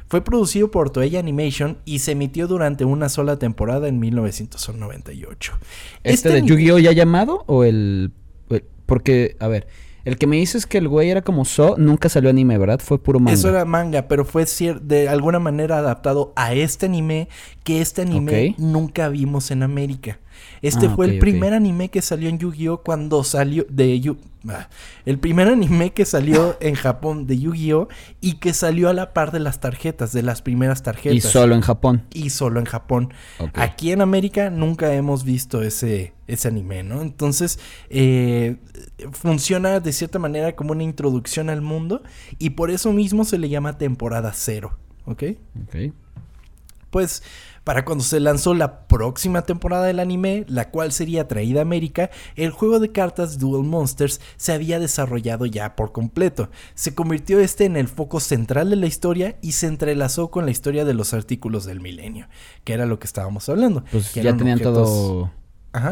Fue 0.09 0.25
producido 0.25 0.71
por 0.71 0.91
Toei 0.91 1.17
Animation 1.17 1.79
y 1.85 1.99
se 1.99 2.13
emitió 2.13 2.47
durante 2.47 2.85
una 2.85 3.11
sola 3.11 3.39
temporada 3.39 3.89
en 3.89 3.99
1998. 4.01 5.53
¿Este, 6.03 6.13
este 6.13 6.29
de 6.31 6.43
Yu-Gi-Oh 6.43 6.79
ya 6.79 6.93
llamado 6.93 7.45
o 7.47 7.63
el, 7.63 8.13
Porque, 8.87 9.37
a 9.39 9.49
ver, 9.49 9.67
el 10.09 10.17
que 10.17 10.27
me 10.27 10.37
dices 10.37 10.65
que 10.65 10.79
el 10.79 10.89
güey 10.89 11.11
era 11.11 11.21
como 11.21 11.45
So 11.45 11.77
nunca 11.77 12.09
salió 12.09 12.31
anime, 12.31 12.57
¿verdad? 12.57 12.81
Fue 12.83 12.99
puro 12.99 13.21
manga. 13.21 13.35
Eso 13.35 13.51
era 13.51 13.67
manga, 13.67 14.09
pero 14.09 14.25
fue 14.25 14.47
de 14.81 15.11
alguna 15.11 15.39
manera 15.39 15.77
adaptado 15.77 16.33
a 16.37 16.55
este 16.55 16.87
anime 16.87 17.29
que 17.63 17.83
este 17.83 18.01
anime 18.01 18.55
nunca 18.57 19.11
vimos 19.11 19.51
en 19.51 19.63
América. 19.63 20.19
Este 20.63 20.87
ah, 20.87 20.93
fue 20.95 21.07
el 21.07 21.19
primer 21.19 21.55
anime 21.55 21.89
que 21.89 22.03
salió 22.03 22.29
en 22.29 22.39
Yu-Gi-Oh 22.39 22.83
cuando 22.83 23.23
salió 23.25 23.65
de 23.69 24.01
Yu 24.01 24.17
ah, 24.49 24.69
el 25.05 25.19
primer 25.19 25.49
anime 25.49 25.93
que 25.93 26.05
salió 26.05 26.57
en 26.61 26.75
Japón 26.75 27.27
de 27.27 27.39
Yu-Gi-Oh 27.39 27.89
y 28.21 28.35
que 28.35 28.53
salió 28.53 28.89
a 28.89 28.93
la 28.93 29.13
par 29.13 29.33
de 29.33 29.41
las 29.41 29.61
tarjetas, 29.61 30.13
de 30.13 30.23
las 30.23 30.43
primeras 30.43 30.83
tarjetas. 30.83 31.17
Y 31.17 31.21
solo 31.21 31.55
en 31.55 31.61
Japón. 31.61 32.05
Y 32.13 32.31
solo 32.31 32.61
en 32.61 32.67
Japón. 32.67 33.13
Aquí 33.55 33.93
en 33.93 34.01
América 34.01 34.51
nunca 34.51 34.93
hemos 34.95 35.25
visto 35.25 35.63
ese, 35.63 36.15
ese 36.27 36.49
anime, 36.49 36.83
¿no? 36.83 37.03
Entonces, 37.03 37.59
eh, 37.91 38.57
funciona 39.13 39.81
de 39.81 39.93
cierta 39.93 40.19
manera 40.19 40.55
como 40.55 40.73
una 40.73 40.83
introducción 40.83 41.51
al 41.51 41.63
mundo 41.63 42.03
y 42.39 42.51
por 42.51 42.71
eso 42.71 42.93
mismo 42.93 43.25
se 43.25 43.39
le 43.39 43.49
llama 43.49 43.79
temporada 43.79 44.33
cero, 44.35 44.79
¿ok? 45.07 45.23
Ok. 45.65 45.93
Pues 46.91 47.23
para 47.69 47.85
cuando 47.85 48.03
se 48.03 48.19
lanzó 48.19 48.55
la 48.55 48.87
próxima 48.87 49.43
temporada 49.43 49.85
del 49.85 50.01
anime, 50.01 50.47
la 50.49 50.71
cual 50.71 50.91
sería 50.91 51.29
traída 51.29 51.61
a 51.61 51.63
América, 51.65 52.09
el 52.35 52.51
juego 52.51 52.81
de 52.81 52.93
cartas 52.93 53.39
Duel 53.39 53.63
Monsters 53.63 54.23
se 54.39 54.55
había 54.55 54.81
desarrollado 54.81 55.45
ya 55.45 55.77
por 55.77 55.93
completo. 55.93 56.49
Se 56.75 56.95
convirtió 56.95 57.41
este 57.41 57.67
en 57.67 57.77
el 57.77 57.89
foco 57.89 58.21
central 58.21 58.71
de 58.71 58.77
la 58.77 58.87
historia 58.87 59.37
y 59.43 59.53
se 59.53 59.67
entrelazó 59.67 60.31
con 60.31 60.47
la 60.47 60.51
historia 60.51 60.87
de 60.87 60.95
los 60.95 61.13
artículos 61.13 61.67
del 61.67 61.83
milenio, 61.83 62.27
que 62.65 62.73
era 62.73 62.87
lo 62.87 62.99
que 62.99 63.07
estábamos 63.07 63.47
hablando. 63.51 63.85
Pues 63.93 64.15
ya 64.15 64.35
tenían 64.35 64.61
todo, 64.61 65.31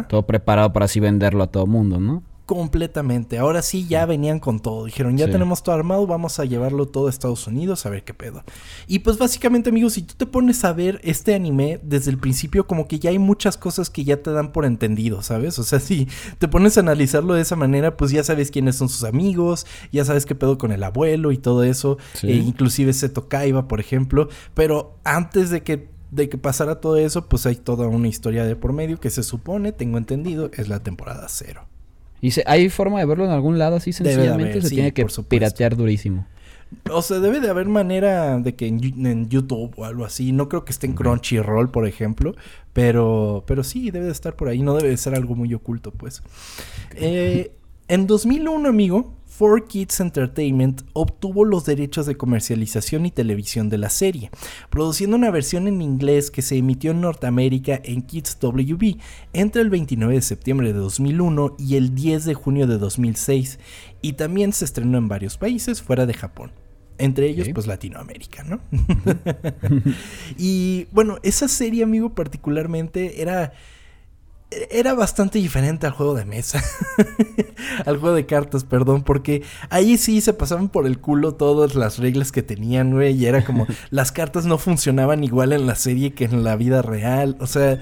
todo 0.08 0.26
preparado 0.26 0.72
para 0.72 0.86
así 0.86 0.98
venderlo 0.98 1.42
a 1.42 1.48
todo 1.48 1.66
mundo, 1.66 2.00
¿no? 2.00 2.22
Completamente. 2.46 3.38
Ahora 3.38 3.60
sí 3.60 3.86
ya 3.88 4.06
venían 4.06 4.38
con 4.38 4.60
todo. 4.60 4.84
Dijeron, 4.84 5.18
ya 5.18 5.28
tenemos 5.28 5.64
todo 5.64 5.74
armado, 5.74 6.06
vamos 6.06 6.38
a 6.38 6.44
llevarlo 6.44 6.86
todo 6.86 7.08
a 7.08 7.10
Estados 7.10 7.46
Unidos 7.48 7.84
a 7.84 7.90
ver 7.90 8.04
qué 8.04 8.14
pedo. 8.14 8.44
Y 8.86 9.00
pues 9.00 9.18
básicamente, 9.18 9.70
amigos, 9.70 9.94
si 9.94 10.02
tú 10.02 10.14
te 10.16 10.26
pones 10.26 10.64
a 10.64 10.72
ver 10.72 11.00
este 11.02 11.34
anime 11.34 11.80
desde 11.82 12.12
el 12.12 12.18
principio, 12.18 12.66
como 12.66 12.86
que 12.86 13.00
ya 13.00 13.10
hay 13.10 13.18
muchas 13.18 13.56
cosas 13.56 13.90
que 13.90 14.04
ya 14.04 14.22
te 14.22 14.30
dan 14.30 14.52
por 14.52 14.64
entendido, 14.64 15.22
¿sabes? 15.22 15.58
O 15.58 15.64
sea, 15.64 15.80
si 15.80 16.06
te 16.38 16.46
pones 16.46 16.76
a 16.76 16.80
analizarlo 16.80 17.34
de 17.34 17.42
esa 17.42 17.56
manera, 17.56 17.96
pues 17.96 18.12
ya 18.12 18.22
sabes 18.22 18.52
quiénes 18.52 18.76
son 18.76 18.88
sus 18.88 19.02
amigos, 19.02 19.66
ya 19.90 20.04
sabes 20.04 20.24
qué 20.24 20.36
pedo 20.36 20.56
con 20.56 20.70
el 20.70 20.84
abuelo 20.84 21.32
y 21.32 21.38
todo 21.38 21.64
eso. 21.64 21.98
E 22.22 22.32
inclusive 22.32 22.92
Seto 22.92 23.28
Kaiba, 23.28 23.66
por 23.66 23.80
ejemplo. 23.80 24.28
Pero 24.54 24.98
antes 25.04 25.50
de 25.50 25.62
que 25.64 25.88
de 26.12 26.28
que 26.28 26.38
pasara 26.38 26.80
todo 26.80 26.96
eso, 26.96 27.28
pues 27.28 27.44
hay 27.46 27.56
toda 27.56 27.88
una 27.88 28.06
historia 28.06 28.44
de 28.44 28.54
por 28.54 28.72
medio 28.72 29.00
que 29.00 29.10
se 29.10 29.24
supone, 29.24 29.72
tengo 29.72 29.98
entendido, 29.98 30.50
es 30.54 30.68
la 30.68 30.80
temporada 30.80 31.26
cero. 31.28 31.66
¿Y 32.20 32.30
se, 32.30 32.42
hay 32.46 32.68
forma 32.68 32.98
de 32.98 33.06
verlo 33.06 33.24
en 33.24 33.30
algún 33.30 33.58
lado 33.58 33.76
así 33.76 33.92
sencillamente? 33.92 34.62
se 34.62 34.70
tiene 34.70 34.92
que 34.92 35.06
piratear 35.28 35.76
durísimo. 35.76 36.26
O 36.90 37.00
sea, 37.02 37.20
debe 37.20 37.40
de 37.40 37.48
haber 37.48 37.68
manera 37.68 38.38
de 38.38 38.54
que 38.54 38.66
en, 38.66 39.28
YouTube 39.28 39.72
o 39.76 39.84
algo 39.84 40.04
así. 40.04 40.32
No 40.32 40.48
creo 40.48 40.64
que 40.64 40.72
esté 40.72 40.86
en 40.86 40.94
Crunchyroll, 40.94 41.70
por 41.70 41.86
ejemplo. 41.86 42.34
Pero, 42.72 43.44
pero 43.46 43.62
sí, 43.64 43.90
debe 43.90 44.06
de 44.06 44.12
estar 44.12 44.34
por 44.34 44.48
ahí. 44.48 44.62
No 44.62 44.74
debe 44.74 44.90
de 44.90 44.96
ser 44.96 45.14
algo 45.14 45.34
muy 45.34 45.52
oculto, 45.54 45.92
pues. 45.92 46.22
Eh, 46.94 47.52
en 47.88 48.06
2001, 48.06 48.68
amigo, 48.68 49.15
4Kids 49.38 50.00
Entertainment 50.00 50.82
obtuvo 50.92 51.44
los 51.44 51.64
derechos 51.64 52.06
de 52.06 52.16
comercialización 52.16 53.06
y 53.06 53.10
televisión 53.10 53.68
de 53.68 53.78
la 53.78 53.90
serie, 53.90 54.30
produciendo 54.70 55.16
una 55.16 55.30
versión 55.30 55.68
en 55.68 55.82
inglés 55.82 56.30
que 56.30 56.42
se 56.42 56.56
emitió 56.56 56.92
en 56.92 57.00
Norteamérica 57.00 57.80
en 57.84 58.02
Kids 58.02 58.38
WB 58.40 58.96
entre 59.32 59.62
el 59.62 59.70
29 59.70 60.14
de 60.14 60.22
septiembre 60.22 60.72
de 60.72 60.78
2001 60.78 61.56
y 61.58 61.76
el 61.76 61.94
10 61.94 62.24
de 62.24 62.34
junio 62.34 62.66
de 62.66 62.78
2006, 62.78 63.58
y 64.02 64.14
también 64.14 64.52
se 64.52 64.64
estrenó 64.64 64.98
en 64.98 65.08
varios 65.08 65.36
países 65.36 65.82
fuera 65.82 66.06
de 66.06 66.14
Japón. 66.14 66.52
Entre 66.98 67.28
ellos, 67.28 67.48
pues 67.52 67.66
Latinoamérica, 67.66 68.42
¿no? 68.42 68.58
y 70.38 70.86
bueno, 70.92 71.18
esa 71.22 71.46
serie, 71.46 71.82
amigo, 71.82 72.14
particularmente 72.14 73.20
era 73.20 73.52
era 74.50 74.94
bastante 74.94 75.38
diferente 75.38 75.86
al 75.86 75.92
juego 75.92 76.14
de 76.14 76.24
mesa. 76.24 76.62
al 77.84 77.98
juego 77.98 78.14
de 78.14 78.26
cartas, 78.26 78.64
perdón, 78.64 79.02
porque 79.02 79.42
ahí 79.70 79.98
sí 79.98 80.20
se 80.20 80.32
pasaban 80.32 80.68
por 80.68 80.86
el 80.86 80.98
culo 80.98 81.34
todas 81.34 81.74
las 81.74 81.98
reglas 81.98 82.32
que 82.32 82.42
tenían, 82.42 82.92
güey, 82.92 83.14
y 83.16 83.26
era 83.26 83.44
como 83.44 83.66
las 83.90 84.12
cartas 84.12 84.46
no 84.46 84.58
funcionaban 84.58 85.24
igual 85.24 85.52
en 85.52 85.66
la 85.66 85.74
serie 85.74 86.12
que 86.12 86.24
en 86.24 86.44
la 86.44 86.56
vida 86.56 86.82
real, 86.82 87.36
o 87.40 87.46
sea, 87.46 87.80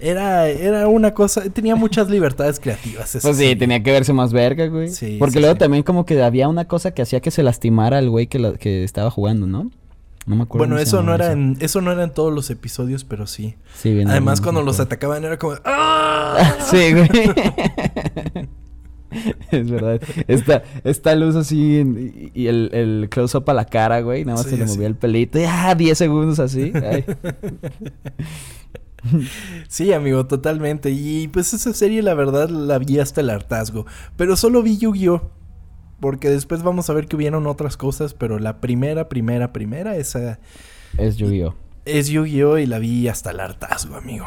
era, 0.00 0.48
era 0.48 0.88
una 0.88 1.14
cosa, 1.14 1.48
tenía 1.50 1.76
muchas 1.76 2.10
libertades 2.10 2.58
creativas. 2.58 3.18
Pues 3.22 3.36
sí, 3.36 3.54
tenía 3.54 3.82
que 3.82 3.92
verse 3.92 4.12
más 4.12 4.32
verga, 4.32 4.66
güey. 4.66 4.88
Sí, 4.88 5.16
Porque 5.18 5.38
luego 5.38 5.54
también 5.54 5.84
como 5.84 6.04
que 6.04 6.20
había 6.20 6.48
una 6.48 6.66
cosa 6.66 6.90
que 6.90 7.02
hacía 7.02 7.20
que 7.20 7.30
se 7.30 7.44
lastimara 7.44 7.98
al 7.98 8.10
güey 8.10 8.26
que, 8.26 8.56
que 8.58 8.82
estaba 8.82 9.10
jugando, 9.10 9.46
¿no? 9.46 9.70
No 10.26 10.36
me 10.36 10.44
acuerdo. 10.44 10.66
Bueno, 10.66 10.80
eso 10.80 11.02
no, 11.02 11.14
era 11.14 11.32
En, 11.32 11.56
eso 11.60 11.80
no 11.80 11.92
era 11.92 12.04
en 12.04 12.12
todos 12.12 12.32
los 12.32 12.50
episodios, 12.50 13.04
pero 13.04 13.26
sí. 13.26 13.56
sí 13.74 13.92
bien, 13.92 14.08
Además, 14.08 14.40
cuando 14.40 14.62
los 14.62 14.80
atacaban 14.80 15.24
era 15.24 15.38
como... 15.38 15.56
¡Ah! 15.64 16.56
sí, 16.70 16.92
güey. 16.92 17.08
es 19.50 19.70
verdad. 19.70 20.00
Esta, 20.28 20.62
esta 20.84 21.14
luz 21.14 21.36
así 21.36 22.30
y, 22.34 22.46
el, 22.46 22.70
el 22.72 23.08
close-up 23.10 23.48
a 23.50 23.54
la 23.54 23.64
cara, 23.64 24.00
güey. 24.00 24.24
Nada 24.24 24.38
más 24.38 24.46
se 24.46 24.56
le 24.56 24.64
movía 24.64 24.86
el 24.86 24.96
pelito. 24.96 25.38
Y, 25.38 25.44
ah, 25.44 25.74
10 25.74 25.98
segundos 25.98 26.38
así. 26.38 26.72
sí, 29.68 29.92
amigo, 29.92 30.26
totalmente. 30.26 30.90
Y 30.90 31.28
pues 31.28 31.52
esa 31.52 31.72
serie, 31.74 32.02
la 32.02 32.14
verdad, 32.14 32.48
la 32.48 32.78
vi 32.78 32.98
hasta 32.98 33.20
el 33.20 33.30
hartazgo. 33.30 33.86
Pero 34.16 34.36
solo 34.36 34.62
vi 34.62 34.78
Yu-Gi-Oh! 34.78 35.30
Porque 36.02 36.30
después 36.30 36.64
vamos 36.64 36.90
a 36.90 36.94
ver 36.94 37.06
que 37.06 37.14
hubieron 37.14 37.46
otras 37.46 37.76
cosas, 37.76 38.12
pero 38.12 38.40
la 38.40 38.60
primera, 38.60 39.08
primera, 39.08 39.52
primera, 39.52 39.94
esa... 39.94 40.40
Es 40.98 41.16
Yu-Gi-Oh! 41.16 41.54
Es 41.84 42.08
Yu-Gi-Oh! 42.08 42.58
y 42.58 42.66
la 42.66 42.80
vi 42.80 43.06
hasta 43.06 43.30
el 43.30 43.38
hartazgo, 43.38 43.94
amigo. 43.94 44.26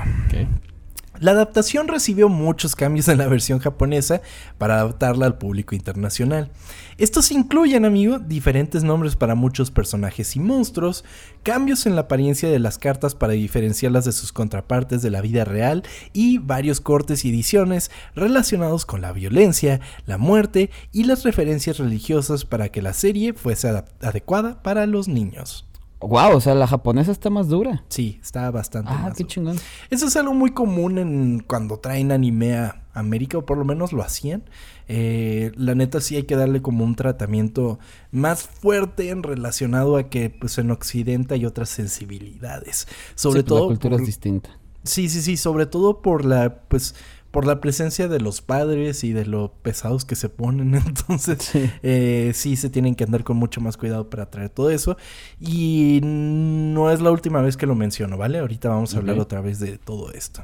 La 1.20 1.32
adaptación 1.32 1.88
recibió 1.88 2.28
muchos 2.28 2.76
cambios 2.76 3.08
en 3.08 3.18
la 3.18 3.28
versión 3.28 3.60
japonesa 3.60 4.22
para 4.58 4.76
adaptarla 4.76 5.26
al 5.26 5.38
público 5.38 5.74
internacional. 5.74 6.52
Estos 6.98 7.32
incluyen, 7.32 7.86
amigo, 7.86 8.20
diferentes 8.20 8.84
nombres 8.84 9.16
para 9.16 9.36
muchos 9.36 9.72
personajes 9.72 10.36
y 10.36 10.40
monstruos, 10.40 11.06
cambios 11.44 11.86
en 11.86 11.96
la 11.96 12.02
apariencia 12.02 12.50
de 12.50 12.60
las 12.60 12.78
cartas 12.78 13.16
para 13.16 13.34
diferenciarlas 13.34 14.06
de 14.06 14.12
sus 14.12 14.34
contrapartes 14.34 15.02
de 15.02 15.12
la 15.12 15.22
vida 15.22 15.46
real 15.46 15.84
y 16.12 16.38
varios 16.38 16.82
cortes 16.82 17.24
y 17.24 17.30
ediciones 17.30 17.92
relacionados 18.16 18.86
con 18.86 19.02
la 19.02 19.14
violencia, 19.14 19.80
la 20.06 20.18
muerte 20.18 20.70
y 20.92 21.04
las 21.04 21.24
referencias 21.24 21.78
religiosas 21.78 22.46
para 22.46 22.70
que 22.70 22.82
la 22.82 22.94
serie 22.94 23.34
fuese 23.34 23.70
adecuada 24.02 24.62
para 24.62 24.86
los 24.86 25.08
niños. 25.08 25.66
Wow, 26.08 26.36
o 26.38 26.42
sea, 26.42 26.56
la 26.56 26.68
japonesa 26.68 27.12
está 27.12 27.30
más 27.30 27.48
dura. 27.48 27.84
Sí, 27.90 28.20
está 28.22 28.50
bastante 28.52 28.92
Ah, 28.94 29.00
más 29.04 29.14
qué 29.16 29.24
dura. 29.24 29.34
chingón. 29.34 29.58
Eso 29.90 30.08
es 30.08 30.16
algo 30.16 30.34
muy 30.34 30.52
común 30.52 30.98
en 30.98 31.40
cuando 31.46 31.78
traen 31.80 32.12
anime 32.12 32.56
a 32.58 32.82
América, 32.94 33.38
o 33.38 33.46
por 33.46 33.58
lo 33.58 33.66
menos 33.66 33.92
lo 33.94 34.04
hacían. 34.04 34.44
Eh, 34.88 35.52
la 35.56 35.74
neta 35.76 36.00
sí 36.00 36.16
hay 36.16 36.24
que 36.24 36.36
darle 36.36 36.62
como 36.62 36.84
un 36.84 36.96
tratamiento 36.96 37.80
más 38.12 38.44
fuerte 38.44 39.10
en 39.10 39.24
relacionado 39.24 39.98
a 39.98 40.10
que 40.10 40.30
pues 40.30 40.58
en 40.60 40.70
Occidente 40.72 41.34
hay 41.34 41.46
otras 41.46 41.70
sensibilidades. 41.70 42.88
Sobre 43.16 43.40
Sí, 43.40 43.44
pues, 43.44 43.46
todo 43.46 43.60
La 43.62 43.68
cultura 43.68 43.92
por- 43.96 44.02
es 44.02 44.06
distinta. 44.08 44.50
Sí, 44.84 45.10
sí, 45.10 45.22
sí, 45.24 45.36
sobre 45.36 45.66
todo 45.66 46.02
por 46.04 46.26
la 46.26 46.60
pues 46.68 46.94
por 47.36 47.46
la 47.46 47.60
presencia 47.62 48.08
de 48.08 48.20
los 48.20 48.42
padres 48.42 49.04
y 49.04 49.14
de 49.14 49.26
lo 49.26 49.52
pesados 49.62 50.06
que 50.06 50.16
se 50.16 50.30
ponen, 50.30 50.74
entonces 50.88 51.38
Sí. 51.44 51.70
eh, 51.84 52.32
sí 52.34 52.56
se 52.56 52.70
tienen 52.72 52.96
que 52.96 53.04
andar 53.04 53.24
con 53.24 53.38
mucho 53.38 53.62
más 53.62 53.78
cuidado 53.78 54.10
para 54.10 54.32
traer 54.32 54.50
todo 54.50 54.72
eso. 54.72 54.98
Y 55.40 56.00
no 56.04 56.90
es 56.92 57.02
la 57.02 57.12
última 57.12 57.42
vez 57.42 57.58
que 57.58 57.68
lo 57.68 57.76
menciono, 57.76 58.18
¿vale? 58.18 58.40
Ahorita 58.40 58.70
vamos 58.70 58.96
a 58.96 58.98
hablar 58.98 59.20
otra 59.20 59.42
vez 59.42 59.60
de 59.60 59.78
todo 59.78 60.12
esto. 60.14 60.42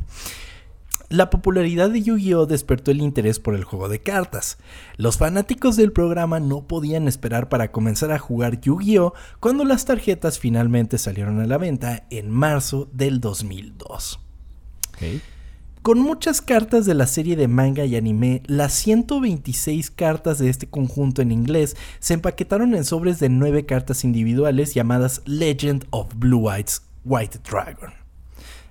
La 1.09 1.29
popularidad 1.29 1.89
de 1.89 2.01
Yu-Gi-Oh 2.03 2.45
despertó 2.45 2.91
el 2.91 3.01
interés 3.01 3.39
por 3.39 3.55
el 3.55 3.65
juego 3.65 3.89
de 3.89 3.99
cartas. 3.99 4.57
Los 4.95 5.17
fanáticos 5.17 5.75
del 5.75 5.91
programa 5.91 6.39
no 6.39 6.67
podían 6.67 7.07
esperar 7.09 7.49
para 7.49 7.71
comenzar 7.71 8.13
a 8.13 8.19
jugar 8.19 8.61
Yu-Gi-Oh 8.61 9.13
cuando 9.41 9.65
las 9.65 9.83
tarjetas 9.83 10.39
finalmente 10.39 10.97
salieron 10.97 11.41
a 11.41 11.47
la 11.47 11.57
venta 11.57 12.05
en 12.11 12.29
marzo 12.29 12.87
del 12.93 13.19
2002. 13.19 14.19
Ok. 14.89 15.21
Con 15.81 15.99
muchas 15.99 16.43
cartas 16.43 16.85
de 16.85 16.93
la 16.93 17.07
serie 17.07 17.35
de 17.35 17.47
manga 17.47 17.85
y 17.85 17.95
anime, 17.95 18.43
las 18.45 18.71
126 18.73 19.89
cartas 19.89 20.37
de 20.37 20.47
este 20.47 20.67
conjunto 20.67 21.23
en 21.23 21.31
inglés 21.31 21.75
se 21.97 22.13
empaquetaron 22.13 22.75
en 22.75 22.85
sobres 22.85 23.19
de 23.19 23.29
9 23.29 23.65
cartas 23.65 24.03
individuales 24.03 24.75
llamadas 24.75 25.23
Legend 25.25 25.85
of 25.89 26.13
Blue 26.15 26.51
Eyes 26.51 26.83
White 27.03 27.39
Dragon. 27.49 27.89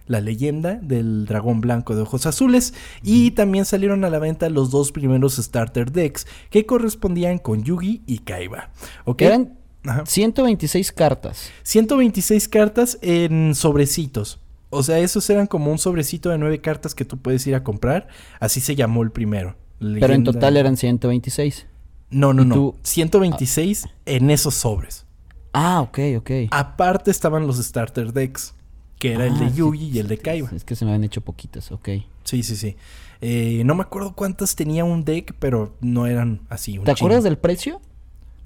La 0.07 0.21
leyenda 0.21 0.75
del 0.77 1.27
dragón 1.27 1.61
blanco 1.61 1.97
de 1.97 2.03
ojos 2.03 2.27
azules 2.27 2.75
y 3.03 3.33
también 3.33 3.65
salieron 3.65 4.05
a 4.05 4.11
la 4.11 4.21
venta 4.21 4.49
los 4.49 4.71
dos 4.71 4.93
primeros 4.93 5.35
starter 5.35 5.91
decks 5.91 6.29
que 6.49 6.65
correspondían 6.65 7.39
con 7.39 7.65
Yugi 7.65 8.03
y 8.07 8.19
Kaiba. 8.21 8.71
¿Ok? 9.05 9.23
Eran 9.23 9.59
Ajá. 9.85 10.05
126 10.07 10.93
cartas. 10.93 11.51
126 11.65 12.49
cartas 12.49 12.99
en 13.03 13.57
sobrecitos. 13.57 14.39
O 14.71 14.83
sea, 14.83 14.99
esos 15.01 15.29
eran 15.31 15.47
como 15.47 15.71
un 15.73 15.79
sobrecito 15.79 16.31
de 16.31 16.39
nueve 16.39 16.61
cartas 16.61 16.95
que 16.95 17.05
tú 17.05 17.19
puedes 17.19 17.47
ir 17.47 17.55
a 17.55 17.65
comprar. 17.65 18.09
Así 18.39 18.61
se 18.61 18.75
llamó 18.77 19.03
el 19.03 19.11
primero. 19.11 19.57
Pero 19.81 20.15
en 20.15 20.25
total 20.25 20.57
eran 20.57 20.77
126. 20.77 21.67
No, 22.11 22.33
no, 22.33 22.45
no. 22.45 22.55
tú- 22.55 22.77
126 22.83 23.87
en 24.07 24.31
esos 24.31 24.55
sobres. 24.55 25.07
Ah, 25.53 25.81
ok, 25.81 25.99
ok. 26.19 26.31
Aparte 26.51 27.11
estaban 27.11 27.47
los 27.47 27.59
starter 27.59 28.13
decks. 28.13 28.55
Que 28.99 29.15
era 29.15 29.27
el 29.27 29.33
Ah, 29.35 29.39
de 29.39 29.49
sí. 29.51 29.57
Yugi 29.57 29.89
y 29.89 29.99
el 29.99 30.09
de 30.09 30.19
Kaiba. 30.19 30.51
Es 30.55 30.63
que 30.65 30.77
se 30.77 30.85
me 30.85 30.91
habían 30.91 31.05
hecho 31.05 31.23
poquitas, 31.23 31.73
ok. 31.73 31.89
Sí, 32.25 32.43
sí, 32.43 32.55
sí. 32.55 32.77
Eh, 33.23 33.63
no 33.65 33.75
me 33.75 33.81
acuerdo 33.83 34.15
cuántas 34.15 34.55
tenía 34.57 34.85
un 34.85 35.05
deck, 35.07 35.35
pero 35.39 35.75
no 35.81 36.07
eran 36.07 36.43
así. 36.51 36.77
un 36.79 36.85
¿Te 36.85 36.91
acuerdas 36.91 37.25
del 37.25 37.39
precio? 37.39 37.81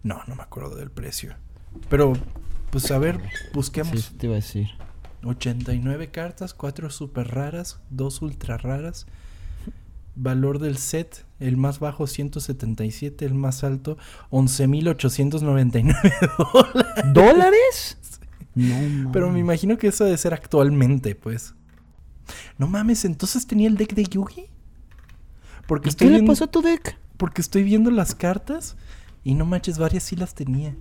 No, 0.05 0.21
no 0.29 0.37
me 0.37 0.43
acuerdo 0.45 0.77
del 0.77 0.91
precio. 0.93 1.35
Pero, 1.91 2.13
pues 2.71 2.89
a 2.93 2.99
ver, 2.99 3.21
busquemos. 3.53 4.01
Sí, 4.01 4.15
te 4.17 4.27
iba 4.27 4.35
a 4.35 4.37
decir. 4.37 4.69
89 5.25 6.11
cartas, 6.11 6.55
4 6.55 6.91
super 6.91 7.29
raras, 7.29 7.81
2 7.91 8.23
ultra 8.23 8.57
raras. 8.57 9.07
Valor 10.17 10.61
del 10.61 10.77
set, 10.79 11.25
el 11.41 11.57
más 11.57 11.81
bajo 11.81 12.07
177, 12.07 13.25
el 13.25 13.35
más 13.35 13.65
alto 13.65 13.97
11.899 14.31 15.97
dólares. 16.53 17.05
¿Dólares? 17.13 17.99
No. 18.55 19.11
Pero 19.13 19.31
me 19.31 19.41
imagino 19.41 19.77
que 19.77 19.89
eso 19.89 20.05
debe 20.05 20.17
ser 20.17 20.33
actualmente, 20.35 21.15
pues. 21.17 21.55
No 22.59 22.69
mames, 22.69 23.05
entonces 23.05 23.47
tenía 23.47 23.67
el 23.69 23.77
deck 23.77 23.95
de 23.95 24.05
Yugi. 24.05 24.47
Porque 25.67 25.89
¿Y 25.89 25.91
estoy 25.91 26.07
qué 26.07 26.11
le 26.13 26.19
viendo, 26.19 26.33
pasó 26.33 26.45
a 26.45 26.51
tu 26.51 26.63
deck? 26.63 26.97
porque 27.17 27.41
estoy 27.41 27.63
viendo 27.63 27.91
las 27.91 28.15
cartas 28.15 28.77
y 29.25 29.35
no 29.35 29.47
manches, 29.47 29.79
varias 29.79 30.05
sí 30.05 30.15
las 30.17 30.35
tenía. 30.35 30.77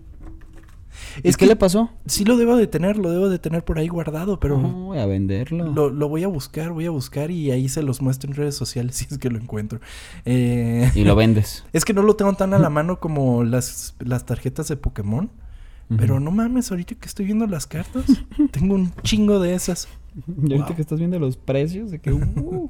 ¿Es 1.24 1.38
qué 1.38 1.46
le 1.46 1.56
pasó? 1.56 1.90
Sí 2.06 2.26
lo 2.26 2.38
debo 2.38 2.56
de 2.56 2.68
tener, 2.68 2.98
lo 2.98 3.12
debo 3.12 3.30
de 3.30 3.40
tener 3.40 3.64
por 3.64 3.78
ahí 3.80 3.88
guardado, 3.88 4.40
pero... 4.40 4.58
No, 4.60 4.70
voy 4.88 4.98
a 5.00 5.06
venderlo. 5.06 5.72
Lo, 5.72 5.90
lo 5.90 6.10
voy 6.10 6.24
a 6.24 6.28
buscar, 6.28 6.72
voy 6.72 6.86
a 6.86 6.90
buscar 6.92 7.32
y 7.32 7.52
ahí 7.52 7.70
se 7.70 7.84
los 7.84 8.02
muestro 8.02 8.30
en 8.30 8.36
redes 8.36 8.56
sociales 8.56 8.96
si 8.98 9.08
es 9.10 9.18
que 9.18 9.30
lo 9.30 9.38
encuentro. 9.40 9.80
Eh, 10.26 10.92
Y 10.96 11.04
lo 11.04 11.16
vendes. 11.18 11.64
es 11.74 11.86
que 11.86 11.94
no 11.94 12.02
lo 12.04 12.16
tengo 12.16 12.34
tan 12.34 12.54
a 12.54 12.60
la 12.60 12.70
mano 12.70 13.00
como 13.00 13.44
las, 13.44 13.96
las 14.00 14.26
tarjetas 14.26 14.68
de 14.68 14.78
Pokémon. 14.78 15.30
Pero 15.98 16.20
no 16.20 16.32
mames, 16.32 16.72
ahorita 16.72 16.96
que 16.96 17.06
estoy 17.06 17.26
viendo 17.26 17.46
las 17.46 17.68
cartas, 17.68 18.06
tengo 18.52 18.74
un 18.74 18.92
chingo 19.04 19.40
de 19.40 19.54
esas. 19.54 19.88
Y 20.28 20.54
ahorita 20.54 20.68
Wow. 20.68 20.76
que 20.76 20.82
estás 20.82 20.98
viendo 20.98 21.20
los 21.20 21.38
precios, 21.38 21.92
de 21.92 22.00
que... 22.00 22.12
uh, 22.12 22.70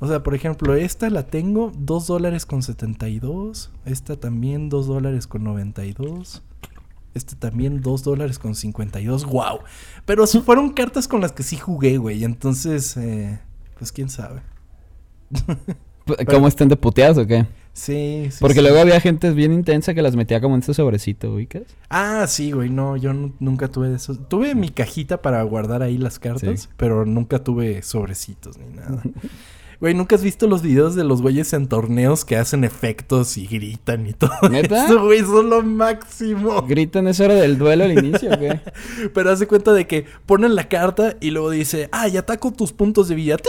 O 0.00 0.06
sea, 0.08 0.22
por 0.22 0.34
ejemplo, 0.34 0.74
esta 0.74 1.08
la 1.10 1.24
tengo 1.26 1.72
2 1.78 2.06
dólares 2.08 2.44
con 2.44 2.62
72. 2.62 3.70
Esta 3.84 4.16
también 4.16 4.68
2 4.68 4.86
dólares 4.88 5.26
con 5.28 5.44
92. 5.44 6.42
Esta 7.16 7.34
también 7.36 7.80
2 7.80 8.02
dólares 8.04 8.38
con 8.38 8.54
52. 8.54 9.24
¡Wow! 9.24 9.60
Pero 10.04 10.26
fueron 10.26 10.70
cartas 10.74 11.08
con 11.08 11.20
las 11.20 11.32
que 11.32 11.42
sí 11.42 11.56
jugué, 11.56 11.96
güey. 11.96 12.22
Entonces, 12.24 12.96
eh, 12.96 13.38
pues 13.78 13.90
quién 13.90 14.08
sabe. 14.10 14.42
¿Cómo 16.28 16.46
están 16.46 16.68
de 16.68 16.76
puteadas 16.76 17.18
o 17.18 17.26
qué? 17.26 17.46
Sí, 17.72 18.28
sí. 18.30 18.38
Porque 18.40 18.54
sí. 18.56 18.60
luego 18.62 18.78
había 18.78 19.00
gente 19.00 19.30
bien 19.32 19.52
intensa 19.52 19.92
que 19.92 20.00
las 20.02 20.14
metía 20.16 20.40
como 20.40 20.54
en 20.54 20.60
este 20.60 20.72
sobrecito, 20.72 21.32
¿ubicas? 21.34 21.64
Ah, 21.90 22.24
sí, 22.28 22.52
güey. 22.52 22.70
No, 22.70 22.96
yo 22.96 23.12
nu- 23.12 23.34
nunca 23.40 23.68
tuve 23.68 23.92
eso. 23.94 24.14
Tuve 24.16 24.54
mi 24.54 24.68
cajita 24.70 25.20
para 25.20 25.42
guardar 25.42 25.82
ahí 25.82 25.98
las 25.98 26.18
cartas, 26.18 26.60
Sí. 26.62 26.68
pero 26.76 27.04
nunca 27.04 27.42
tuve 27.42 27.82
sobrecitos 27.82 28.56
ni 28.58 28.68
nada. 28.76 29.02
Güey, 29.80 29.94
¿nunca 29.94 30.16
has 30.16 30.22
visto 30.22 30.46
los 30.46 30.62
videos 30.62 30.94
de 30.94 31.04
los 31.04 31.20
güeyes 31.22 31.52
en 31.52 31.68
torneos 31.68 32.24
que 32.24 32.36
hacen 32.36 32.64
efectos 32.64 33.36
y 33.36 33.46
gritan 33.46 34.06
y 34.06 34.12
todo 34.14 34.30
¿Neta? 34.50 34.86
eso, 34.86 35.04
güey? 35.04 35.20
Son 35.20 35.50
lo 35.50 35.62
máximo. 35.62 36.62
¿Gritan 36.62 37.08
esa 37.08 37.24
hora 37.24 37.34
del 37.34 37.58
duelo 37.58 37.84
al 37.84 37.92
inicio 37.92 38.30
qué? 38.38 38.60
Pero 39.14 39.30
hace 39.30 39.46
cuenta 39.46 39.72
de 39.72 39.86
que 39.86 40.06
ponen 40.24 40.54
la 40.54 40.68
carta 40.68 41.16
y 41.20 41.30
luego 41.30 41.50
dice, 41.50 41.88
ah, 41.92 42.08
y 42.08 42.16
ataco 42.16 42.52
tus 42.52 42.72
puntos 42.72 43.08
de 43.08 43.14
vida. 43.14 43.36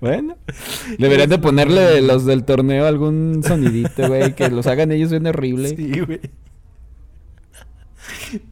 Bueno. 0.00 0.36
Deberían 0.98 1.28
de 1.28 1.38
ponerle 1.38 2.00
los 2.00 2.24
del 2.24 2.44
torneo 2.44 2.86
algún 2.86 3.42
sonidito, 3.44 4.08
güey. 4.08 4.34
Que 4.34 4.48
los 4.48 4.66
hagan 4.66 4.92
ellos 4.92 5.10
bien 5.10 5.26
horrible. 5.26 5.76
Sí, 5.76 6.00
güey. 6.00 6.20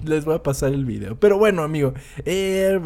Les 0.04 0.24
voy 0.24 0.34
a 0.34 0.42
pasar 0.42 0.72
el 0.72 0.84
video. 0.84 1.18
Pero 1.18 1.38
bueno, 1.38 1.62
amigo. 1.62 1.94
eh, 2.24 2.78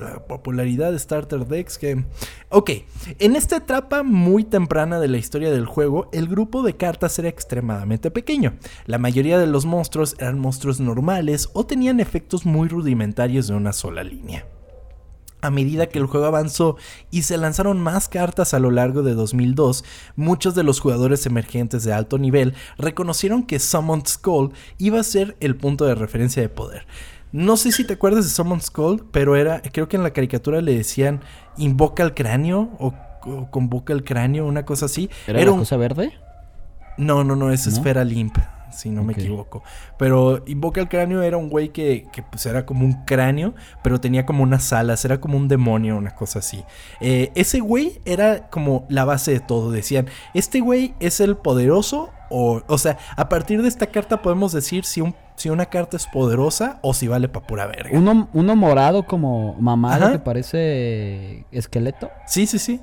la 0.00 0.26
popularidad 0.26 0.92
de 0.92 0.98
Starter 0.98 1.46
Decks 1.46 1.78
que... 1.78 2.04
Ok, 2.48 2.70
en 3.18 3.36
esta 3.36 3.56
etapa 3.56 4.02
muy 4.02 4.44
temprana 4.44 4.98
de 4.98 5.08
la 5.08 5.18
historia 5.18 5.50
del 5.50 5.66
juego, 5.66 6.08
el 6.12 6.26
grupo 6.26 6.62
de 6.62 6.76
cartas 6.76 7.18
era 7.18 7.28
extremadamente 7.28 8.10
pequeño. 8.10 8.54
La 8.86 8.98
mayoría 8.98 9.38
de 9.38 9.46
los 9.46 9.66
monstruos 9.66 10.16
eran 10.18 10.38
monstruos 10.38 10.80
normales 10.80 11.48
o 11.52 11.64
tenían 11.64 12.00
efectos 12.00 12.46
muy 12.46 12.68
rudimentarios 12.68 13.46
de 13.48 13.54
una 13.54 13.72
sola 13.72 14.02
línea. 14.02 14.44
A 15.42 15.50
medida 15.50 15.86
que 15.86 15.98
el 15.98 16.06
juego 16.06 16.26
avanzó 16.26 16.76
y 17.10 17.22
se 17.22 17.36
lanzaron 17.38 17.80
más 17.80 18.08
cartas 18.08 18.52
a 18.54 18.58
lo 18.58 18.70
largo 18.70 19.02
de 19.02 19.14
2002, 19.14 19.84
muchos 20.16 20.54
de 20.54 20.62
los 20.62 20.80
jugadores 20.80 21.24
emergentes 21.26 21.82
de 21.84 21.92
alto 21.92 22.18
nivel 22.18 22.54
reconocieron 22.78 23.42
que 23.44 23.58
Summoned 23.58 24.06
Skull 24.06 24.52
iba 24.78 25.00
a 25.00 25.04
ser 25.04 25.36
el 25.40 25.56
punto 25.56 25.84
de 25.86 25.94
referencia 25.94 26.42
de 26.42 26.48
poder. 26.48 26.86
No 27.32 27.56
sé 27.56 27.70
si 27.72 27.84
te 27.84 27.94
acuerdas 27.94 28.24
de 28.24 28.30
Summoned 28.30 28.62
Skull, 28.62 29.06
pero 29.12 29.36
era, 29.36 29.62
creo 29.62 29.88
que 29.88 29.96
en 29.96 30.02
la 30.02 30.12
caricatura 30.12 30.60
le 30.60 30.74
decían 30.76 31.20
invoca 31.56 32.02
el 32.02 32.12
cráneo 32.14 32.70
o, 32.78 32.92
o 33.22 33.50
convoca 33.50 33.92
el 33.92 34.02
cráneo, 34.04 34.46
una 34.46 34.64
cosa 34.64 34.86
así. 34.86 35.08
¿Era, 35.26 35.50
un- 35.52 35.58
cosa 35.60 35.76
verde? 35.76 36.12
no, 36.98 37.24
no, 37.24 37.36
no, 37.36 37.50
es 37.52 37.66
¿No? 37.66 37.72
Esfera 37.72 38.04
Limp, 38.04 38.36
si 38.72 38.90
no 38.90 39.02
me 39.02 39.12
equivoco. 39.12 39.62
Pero 39.96 40.42
Invoca 40.46 40.80
el 40.80 40.88
Cráneo 40.88 41.22
era 41.22 41.36
un 41.36 41.48
güey 41.48 41.70
que, 41.70 42.06
que, 42.12 42.22
pues 42.22 42.46
era 42.46 42.66
como 42.66 42.84
un 42.84 43.04
cráneo, 43.04 43.54
pero 43.82 44.00
tenía 44.00 44.26
como 44.26 44.42
unas 44.42 44.72
alas, 44.72 45.04
era 45.04 45.20
como 45.20 45.36
un 45.36 45.48
demonio, 45.48 45.96
una 45.96 46.14
cosa 46.14 46.40
así. 46.40 46.64
Eh, 47.00 47.30
ese 47.34 47.60
güey 47.60 48.00
era 48.04 48.48
como 48.50 48.86
la 48.88 49.04
base 49.04 49.32
de 49.32 49.40
todo. 49.40 49.70
Decían, 49.70 50.06
este 50.34 50.60
güey 50.60 50.94
es 51.00 51.20
el 51.20 51.36
poderoso, 51.36 52.10
o, 52.30 52.62
o 52.66 52.78
sea, 52.78 52.98
a 53.16 53.28
partir 53.28 53.62
de 53.62 53.68
esta 53.68 53.86
carta 53.86 54.22
podemos 54.22 54.52
decir 54.52 54.84
si, 54.84 55.00
un, 55.00 55.14
si 55.36 55.50
una 55.50 55.66
carta 55.66 55.96
es 55.96 56.06
poderosa 56.06 56.78
o 56.82 56.94
si 56.94 57.08
vale 57.08 57.28
para 57.28 57.46
pura 57.46 57.66
verga. 57.66 57.90
Uno, 57.92 58.28
uno 58.32 58.56
morado 58.56 59.06
como 59.06 59.54
mamado 59.54 60.04
Ajá. 60.04 60.12
que 60.12 60.18
parece 60.20 61.44
esqueleto. 61.50 62.10
Sí, 62.26 62.46
sí, 62.46 62.58
sí. 62.58 62.80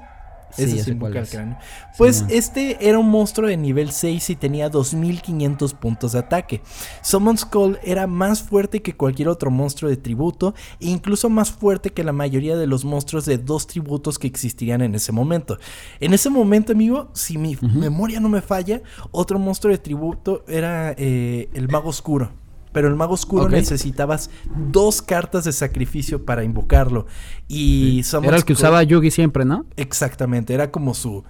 Sí, 0.52 0.64
Ese 0.64 0.72
ya 0.78 0.78
sí 0.80 0.84
sé 0.86 0.92
invoca 0.92 1.12
cuál 1.12 1.18
el 1.18 1.24
es. 1.24 1.30
cráneo. 1.30 1.58
Pues 1.98 2.26
este 2.30 2.88
era 2.88 3.00
un 3.00 3.10
monstruo 3.10 3.50
de 3.50 3.58
nivel 3.58 3.92
6 3.92 4.30
y 4.30 4.36
tenía 4.36 4.70
2500 4.70 5.74
puntos 5.74 6.14
de 6.14 6.20
ataque. 6.20 6.62
Summon 7.02 7.38
Skull 7.38 7.80
era 7.84 8.08
más 8.08 8.42
fuerte 8.42 8.82
que 8.82 8.96
cualquier 8.96 9.30
otro 9.30 9.52
monstruo 9.52 9.90
de 9.90 9.98
tributo 9.98 10.56
e 10.80 10.88
incluso 10.88 11.30
más 11.30 11.52
fuerte 11.52 11.90
que 11.92 12.04
la 12.04 12.14
mayoría 12.14 12.56
de 12.56 12.68
los 12.68 12.86
monstruos 12.86 13.26
de 13.26 13.38
dos 13.38 13.68
tributos 13.68 14.18
que 14.20 14.28
existirían 14.28 14.82
en 14.82 14.96
ese 14.96 15.12
momento. 15.12 15.58
En 16.00 16.14
ese 16.14 16.30
momento, 16.30 16.72
amigo, 16.72 17.10
si 17.14 17.38
mi 17.38 17.58
memoria 17.62 18.20
no 18.20 18.30
me 18.30 18.42
falla, 18.42 18.82
otro 19.12 19.40
monstruo 19.40 19.72
de 19.72 19.78
tributo 19.80 20.44
era 20.48 20.94
eh, 20.98 21.50
el 21.54 21.68
Mago 21.68 21.90
Oscuro. 21.90 22.32
Pero 22.72 22.88
el 22.88 22.96
Mago 22.96 23.14
Oscuro 23.14 23.50
necesitabas 23.50 24.30
dos 24.56 25.02
cartas 25.02 25.46
de 25.46 25.52
sacrificio 25.54 26.26
para 26.26 26.44
invocarlo. 26.44 27.08
Y 27.48 28.02
Summon 28.04 28.26
Era 28.26 28.38
el 28.38 28.46
que 28.46 28.54
usaba 28.54 28.84
Yugi 28.84 29.10
siempre, 29.12 29.46
¿no? 29.46 29.66
Exactamente, 29.78 30.54
era 30.54 30.70
como 30.72 30.94
su. 30.94 31.24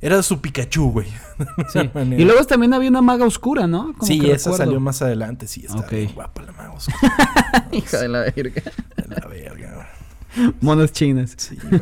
Era 0.00 0.22
su 0.22 0.40
Pikachu, 0.40 0.90
güey. 0.90 1.06
de 1.74 1.82
Sí. 1.82 1.90
Y 2.18 2.24
luego 2.24 2.44
también 2.44 2.74
había 2.74 2.90
una 2.90 3.00
maga 3.00 3.24
oscura, 3.24 3.66
¿no? 3.66 3.94
Como 3.94 4.06
Sí, 4.06 4.18
esa 4.18 4.50
recuerdo. 4.50 4.56
salió 4.58 4.80
más 4.80 5.00
adelante. 5.00 5.46
Sí, 5.46 5.64
está 5.64 5.86
bien 5.86 6.12
guapa 6.14 6.42
la 6.42 6.52
mago. 6.52 6.76
Hija 7.72 8.00
de 8.02 8.08
la 8.08 8.20
verga. 8.20 8.62
la 9.08 9.26
verga, 9.26 9.86
güey. 10.36 10.54
Monos 10.60 10.92
chinas. 10.92 11.34
Sí, 11.38 11.56
güey. 11.70 11.80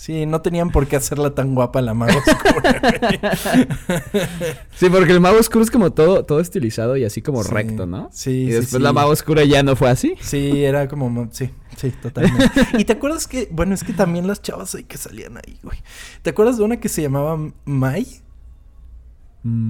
Sí, 0.00 0.26
no 0.26 0.40
tenían 0.42 0.70
por 0.70 0.86
qué 0.86 0.94
hacerla 0.94 1.34
tan 1.34 1.56
guapa 1.56 1.82
la 1.82 1.92
mago 1.92 2.16
oscura. 2.18 2.80
Sí, 4.76 4.88
porque 4.90 5.10
el 5.12 5.18
mago 5.20 5.38
oscuro 5.40 5.64
es 5.64 5.72
como 5.72 5.92
todo, 5.92 6.24
todo 6.24 6.38
estilizado 6.38 6.96
y 6.96 7.04
así 7.04 7.20
como 7.20 7.42
Sí. 7.42 7.50
recto, 7.52 7.84
¿no? 7.84 8.08
Sí, 8.12 8.30
Y 8.44 8.46
después 8.50 8.70
sí. 8.70 8.78
la 8.78 8.92
maga 8.92 9.08
oscura 9.08 9.42
ya 9.44 9.64
no 9.64 9.74
fue 9.74 9.90
así. 9.90 10.14
Sí, 10.20 10.62
era 10.64 10.86
como. 10.86 11.10
mo- 11.10 11.28
Sí, 11.32 11.50
sí, 11.76 11.90
totalmente. 11.90 12.48
y 12.78 12.84
te 12.84 12.92
acuerdas 12.92 13.26
que. 13.26 13.48
Bueno, 13.50 13.74
es 13.74 13.82
que 13.82 13.92
también 13.92 14.28
las 14.28 14.40
chavas 14.40 14.72
ahí 14.76 14.84
que 14.84 14.96
salían 14.98 15.36
ahí, 15.36 15.58
güey. 15.64 15.78
¿Te 16.22 16.30
acuerdas 16.30 16.58
de 16.58 16.62
una 16.64 16.78
que 16.78 16.88
se 16.88 17.02
llamaba 17.02 17.36
Mai? 17.64 18.06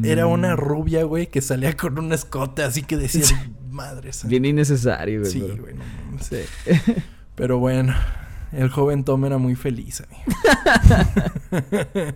Era 0.05 0.27
una 0.27 0.57
rubia, 0.57 1.05
güey, 1.05 1.29
que 1.29 1.41
salía 1.41 1.75
con 1.77 1.99
un 1.99 2.13
escote 2.13 2.63
así 2.65 2.83
que 2.83 2.97
decía, 2.99 3.23
madre 3.71 4.13
santa". 4.13 4.29
Bien 4.29 4.45
innecesario, 4.45 5.21
güey. 5.21 5.33
Sí, 5.33 5.41
güey, 5.41 5.73
no 5.75 5.85
mames. 6.07 6.27
Sí. 6.27 6.37
Pero 7.35 7.59
bueno, 7.59 7.95
el 8.53 8.71
joven 8.71 9.05
Tom 9.05 9.25
era 9.25 9.39
muy 9.39 9.55
feliz, 9.55 10.03
amigo. 10.03 10.23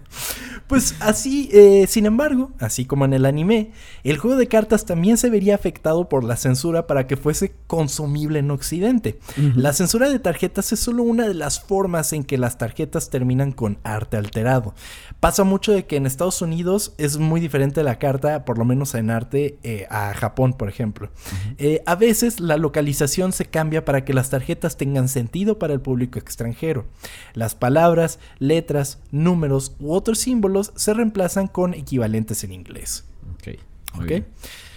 pues 0.67 0.95
así, 1.01 1.49
eh, 1.53 1.87
sin 1.89 2.07
embargo, 2.07 2.53
así 2.59 2.85
como 2.85 3.05
en 3.05 3.13
el 3.13 3.27
anime, 3.27 3.73
el 4.05 4.19
juego 4.19 4.37
de 4.37 4.49
cartas 4.49 4.85
también 4.87 5.17
se 5.17 5.31
vería 5.31 5.55
afectado 5.55 6.09
por 6.09 6.25
la 6.25 6.37
censura 6.37 6.87
para 6.87 7.07
que 7.07 7.17
fuese 7.17 7.55
consumible 7.67 8.39
en 8.39 8.51
Occidente. 8.51 9.19
La 9.55 9.73
censura 9.73 10.09
de 10.09 10.19
tarjetas 10.19 10.73
es 10.73 10.81
solo 10.81 11.03
una 11.03 11.27
de 11.29 11.35
las 11.35 11.61
formas 11.61 12.13
en 12.13 12.25
que 12.25 12.39
las 12.39 12.59
tarjetas 12.59 13.11
terminan 13.11 13.53
con 13.53 13.79
arte 13.83 14.17
alterado. 14.17 14.75
Pasa 15.21 15.45
mucho 15.45 15.73
de 15.73 15.87
que 15.87 15.97
en 15.97 16.07
Estados 16.07 16.43
Unidos 16.43 16.95
es 16.99 17.19
muy 17.19 17.41
diferente 17.41 17.83
la 17.83 17.99
carta, 17.99 18.45
por 18.45 18.59
lo 18.59 18.65
menos 18.65 18.95
en 18.95 19.11
arte, 19.11 19.59
eh, 19.63 19.87
a 19.91 20.13
Japón, 20.15 20.55
por 20.55 20.69
ejemplo. 20.69 21.11
Eh, 21.59 21.83
a 21.87 21.95
veces 21.95 22.41
la 22.41 22.57
localización 22.57 23.33
se 23.33 23.47
cambia 23.47 23.85
para 23.85 24.05
que 24.05 24.15
las 24.15 24.31
tarjetas 24.31 24.77
tengan 24.77 25.09
sentido 25.09 25.59
para 25.59 25.75
el 25.75 25.81
público 25.81 26.19
extranjero. 26.23 26.87
Las 27.35 27.55
palabras, 27.55 28.19
letras, 28.39 28.99
números 29.11 29.77
u 29.81 29.93
otros 29.93 30.19
símbolos 30.19 30.73
se 30.77 30.95
reemplazan 30.95 31.49
con 31.49 31.75
equivalentes 31.75 32.45
en 32.45 32.53
inglés. 32.53 33.05
Ok. 33.35 33.59
muy 33.95 34.05
¿Ok? 34.05 34.09
bien. 34.09 34.27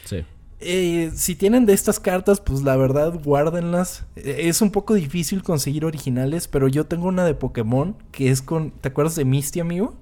Sí. 0.06 0.18
Eh, 0.62 1.12
si 1.14 1.36
tienen 1.36 1.66
de 1.66 1.74
estas 1.74 2.00
cartas, 2.00 2.40
pues 2.42 2.64
la 2.64 2.76
verdad, 2.78 3.14
guárdenlas. 3.24 4.06
Eh, 4.16 4.48
Es 4.48 4.62
un 4.62 4.72
poco 4.72 4.94
difícil 4.94 5.44
conseguir 5.44 5.86
originales, 5.86 6.48
pero 6.48 6.68
yo 6.68 6.86
tengo 6.86 7.08
una 7.08 7.26
de 7.26 7.34
Pokémon 7.36 7.96
que 8.12 8.32
es 8.32 8.42
con. 8.42 8.72
¿Te 8.72 8.88
acuerdas 8.90 9.16
de 9.16 9.26
Misty, 9.26 9.60
amigo? 9.60 9.96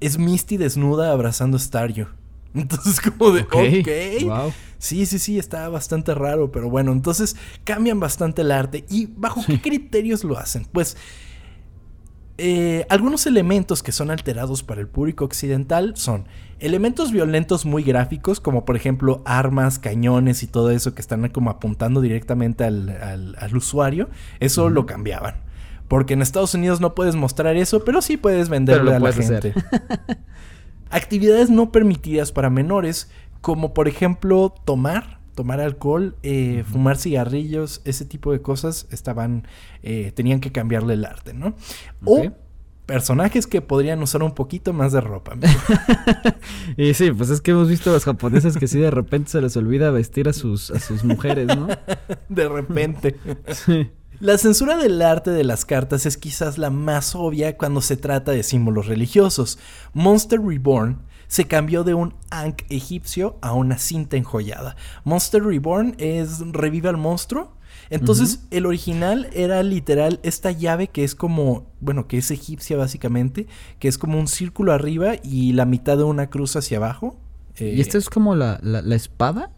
Es 0.00 0.18
Misty 0.18 0.56
desnuda 0.56 1.12
abrazando 1.12 1.56
a 1.56 1.60
Stario. 1.60 2.08
Entonces, 2.60 3.00
como 3.00 3.30
de. 3.32 3.42
Ok. 3.42 3.54
Ok. 3.80 4.24
Wow. 4.24 4.52
Sí, 4.78 5.06
sí, 5.06 5.18
sí, 5.18 5.38
está 5.38 5.68
bastante 5.70 6.14
raro, 6.14 6.52
pero 6.52 6.68
bueno, 6.68 6.92
entonces 6.92 7.36
cambian 7.64 8.00
bastante 8.00 8.42
el 8.42 8.52
arte. 8.52 8.84
¿Y 8.90 9.06
bajo 9.16 9.42
qué 9.46 9.60
criterios 9.60 10.24
lo 10.24 10.36
hacen? 10.38 10.66
Pues 10.70 10.96
eh, 12.36 12.84
algunos 12.90 13.26
elementos 13.26 13.82
que 13.82 13.92
son 13.92 14.10
alterados 14.10 14.62
para 14.64 14.80
el 14.80 14.88
público 14.88 15.24
occidental 15.24 15.92
son 15.96 16.26
elementos 16.58 17.12
violentos 17.12 17.64
muy 17.64 17.82
gráficos, 17.84 18.40
como 18.40 18.64
por 18.64 18.76
ejemplo 18.76 19.22
armas, 19.24 19.78
cañones 19.78 20.42
y 20.42 20.48
todo 20.48 20.70
eso 20.70 20.94
que 20.94 21.00
están 21.00 21.28
como 21.30 21.50
apuntando 21.50 22.00
directamente 22.00 22.64
al, 22.64 22.88
al- 22.90 23.36
al 23.38 23.56
usuario. 23.56 24.10
Eso 24.40 24.68
lo 24.68 24.84
cambiaban. 24.84 25.36
Porque 25.88 26.14
en 26.14 26.22
Estados 26.22 26.54
Unidos 26.54 26.80
no 26.80 26.94
puedes 26.94 27.14
mostrar 27.14 27.56
eso, 27.56 27.84
pero 27.84 28.02
sí 28.02 28.16
puedes 28.16 28.48
venderle 28.48 28.90
lo 28.90 28.96
a 28.96 28.98
la 28.98 29.12
gente. 29.12 29.54
Actividades 30.94 31.50
no 31.50 31.72
permitidas 31.72 32.30
para 32.30 32.50
menores, 32.50 33.10
como 33.40 33.74
por 33.74 33.88
ejemplo 33.88 34.54
tomar, 34.64 35.18
tomar 35.34 35.58
alcohol, 35.58 36.14
eh, 36.22 36.62
fumar 36.70 36.98
cigarrillos, 36.98 37.82
ese 37.84 38.04
tipo 38.04 38.30
de 38.30 38.40
cosas 38.40 38.86
estaban, 38.92 39.48
eh, 39.82 40.12
tenían 40.14 40.38
que 40.38 40.52
cambiarle 40.52 40.94
el 40.94 41.04
arte, 41.04 41.34
¿no? 41.34 41.56
O 42.04 42.30
personajes 42.86 43.48
que 43.48 43.60
podrían 43.60 44.00
usar 44.04 44.22
un 44.22 44.36
poquito 44.36 44.72
más 44.72 44.92
de 44.92 45.00
ropa. 45.00 45.36
Y 46.76 46.94
sí, 46.94 47.10
pues 47.10 47.30
es 47.30 47.40
que 47.40 47.50
hemos 47.50 47.68
visto 47.68 47.90
a 47.90 47.94
los 47.94 48.04
japoneses 48.04 48.56
que 48.56 48.68
sí 48.68 48.78
de 48.78 48.92
repente 48.92 49.32
se 49.32 49.40
les 49.40 49.56
olvida 49.56 49.90
vestir 49.90 50.28
a 50.28 50.32
sus, 50.32 50.70
a 50.70 50.78
sus 50.78 51.02
mujeres, 51.02 51.48
¿no? 51.48 51.66
de 52.28 52.48
repente. 52.48 53.16
Sí. 53.48 53.90
La 54.24 54.38
censura 54.38 54.78
del 54.78 55.02
arte 55.02 55.32
de 55.32 55.44
las 55.44 55.66
cartas 55.66 56.06
es 56.06 56.16
quizás 56.16 56.56
la 56.56 56.70
más 56.70 57.14
obvia 57.14 57.58
cuando 57.58 57.82
se 57.82 57.98
trata 57.98 58.32
de 58.32 58.42
símbolos 58.42 58.86
religiosos. 58.86 59.58
Monster 59.92 60.40
Reborn 60.40 61.02
se 61.26 61.44
cambió 61.44 61.84
de 61.84 61.92
un 61.92 62.14
Ankh 62.30 62.64
egipcio 62.70 63.36
a 63.42 63.52
una 63.52 63.76
cinta 63.76 64.16
enjollada. 64.16 64.76
Monster 65.04 65.44
Reborn 65.44 65.94
es 65.98 66.38
revive 66.38 66.88
al 66.88 66.96
monstruo. 66.96 67.58
Entonces, 67.90 68.46
el 68.50 68.64
original 68.64 69.28
era 69.34 69.62
literal 69.62 70.20
esta 70.22 70.52
llave 70.52 70.88
que 70.88 71.04
es 71.04 71.14
como, 71.14 71.66
bueno, 71.80 72.08
que 72.08 72.16
es 72.16 72.30
egipcia 72.30 72.78
básicamente, 72.78 73.46
que 73.78 73.88
es 73.88 73.98
como 73.98 74.18
un 74.18 74.26
círculo 74.26 74.72
arriba 74.72 75.16
y 75.22 75.52
la 75.52 75.66
mitad 75.66 75.98
de 75.98 76.04
una 76.04 76.30
cruz 76.30 76.56
hacia 76.56 76.78
abajo. 76.78 77.20
Eh, 77.56 77.74
¿Y 77.76 77.80
esta 77.82 77.98
es 77.98 78.08
como 78.08 78.34
la, 78.34 78.58
la, 78.62 78.80
la 78.80 78.94
espada? 78.94 79.50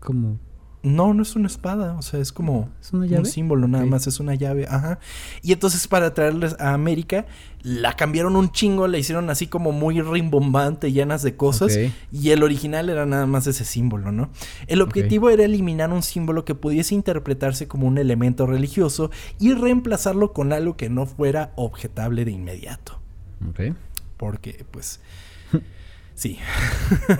Como... 0.00 0.40
No, 0.84 1.14
no 1.14 1.22
es 1.22 1.34
una 1.34 1.46
espada, 1.46 1.94
o 1.94 2.02
sea, 2.02 2.20
es 2.20 2.30
como 2.30 2.68
¿Es 2.78 2.92
una 2.92 3.06
un 3.18 3.24
símbolo, 3.24 3.66
nada 3.66 3.86
más 3.86 4.06
es 4.06 4.20
una 4.20 4.34
llave, 4.34 4.66
ajá. 4.68 4.98
Y 5.42 5.52
entonces 5.52 5.88
para 5.88 6.12
traerles 6.12 6.56
a 6.60 6.74
América, 6.74 7.24
la 7.62 7.96
cambiaron 7.96 8.36
un 8.36 8.52
chingo, 8.52 8.86
la 8.86 8.98
hicieron 8.98 9.30
así 9.30 9.46
como 9.46 9.72
muy 9.72 10.02
rimbombante, 10.02 10.92
llenas 10.92 11.22
de 11.22 11.36
cosas, 11.36 11.78
y 12.12 12.30
el 12.30 12.42
original 12.42 12.90
era 12.90 13.06
nada 13.06 13.24
más 13.24 13.46
ese 13.46 13.64
símbolo, 13.64 14.12
¿no? 14.12 14.28
El 14.66 14.82
objetivo 14.82 15.30
era 15.30 15.46
eliminar 15.46 15.90
un 15.90 16.02
símbolo 16.02 16.44
que 16.44 16.54
pudiese 16.54 16.94
interpretarse 16.94 17.66
como 17.66 17.86
un 17.86 17.96
elemento 17.96 18.44
religioso 18.46 19.10
y 19.40 19.54
reemplazarlo 19.54 20.34
con 20.34 20.52
algo 20.52 20.76
que 20.76 20.90
no 20.90 21.06
fuera 21.06 21.54
objetable 21.56 22.26
de 22.26 22.32
inmediato. 22.32 23.00
Ok. 23.48 23.74
Porque, 24.18 24.66
pues, 24.70 25.00
sí, 26.14 26.38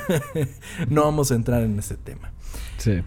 no 0.91 1.05
vamos 1.05 1.31
a 1.31 1.35
entrar 1.35 1.63
en 1.63 1.79
ese 1.79 1.97
tema. 1.97 2.31
Sí. 2.77 3.03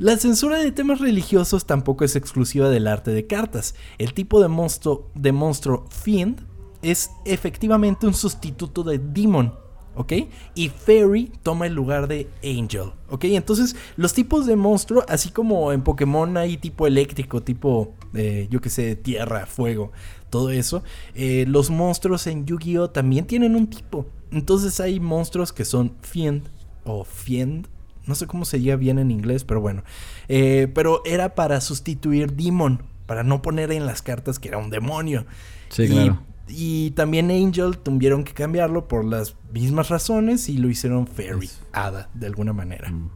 La 0.00 0.16
censura 0.16 0.56
de 0.56 0.72
temas 0.72 0.98
religiosos 0.98 1.66
tampoco 1.66 2.06
es 2.06 2.16
exclusiva 2.16 2.70
del 2.70 2.86
arte 2.86 3.10
de 3.10 3.26
cartas. 3.26 3.74
El 3.98 4.14
tipo 4.14 4.40
de 4.40 4.48
monstruo, 4.48 5.10
de 5.14 5.30
monstruo 5.30 5.84
Fiend 5.90 6.40
es 6.80 7.10
efectivamente 7.26 8.06
un 8.06 8.14
sustituto 8.14 8.82
de 8.82 8.98
Demon, 8.98 9.54
¿ok? 9.94 10.12
Y 10.54 10.70
Fairy 10.70 11.30
toma 11.42 11.66
el 11.66 11.74
lugar 11.74 12.08
de 12.08 12.30
Angel, 12.42 12.92
¿ok? 13.10 13.24
Entonces, 13.24 13.76
los 13.96 14.14
tipos 14.14 14.46
de 14.46 14.56
monstruo, 14.56 15.04
así 15.06 15.28
como 15.28 15.70
en 15.70 15.82
Pokémon 15.82 16.34
hay 16.38 16.56
tipo 16.56 16.86
eléctrico, 16.86 17.42
tipo, 17.42 17.92
eh, 18.14 18.48
yo 18.50 18.62
que 18.62 18.70
sé, 18.70 18.96
tierra, 18.96 19.44
fuego, 19.44 19.92
todo 20.30 20.48
eso, 20.48 20.82
eh, 21.14 21.44
los 21.46 21.68
monstruos 21.68 22.26
en 22.26 22.46
Yu-Gi-Oh 22.46 22.88
también 22.88 23.26
tienen 23.26 23.54
un 23.54 23.68
tipo. 23.68 24.06
Entonces 24.30 24.80
hay 24.80 24.98
monstruos 24.98 25.52
que 25.52 25.66
son 25.66 25.92
Fiend 26.00 26.48
o 26.84 27.04
Fiend, 27.04 27.68
no 28.10 28.16
sé 28.16 28.26
cómo 28.26 28.44
se 28.44 28.58
diga 28.58 28.74
bien 28.74 28.98
en 28.98 29.12
inglés, 29.12 29.44
pero 29.44 29.60
bueno. 29.60 29.84
Eh, 30.28 30.68
pero 30.74 31.00
era 31.06 31.36
para 31.36 31.60
sustituir 31.60 32.32
Demon, 32.32 32.82
para 33.06 33.22
no 33.22 33.40
poner 33.40 33.70
en 33.70 33.86
las 33.86 34.02
cartas 34.02 34.40
que 34.40 34.48
era 34.48 34.58
un 34.58 34.68
demonio. 34.68 35.24
Sí, 35.68 35.84
y, 35.84 35.86
claro. 35.86 36.22
y 36.48 36.90
también 36.90 37.30
Angel 37.30 37.78
tuvieron 37.78 38.24
que 38.24 38.34
cambiarlo 38.34 38.88
por 38.88 39.04
las 39.04 39.36
mismas 39.52 39.88
razones 39.88 40.48
y 40.48 40.58
lo 40.58 40.68
hicieron 40.68 41.06
Fairy, 41.06 41.48
hada, 41.72 42.10
de 42.14 42.26
alguna 42.26 42.52
manera. 42.52 42.90
Mm, 42.90 43.10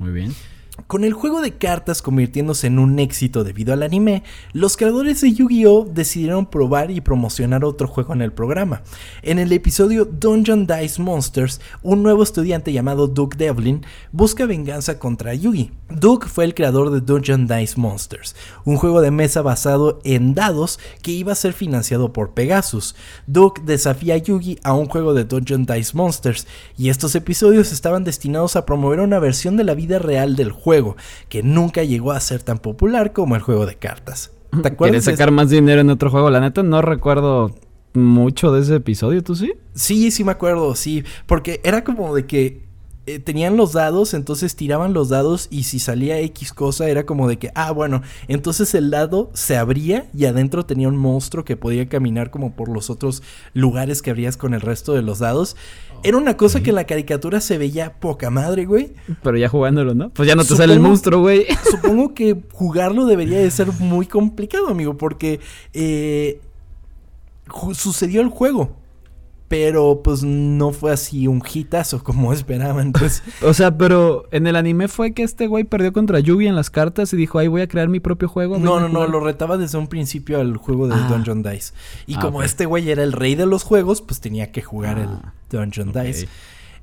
Muy 0.00 0.10
bien. 0.10 0.34
Con 0.86 1.04
el 1.04 1.12
juego 1.12 1.40
de 1.40 1.56
cartas 1.56 2.02
convirtiéndose 2.02 2.66
en 2.66 2.78
un 2.78 2.98
éxito 2.98 3.44
debido 3.44 3.72
al 3.72 3.82
anime, 3.82 4.22
los 4.52 4.76
creadores 4.76 5.20
de 5.20 5.32
Yu-Gi-Oh 5.32 5.88
decidieron 5.92 6.46
probar 6.46 6.90
y 6.90 7.00
promocionar 7.00 7.64
otro 7.64 7.86
juego 7.86 8.12
en 8.14 8.22
el 8.22 8.32
programa. 8.32 8.82
En 9.22 9.38
el 9.38 9.52
episodio 9.52 10.04
Dungeon 10.04 10.66
Dice 10.66 11.00
Monsters, 11.00 11.60
un 11.82 12.02
nuevo 12.02 12.22
estudiante 12.22 12.72
llamado 12.72 13.08
Duke 13.08 13.36
Devlin 13.36 13.84
busca 14.10 14.46
venganza 14.46 14.98
contra 14.98 15.34
Yugi. 15.34 15.70
Duke 15.90 16.28
fue 16.28 16.44
el 16.44 16.54
creador 16.54 16.90
de 16.90 17.00
Dungeon 17.00 17.46
Dice 17.46 17.78
Monsters, 17.78 18.34
un 18.64 18.76
juego 18.76 19.00
de 19.00 19.10
mesa 19.10 19.42
basado 19.42 20.00
en 20.04 20.34
dados 20.34 20.78
que 21.02 21.12
iba 21.12 21.32
a 21.32 21.36
ser 21.36 21.52
financiado 21.52 22.12
por 22.12 22.32
Pegasus. 22.32 22.94
Duke 23.26 23.62
desafía 23.64 24.14
a 24.14 24.18
Yugi 24.18 24.58
a 24.64 24.72
un 24.72 24.86
juego 24.86 25.14
de 25.14 25.24
Dungeon 25.24 25.66
Dice 25.66 25.96
Monsters, 25.96 26.46
y 26.76 26.88
estos 26.88 27.14
episodios 27.14 27.72
estaban 27.72 28.04
destinados 28.04 28.56
a 28.56 28.64
promover 28.66 29.00
una 29.00 29.18
versión 29.18 29.56
de 29.56 29.64
la 29.64 29.74
vida 29.74 29.98
real 29.98 30.36
del 30.36 30.52
juego 30.52 30.69
que 31.28 31.42
nunca 31.42 31.84
llegó 31.84 32.12
a 32.12 32.20
ser 32.20 32.42
tan 32.42 32.58
popular 32.58 33.12
como 33.12 33.36
el 33.36 33.42
juego 33.42 33.66
de 33.66 33.76
cartas. 33.76 34.32
¿Te 34.50 34.68
acuerdas? 34.68 35.02
¿Quieres 35.02 35.04
sacar 35.04 35.30
más 35.30 35.50
dinero 35.50 35.80
en 35.80 35.90
otro 35.90 36.10
juego? 36.10 36.30
La 36.30 36.40
neta 36.40 36.62
no 36.62 36.82
recuerdo 36.82 37.54
mucho 37.92 38.52
de 38.52 38.62
ese 38.62 38.76
episodio, 38.76 39.22
¿tú 39.22 39.34
sí? 39.34 39.52
Sí, 39.74 40.10
sí 40.10 40.24
me 40.24 40.32
acuerdo, 40.32 40.74
sí, 40.74 41.04
porque 41.26 41.60
era 41.64 41.84
como 41.84 42.14
de 42.14 42.26
que 42.26 42.69
eh, 43.10 43.18
tenían 43.18 43.56
los 43.56 43.72
dados, 43.72 44.14
entonces 44.14 44.54
tiraban 44.54 44.92
los 44.92 45.08
dados 45.08 45.48
y 45.50 45.64
si 45.64 45.78
salía 45.78 46.20
X 46.20 46.52
cosa 46.52 46.88
era 46.88 47.04
como 47.04 47.28
de 47.28 47.38
que, 47.38 47.50
ah, 47.54 47.72
bueno, 47.72 48.02
entonces 48.28 48.74
el 48.74 48.90
dado 48.90 49.30
se 49.34 49.56
abría 49.56 50.08
y 50.14 50.26
adentro 50.26 50.64
tenía 50.64 50.88
un 50.88 50.96
monstruo 50.96 51.44
que 51.44 51.56
podía 51.56 51.88
caminar 51.88 52.30
como 52.30 52.54
por 52.54 52.68
los 52.68 52.88
otros 52.88 53.22
lugares 53.52 54.02
que 54.02 54.10
abrías 54.10 54.36
con 54.36 54.54
el 54.54 54.60
resto 54.60 54.94
de 54.94 55.02
los 55.02 55.18
dados. 55.18 55.56
Era 56.02 56.16
una 56.16 56.36
cosa 56.36 56.62
que 56.62 56.70
en 56.70 56.76
la 56.76 56.84
caricatura 56.84 57.40
se 57.40 57.58
veía 57.58 57.94
poca 57.98 58.30
madre, 58.30 58.64
güey. 58.64 58.94
Pero 59.22 59.36
ya 59.36 59.48
jugándolo, 59.48 59.94
¿no? 59.94 60.10
Pues 60.10 60.26
ya 60.28 60.34
no 60.34 60.44
te 60.44 60.56
sale 60.56 60.72
el 60.72 60.80
monstruo, 60.80 61.20
güey. 61.20 61.46
Supongo 61.70 62.14
que 62.14 62.40
jugarlo 62.52 63.06
debería 63.06 63.38
de 63.38 63.50
ser 63.50 63.72
muy 63.80 64.06
complicado, 64.06 64.68
amigo, 64.68 64.96
porque 64.96 65.40
eh, 65.74 66.40
sucedió 67.74 68.22
el 68.22 68.28
juego 68.28 68.79
pero 69.50 70.00
pues 70.04 70.22
no 70.22 70.70
fue 70.70 70.92
así 70.92 71.26
un 71.26 71.42
hitazo 71.42 72.04
como 72.04 72.32
esperaban, 72.32 72.92
pues. 72.92 73.24
o 73.42 73.52
sea, 73.52 73.76
pero 73.76 74.26
en 74.30 74.46
el 74.46 74.54
anime 74.54 74.86
fue 74.86 75.12
que 75.12 75.24
este 75.24 75.48
güey 75.48 75.64
perdió 75.64 75.92
contra 75.92 76.20
Yugi 76.20 76.46
en 76.46 76.54
las 76.54 76.70
cartas 76.70 77.12
y 77.12 77.16
dijo, 77.16 77.40
ay, 77.40 77.48
voy 77.48 77.62
a 77.62 77.66
crear 77.66 77.88
mi 77.88 77.98
propio 77.98 78.28
juego. 78.28 78.58
No, 78.58 78.78
no, 78.78 78.88
no, 78.88 79.08
lo 79.08 79.18
retaba 79.18 79.58
desde 79.58 79.76
un 79.76 79.88
principio 79.88 80.40
al 80.40 80.56
juego 80.56 80.86
de 80.86 80.94
ah. 80.94 81.08
Dungeon 81.10 81.42
Dice. 81.42 81.74
Y 82.06 82.14
ah, 82.14 82.20
como 82.20 82.44
este 82.44 82.64
güey 82.64 82.88
era 82.88 83.02
el 83.02 83.10
rey 83.10 83.34
de 83.34 83.44
los 83.44 83.64
juegos, 83.64 84.02
pues 84.02 84.20
tenía 84.20 84.52
que 84.52 84.62
jugar 84.62 84.98
el 84.98 85.08
ah, 85.08 85.34
Dungeon 85.50 85.92
Dice. 85.92 86.28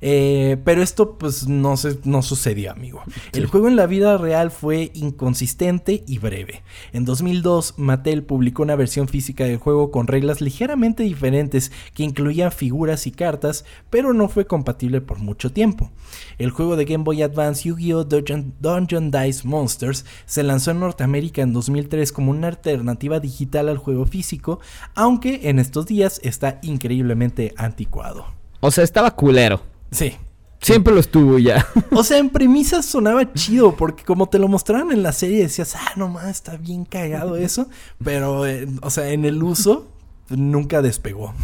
Eh, 0.00 0.58
pero 0.64 0.82
esto 0.82 1.18
pues 1.18 1.48
no, 1.48 1.76
se, 1.76 1.98
no 2.04 2.22
sucedió, 2.22 2.70
amigo. 2.70 3.02
El 3.32 3.46
juego 3.46 3.68
en 3.68 3.76
la 3.76 3.86
vida 3.86 4.16
real 4.16 4.50
fue 4.50 4.90
inconsistente 4.94 6.04
y 6.06 6.18
breve. 6.18 6.62
En 6.92 7.04
2002, 7.04 7.74
Mattel 7.78 8.22
publicó 8.22 8.62
una 8.62 8.76
versión 8.76 9.08
física 9.08 9.44
del 9.44 9.58
juego 9.58 9.90
con 9.90 10.06
reglas 10.06 10.40
ligeramente 10.40 11.02
diferentes 11.02 11.72
que 11.94 12.04
incluían 12.04 12.52
figuras 12.52 13.06
y 13.06 13.10
cartas, 13.10 13.64
pero 13.90 14.12
no 14.12 14.28
fue 14.28 14.46
compatible 14.46 15.00
por 15.00 15.18
mucho 15.18 15.52
tiempo. 15.52 15.90
El 16.38 16.50
juego 16.50 16.76
de 16.76 16.84
Game 16.84 17.04
Boy 17.04 17.22
Advance 17.22 17.68
Yu-Gi-Oh! 17.68 18.04
Dungeon, 18.04 18.54
Dungeon 18.60 19.10
Dice 19.10 19.46
Monsters 19.46 20.04
se 20.26 20.42
lanzó 20.42 20.70
en 20.70 20.80
Norteamérica 20.80 21.42
en 21.42 21.52
2003 21.52 22.12
como 22.12 22.30
una 22.30 22.48
alternativa 22.48 23.20
digital 23.20 23.68
al 23.68 23.78
juego 23.78 24.06
físico, 24.06 24.60
aunque 24.94 25.48
en 25.48 25.58
estos 25.58 25.86
días 25.86 26.20
está 26.22 26.58
increíblemente 26.62 27.54
anticuado. 27.56 28.26
O 28.60 28.70
sea, 28.70 28.84
estaba 28.84 29.10
culero. 29.12 29.62
Sí. 29.90 30.14
Siempre 30.60 30.92
lo 30.92 31.00
estuvo 31.00 31.38
ya. 31.38 31.66
O 31.92 32.02
sea, 32.02 32.18
en 32.18 32.30
premisas 32.30 32.84
sonaba 32.84 33.32
chido, 33.32 33.74
porque 33.76 34.04
como 34.04 34.28
te 34.28 34.38
lo 34.38 34.48
mostraron 34.48 34.92
en 34.92 35.02
la 35.02 35.12
serie 35.12 35.42
decías, 35.42 35.74
ah, 35.76 35.92
no 35.96 36.08
más, 36.08 36.28
está 36.28 36.56
bien 36.56 36.84
cagado 36.84 37.36
eso. 37.36 37.68
Pero, 38.02 38.46
eh, 38.46 38.66
o 38.82 38.90
sea, 38.90 39.10
en 39.10 39.24
el 39.24 39.42
uso 39.42 39.86
nunca 40.30 40.82
despegó. 40.82 41.34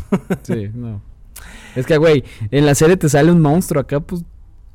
Sí, 0.43 0.71
no. 0.75 1.01
Es 1.75 1.87
que, 1.87 1.97
güey, 1.97 2.25
en 2.51 2.67
la 2.67 2.75
serie 2.75 2.97
te 2.97 3.09
sale 3.09 3.33
un 3.33 3.41
monstruo, 3.41 3.81
acá 3.81 4.01
pues 4.01 4.23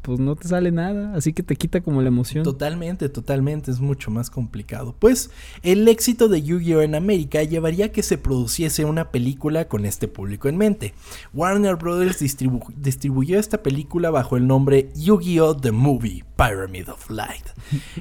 pues 0.02 0.20
no 0.20 0.36
te 0.36 0.48
sale 0.48 0.72
nada, 0.72 1.14
así 1.14 1.34
que 1.34 1.44
te 1.44 1.56
quita 1.56 1.82
como 1.82 2.02
la 2.02 2.08
emoción. 2.08 2.44
Totalmente, 2.44 3.10
totalmente, 3.10 3.70
es 3.70 3.80
mucho 3.80 4.12
más 4.12 4.30
complicado. 4.30 4.96
Pues 4.98 5.30
el 5.62 5.88
éxito 5.88 6.30
de 6.30 6.42
Yu-Gi-Oh 6.42 6.82
en 6.82 6.96
América 6.96 7.44
llevaría 7.44 7.86
a 7.86 7.90
que 7.90 8.02
se 8.02 8.18
produciese 8.18 8.86
una 8.86 9.12
película 9.12 9.68
con 9.68 9.86
este 9.86 10.08
público 10.08 10.48
en 10.48 10.58
mente. 10.58 10.94
Warner 11.34 11.76
Brothers 11.76 12.20
distribuyó 12.20 13.40
esta 13.40 13.62
película 13.62 14.10
bajo 14.10 14.38
el 14.38 14.48
nombre 14.48 14.90
Yu-Gi-Oh 14.96 15.58
The 15.58 15.72
Movie, 15.72 16.24
Pyramid 16.38 16.90
of 16.90 17.10
Light, 17.10 17.46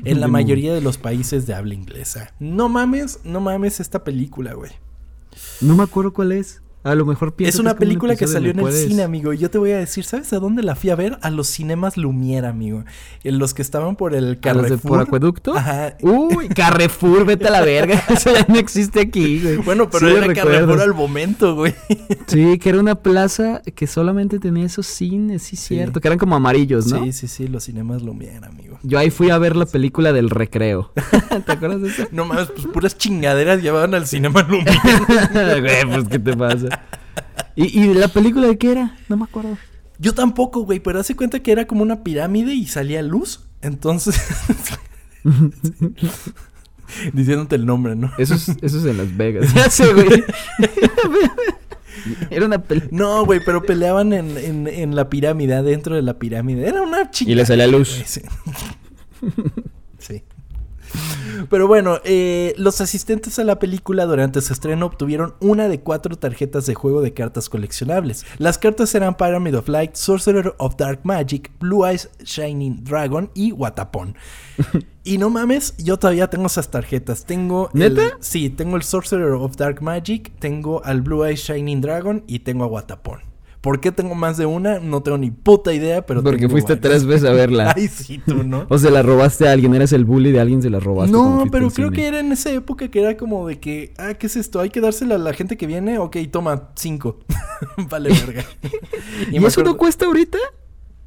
en 0.04 0.20
la 0.20 0.28
mayoría 0.28 0.72
de 0.72 0.80
los 0.80 0.98
países 0.98 1.46
de 1.46 1.54
habla 1.54 1.74
inglesa. 1.74 2.32
No 2.38 2.68
mames, 2.68 3.20
no 3.24 3.40
mames 3.40 3.80
esta 3.80 4.04
película, 4.04 4.54
güey. 4.54 4.70
No 5.60 5.76
me 5.76 5.82
acuerdo 5.82 6.12
cuál 6.12 6.32
es. 6.32 6.62
A 6.84 6.94
lo 6.94 7.04
mejor 7.04 7.34
Es 7.38 7.58
una 7.58 7.74
película 7.74 8.14
que 8.14 8.26
salió 8.26 8.52
en 8.52 8.60
el 8.60 8.72
cine, 8.72 9.02
amigo. 9.02 9.32
Y 9.32 9.38
yo 9.38 9.50
te 9.50 9.58
voy 9.58 9.72
a 9.72 9.78
decir, 9.78 10.04
¿sabes 10.04 10.32
a 10.32 10.38
dónde 10.38 10.62
la 10.62 10.76
fui 10.76 10.90
a 10.90 10.94
ver? 10.94 11.18
A 11.22 11.30
los 11.30 11.48
cinemas 11.48 11.96
Lumière, 11.96 12.48
amigo. 12.48 12.84
En 13.24 13.38
los 13.38 13.52
que 13.52 13.62
estaban 13.62 13.96
por 13.96 14.14
el 14.14 14.38
Carrefour. 14.38 14.78
¿A 14.78 14.88
¿Por 14.88 15.00
acueducto? 15.00 15.56
Ajá. 15.56 15.96
Uy, 16.02 16.48
Carrefour, 16.48 17.26
vete 17.26 17.48
a 17.48 17.50
la 17.50 17.62
verga. 17.62 18.02
Eso 18.08 18.32
ya 18.32 18.46
no 18.48 18.56
existe 18.56 19.00
aquí, 19.00 19.40
güey. 19.40 19.56
Bueno, 19.56 19.90
pero 19.90 20.08
era 20.08 20.32
Carrefour 20.32 20.80
al 20.80 20.94
momento, 20.94 21.56
güey. 21.56 21.74
Sí, 22.26 22.58
que 22.58 22.68
era 22.68 22.78
una 22.78 22.94
plaza 22.94 23.60
que 23.74 23.86
solamente 23.86 24.38
tenía 24.38 24.64
esos 24.64 24.86
cines, 24.86 25.42
sí, 25.42 25.56
cierto. 25.56 26.00
Que 26.00 26.08
eran 26.08 26.18
como 26.18 26.36
amarillos, 26.36 26.86
¿no? 26.86 27.02
Sí, 27.04 27.12
sí, 27.12 27.28
sí, 27.28 27.48
los 27.48 27.64
cinemas 27.64 28.02
Lumière, 28.02 28.46
amigo. 28.46 28.78
Yo 28.82 28.98
ahí 28.98 29.10
fui 29.10 29.30
a 29.30 29.38
ver 29.38 29.56
la 29.56 29.66
película 29.66 30.12
del 30.12 30.30
recreo. 30.30 30.92
¿Te 31.46 31.52
acuerdas 31.52 31.82
de 31.82 31.88
eso? 31.88 32.06
No 32.12 32.24
mames, 32.24 32.48
pues 32.48 32.66
puras 32.68 32.96
chingaderas 32.96 33.62
llevaban 33.62 33.94
al 33.94 34.06
cinema 34.06 34.46
Lumière. 34.46 35.60
güey, 35.60 35.92
pues, 35.92 36.08
¿qué 36.08 36.18
te 36.18 36.36
pasa? 36.36 36.67
¿Y, 37.56 37.80
¿Y 37.80 37.94
la 37.94 38.08
película 38.08 38.46
de 38.46 38.58
qué 38.58 38.72
era? 38.72 38.96
No 39.08 39.16
me 39.16 39.24
acuerdo. 39.24 39.56
Yo 39.98 40.14
tampoco, 40.14 40.60
güey, 40.60 40.80
pero 40.80 41.00
hace 41.00 41.16
cuenta 41.16 41.40
que 41.40 41.50
era 41.50 41.66
como 41.66 41.82
una 41.82 42.04
pirámide 42.04 42.54
y 42.54 42.66
salía 42.66 43.02
luz. 43.02 43.40
Entonces. 43.62 44.20
Diciéndote 47.12 47.56
el 47.56 47.66
nombre, 47.66 47.96
¿no? 47.96 48.12
Eso 48.16 48.34
es, 48.34 48.48
eso 48.48 48.78
es 48.78 48.84
en 48.84 48.96
Las 48.96 49.16
Vegas. 49.16 49.52
Ya 49.54 49.68
sé, 49.68 49.92
güey. 49.92 50.08
Era 52.30 52.46
una 52.46 52.62
pelea. 52.62 52.86
No, 52.92 53.24
güey, 53.24 53.40
pero 53.44 53.62
peleaban 53.62 54.12
en, 54.12 54.38
en, 54.38 54.68
en, 54.68 54.94
la 54.94 55.08
pirámide, 55.10 55.60
dentro 55.62 55.96
de 55.96 56.02
la 56.02 56.14
pirámide. 56.18 56.68
Era 56.68 56.80
una 56.80 57.10
chica. 57.10 57.30
Y 57.30 57.34
le 57.34 57.44
salía 57.44 57.66
luz. 57.66 58.02
sí. 58.06 58.22
Pero 61.50 61.66
bueno, 61.66 61.98
eh, 62.04 62.54
los 62.56 62.80
asistentes 62.80 63.38
a 63.38 63.44
la 63.44 63.58
película 63.58 64.06
durante 64.06 64.40
su 64.40 64.52
estreno 64.52 64.86
obtuvieron 64.86 65.34
una 65.40 65.68
de 65.68 65.80
cuatro 65.80 66.16
tarjetas 66.16 66.66
de 66.66 66.74
juego 66.74 67.00
de 67.00 67.14
cartas 67.14 67.48
coleccionables. 67.48 68.24
Las 68.38 68.58
cartas 68.58 68.94
eran 68.94 69.16
Pyramid 69.16 69.56
of 69.56 69.68
Light, 69.68 69.94
Sorcerer 69.94 70.54
of 70.58 70.76
Dark 70.76 71.00
Magic, 71.04 71.50
Blue 71.60 71.86
Eyes 71.86 72.10
Shining 72.22 72.84
Dragon 72.84 73.30
y 73.34 73.52
Watapon. 73.52 74.16
y 75.04 75.18
no 75.18 75.30
mames, 75.30 75.76
yo 75.78 75.98
todavía 75.98 76.28
tengo 76.28 76.46
esas 76.46 76.70
tarjetas. 76.70 77.24
Tengo. 77.24 77.70
¿Neta? 77.72 78.16
sí, 78.20 78.50
tengo 78.50 78.76
el 78.76 78.82
Sorcerer 78.82 79.32
of 79.32 79.56
Dark 79.56 79.82
Magic, 79.82 80.32
tengo 80.38 80.84
al 80.84 81.02
Blue 81.02 81.24
Eyes 81.24 81.40
Shining 81.40 81.80
Dragon 81.80 82.24
y 82.26 82.40
tengo 82.40 82.64
a 82.64 82.66
Watapon. 82.66 83.20
¿Por 83.60 83.80
qué 83.80 83.90
tengo 83.90 84.14
más 84.14 84.36
de 84.36 84.46
una? 84.46 84.78
No 84.78 85.02
tengo 85.02 85.18
ni 85.18 85.32
puta 85.32 85.72
idea, 85.72 86.06
pero. 86.06 86.22
Porque 86.22 86.48
fuiste 86.48 86.76
tres 86.76 87.04
veces 87.04 87.28
a 87.28 87.32
verla. 87.32 87.72
Ay, 87.76 87.88
sí, 87.88 88.18
tú, 88.24 88.44
¿no? 88.44 88.66
o 88.68 88.78
se 88.78 88.90
la 88.90 89.02
robaste 89.02 89.48
a 89.48 89.52
alguien, 89.52 89.74
eres 89.74 89.92
el 89.92 90.04
bully 90.04 90.30
de 90.30 90.40
alguien, 90.40 90.62
se 90.62 90.70
la 90.70 90.78
robaste. 90.78 91.12
No, 91.12 91.44
pero 91.50 91.70
creo 91.70 91.90
que 91.90 92.06
era 92.06 92.20
en 92.20 92.30
esa 92.30 92.52
época 92.52 92.88
que 92.88 93.00
era 93.00 93.16
como 93.16 93.48
de 93.48 93.58
que, 93.58 93.94
ah, 93.98 94.14
¿qué 94.14 94.28
es 94.28 94.36
esto? 94.36 94.60
Hay 94.60 94.70
que 94.70 94.80
dársela 94.80 95.16
a 95.16 95.18
la 95.18 95.32
gente 95.32 95.56
que 95.56 95.66
viene. 95.66 95.98
Ok, 95.98 96.16
toma, 96.30 96.70
cinco. 96.76 97.18
vale, 97.90 98.10
verga. 98.10 98.44
¿Y, 99.32 99.44
eso 99.44 99.62
no 99.64 99.76
cuesta 99.76 100.06
ahorita? 100.06 100.38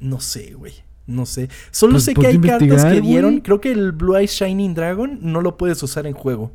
No 0.00 0.20
sé, 0.20 0.52
güey. 0.52 0.74
No 1.06 1.26
sé. 1.26 1.48
Solo 1.70 1.94
pues 1.94 2.04
sé 2.04 2.14
que 2.14 2.26
hay 2.26 2.38
cartas 2.38 2.84
que 2.84 3.00
dieron. 3.00 3.40
Creo 3.40 3.60
que 3.60 3.72
el 3.72 3.92
Blue 3.92 4.16
Eyes 4.16 4.30
Shining 4.32 4.74
Dragon 4.74 5.18
no 5.22 5.40
lo 5.40 5.56
puedes 5.56 5.82
usar 5.82 6.06
en 6.06 6.12
juego. 6.12 6.52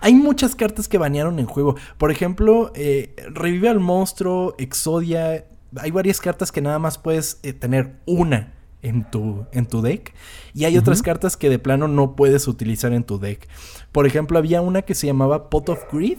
Hay 0.00 0.14
muchas 0.14 0.54
cartas 0.54 0.88
que 0.88 0.98
banearon 0.98 1.38
en 1.38 1.46
juego. 1.46 1.76
Por 1.98 2.10
ejemplo, 2.10 2.72
eh, 2.74 3.14
revive 3.30 3.68
al 3.68 3.80
monstruo, 3.80 4.54
Exodia. 4.58 5.46
Hay 5.76 5.90
varias 5.90 6.20
cartas 6.20 6.52
que 6.52 6.60
nada 6.60 6.78
más 6.78 6.98
puedes 6.98 7.38
eh, 7.42 7.52
tener 7.52 7.96
una 8.06 8.52
en 8.82 9.10
tu, 9.10 9.46
en 9.52 9.66
tu 9.66 9.80
deck. 9.80 10.14
Y 10.54 10.64
hay 10.64 10.76
otras 10.76 11.02
cartas 11.02 11.36
que 11.36 11.48
de 11.48 11.58
plano 11.58 11.88
no 11.88 12.16
puedes 12.16 12.48
utilizar 12.48 12.92
en 12.92 13.04
tu 13.04 13.18
deck. 13.18 13.48
Por 13.92 14.06
ejemplo, 14.06 14.38
había 14.38 14.60
una 14.60 14.82
que 14.82 14.94
se 14.94 15.06
llamaba 15.06 15.50
Pot 15.50 15.68
of 15.68 15.84
Greed. 15.92 16.18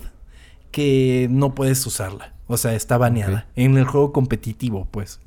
Que 0.72 1.28
no 1.30 1.54
puedes 1.54 1.86
usarla. 1.86 2.34
O 2.48 2.58
sea, 2.58 2.74
está 2.74 2.98
baneada. 2.98 3.48
En 3.56 3.78
el 3.78 3.86
juego 3.86 4.12
competitivo, 4.12 4.88
pues. 4.90 5.20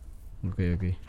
Ok, 0.44 0.60
ok. 0.74 1.05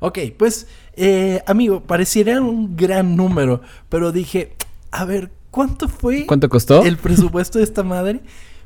Ok, 0.00 0.18
pues 0.36 0.66
eh, 0.96 1.42
amigo, 1.46 1.82
pareciera 1.82 2.40
un 2.40 2.76
gran 2.76 3.16
número, 3.16 3.62
pero 3.88 4.12
dije, 4.12 4.52
a 4.92 5.04
ver, 5.04 5.30
¿cuánto 5.50 5.88
fue 5.88 6.24
¿Cuánto 6.26 6.48
costó? 6.48 6.84
el 6.84 6.96
presupuesto 6.98 7.58
de 7.58 7.64
esta 7.64 7.82
madre? 7.82 8.20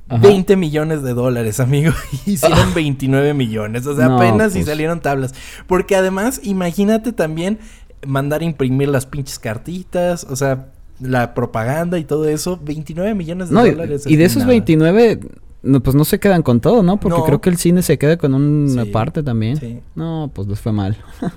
Ajá. 0.08 0.20
20 0.20 0.56
millones 0.56 1.02
de 1.02 1.14
dólares, 1.14 1.58
amigo. 1.60 1.92
Y 2.26 2.32
Hicieron 2.32 2.74
29 2.74 3.32
millones. 3.34 3.86
O 3.86 3.96
sea, 3.96 4.08
No, 4.08 4.16
apenas 4.16 4.52
si 4.52 4.58
pues. 4.58 4.66
salieron 4.66 5.00
tablas. 5.00 5.32
Porque 5.66 5.96
además, 5.96 6.40
imagínate 6.42 7.12
también 7.12 7.58
mandar 8.06 8.42
a 8.42 8.44
imprimir 8.44 8.88
las 8.88 9.06
pinches 9.06 9.38
cartitas. 9.38 10.24
O 10.28 10.36
sea, 10.36 10.68
la 11.00 11.32
propaganda 11.34 11.98
y 11.98 12.04
todo 12.04 12.28
eso. 12.28 12.60
29 12.62 13.14
millones 13.14 13.48
de 13.48 13.54
No, 13.54 13.66
y, 13.66 13.70
dólares. 13.70 14.04
y 14.06 14.16
de 14.16 14.24
es 14.24 14.32
esos 14.32 14.42
nada. 14.42 14.50
29, 14.50 15.20
no, 15.62 15.80
pues 15.82 15.94
no 15.96 16.04
se 16.04 16.18
quedan 16.20 16.42
con 16.42 16.60
todo, 16.60 16.82
¿no? 16.82 16.98
Porque 16.98 17.18
No. 17.18 17.24
creo 17.24 17.40
que 17.40 17.50
el 17.50 17.56
cine 17.56 17.82
se 17.82 17.98
queda 17.98 18.16
con 18.16 18.34
una 18.34 18.84
Sí, 18.84 18.90
parte 18.90 19.22
también. 19.22 19.56
sí. 19.58 19.80
No, 19.94 20.30
pues 20.34 20.48
les 20.48 20.60
fue 20.60 20.72
mal. 20.72 20.96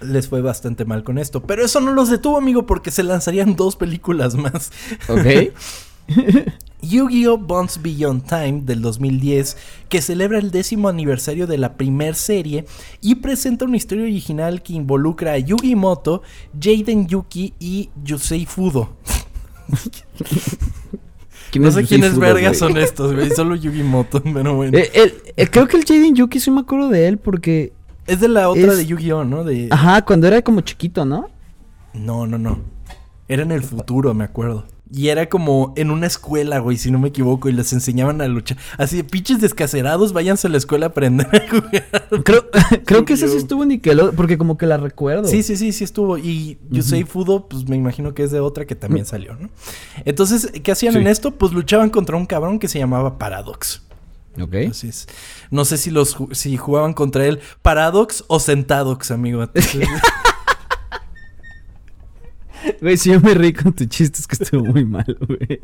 Les 0.00 0.28
fue 0.28 0.42
bastante 0.42 0.84
mal 0.84 1.02
con 1.02 1.18
esto. 1.18 1.42
Pero 1.42 1.64
eso 1.64 1.80
no 1.80 1.92
los 1.92 2.08
detuvo, 2.08 2.36
amigo, 2.38 2.66
porque 2.66 2.92
se 2.92 3.02
lanzarían 3.02 3.56
dos 3.56 3.74
películas 3.74 4.36
más. 4.36 4.70
¿Ok? 5.08 5.52
Yu-Gi-Oh! 6.82 7.36
Bonds 7.36 7.82
Beyond 7.82 8.24
Time 8.28 8.60
del 8.62 8.80
2010, 8.80 9.56
que 9.88 10.00
celebra 10.00 10.38
el 10.38 10.52
décimo 10.52 10.88
aniversario 10.88 11.48
de 11.48 11.58
la 11.58 11.74
primer 11.76 12.14
serie 12.14 12.64
y 13.00 13.16
presenta 13.16 13.64
una 13.64 13.76
historia 13.76 14.04
original 14.04 14.62
que 14.62 14.74
involucra 14.74 15.32
a 15.32 15.38
Yugi 15.38 15.74
Moto, 15.74 16.22
Jaden 16.58 17.08
Yuki 17.08 17.54
y 17.58 17.90
Yusei 18.04 18.46
Fudo. 18.46 18.90
¿Quién 21.50 21.64
No 21.64 21.70
sé 21.70 21.84
quiénes 21.84 22.18
vergas 22.18 22.58
son 22.58 22.76
estos, 22.76 23.14
güey. 23.14 23.30
Solo 23.30 23.54
Yugi 23.56 23.82
Moto, 23.82 24.22
pero 24.34 24.54
bueno. 24.54 24.76
Eh, 24.76 24.90
el- 24.94 25.14
eh, 25.36 25.46
creo 25.50 25.66
que 25.66 25.76
el 25.76 25.84
Jaden 25.84 26.14
Yuki 26.14 26.40
sí 26.40 26.50
me 26.50 26.60
acuerdo 26.60 26.88
de 26.88 27.08
él 27.08 27.18
porque... 27.18 27.72
es 28.06 28.20
de 28.20 28.28
la 28.28 28.48
otra 28.50 28.72
es- 28.72 28.78
de 28.78 28.86
Yu-Gi-Oh, 28.86 29.24
¿no? 29.24 29.44
De... 29.44 29.68
Ajá, 29.70 30.02
cuando 30.04 30.26
era 30.26 30.42
como 30.42 30.60
chiquito, 30.60 31.04
¿no? 31.04 31.28
No, 31.94 32.26
no, 32.26 32.38
no. 32.38 32.58
Era 33.28 33.42
en 33.42 33.52
el 33.52 33.62
futuro, 33.62 34.12
me 34.14 34.24
acuerdo. 34.24 34.64
Y 34.90 35.08
era 35.08 35.28
como 35.28 35.74
en 35.76 35.90
una 35.90 36.06
escuela, 36.06 36.60
güey, 36.60 36.78
si 36.78 36.90
no 36.90 36.98
me 36.98 37.08
equivoco, 37.08 37.48
y 37.48 37.52
les 37.52 37.72
enseñaban 37.74 38.22
a 38.22 38.26
luchar. 38.28 38.56
Así 38.78 38.96
de 38.96 39.04
pinches 39.04 39.38
descacerados, 39.40 40.14
váyanse 40.14 40.46
a 40.46 40.50
la 40.50 40.56
escuela 40.56 40.86
a 40.86 40.88
aprender 40.88 41.26
a 41.26 41.48
jugar. 41.50 42.08
Creo, 42.24 42.46
creo 42.86 43.04
que 43.04 43.12
esa 43.12 43.28
sí 43.28 43.36
estuvo 43.36 43.64
en 43.64 43.68
Nickelodeon, 43.70 44.16
porque 44.16 44.38
como 44.38 44.56
que 44.56 44.64
la 44.66 44.78
recuerdo. 44.78 45.28
Sí, 45.28 45.42
sí, 45.42 45.56
sí, 45.58 45.72
sí 45.72 45.84
estuvo. 45.84 46.16
Y 46.16 46.58
Yusei 46.70 47.04
Fudo, 47.04 47.48
pues 47.48 47.68
me 47.68 47.76
imagino 47.76 48.14
que 48.14 48.22
es 48.22 48.30
de 48.30 48.40
otra 48.40 48.64
que 48.66 48.74
también 48.74 49.04
salió, 49.04 49.34
¿no? 49.36 49.50
Entonces, 50.06 50.50
¿qué 50.62 50.72
hacían 50.72 50.94
Sí. 50.94 51.00
en 51.00 51.06
esto? 51.06 51.32
Pues 51.32 51.52
luchaban 51.52 51.90
contra 51.90 52.16
un 52.16 52.24
cabrón 52.24 52.58
que 52.58 52.68
se 52.68 52.78
llamaba 52.78 53.18
Paradox. 53.18 53.82
Ok. 54.40 54.54
Entonces, 54.54 55.06
no 55.50 55.64
sé 55.64 55.76
si 55.76 55.90
los 55.90 56.16
si 56.32 56.56
jugaban 56.56 56.94
contra 56.94 57.26
él 57.26 57.40
Paradox 57.60 58.24
o 58.28 58.38
Sentadox, 58.40 59.10
amigo. 59.10 59.42
Entonces, 59.54 59.86
Güey, 62.80 62.96
si 62.96 63.10
yo 63.10 63.20
me 63.20 63.34
reí 63.34 63.52
con 63.52 63.72
tu 63.72 63.84
chiste, 63.84 64.18
es 64.20 64.26
que 64.26 64.42
estuvo 64.42 64.64
muy 64.64 64.84
mal, 64.84 65.16
güey. 65.26 65.60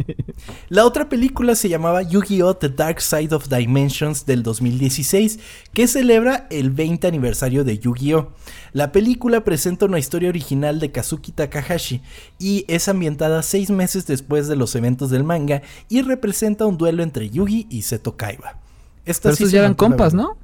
La 0.68 0.84
otra 0.84 1.08
película 1.08 1.54
se 1.54 1.68
llamaba 1.68 2.02
Yu-Gi-Oh! 2.02 2.56
The 2.56 2.68
Dark 2.68 3.00
Side 3.00 3.34
of 3.34 3.48
Dimensions 3.48 4.26
del 4.26 4.42
2016, 4.42 5.38
que 5.72 5.86
celebra 5.86 6.46
el 6.50 6.70
20 6.70 7.06
aniversario 7.06 7.64
de 7.64 7.78
Yu-Gi-Oh! 7.78 8.32
La 8.72 8.92
película 8.92 9.44
presenta 9.44 9.86
una 9.86 9.98
historia 9.98 10.28
original 10.28 10.80
de 10.80 10.90
Kazuki 10.90 11.32
Takahashi 11.32 12.02
y 12.38 12.64
es 12.68 12.88
ambientada 12.88 13.42
seis 13.42 13.70
meses 13.70 14.06
después 14.06 14.48
de 14.48 14.56
los 14.56 14.74
eventos 14.74 15.10
del 15.10 15.24
manga 15.24 15.62
y 15.88 16.02
representa 16.02 16.66
un 16.66 16.76
duelo 16.76 17.02
entre 17.02 17.30
Yugi 17.30 17.66
y 17.70 17.82
Seto 17.82 18.16
Kaiba. 18.16 18.58
Esta 19.04 19.28
Pero 19.28 19.36
sí 19.36 19.42
estos 19.44 19.52
ya 19.52 19.60
eran 19.60 19.74
compas. 19.74 20.14
¿no? 20.14 20.36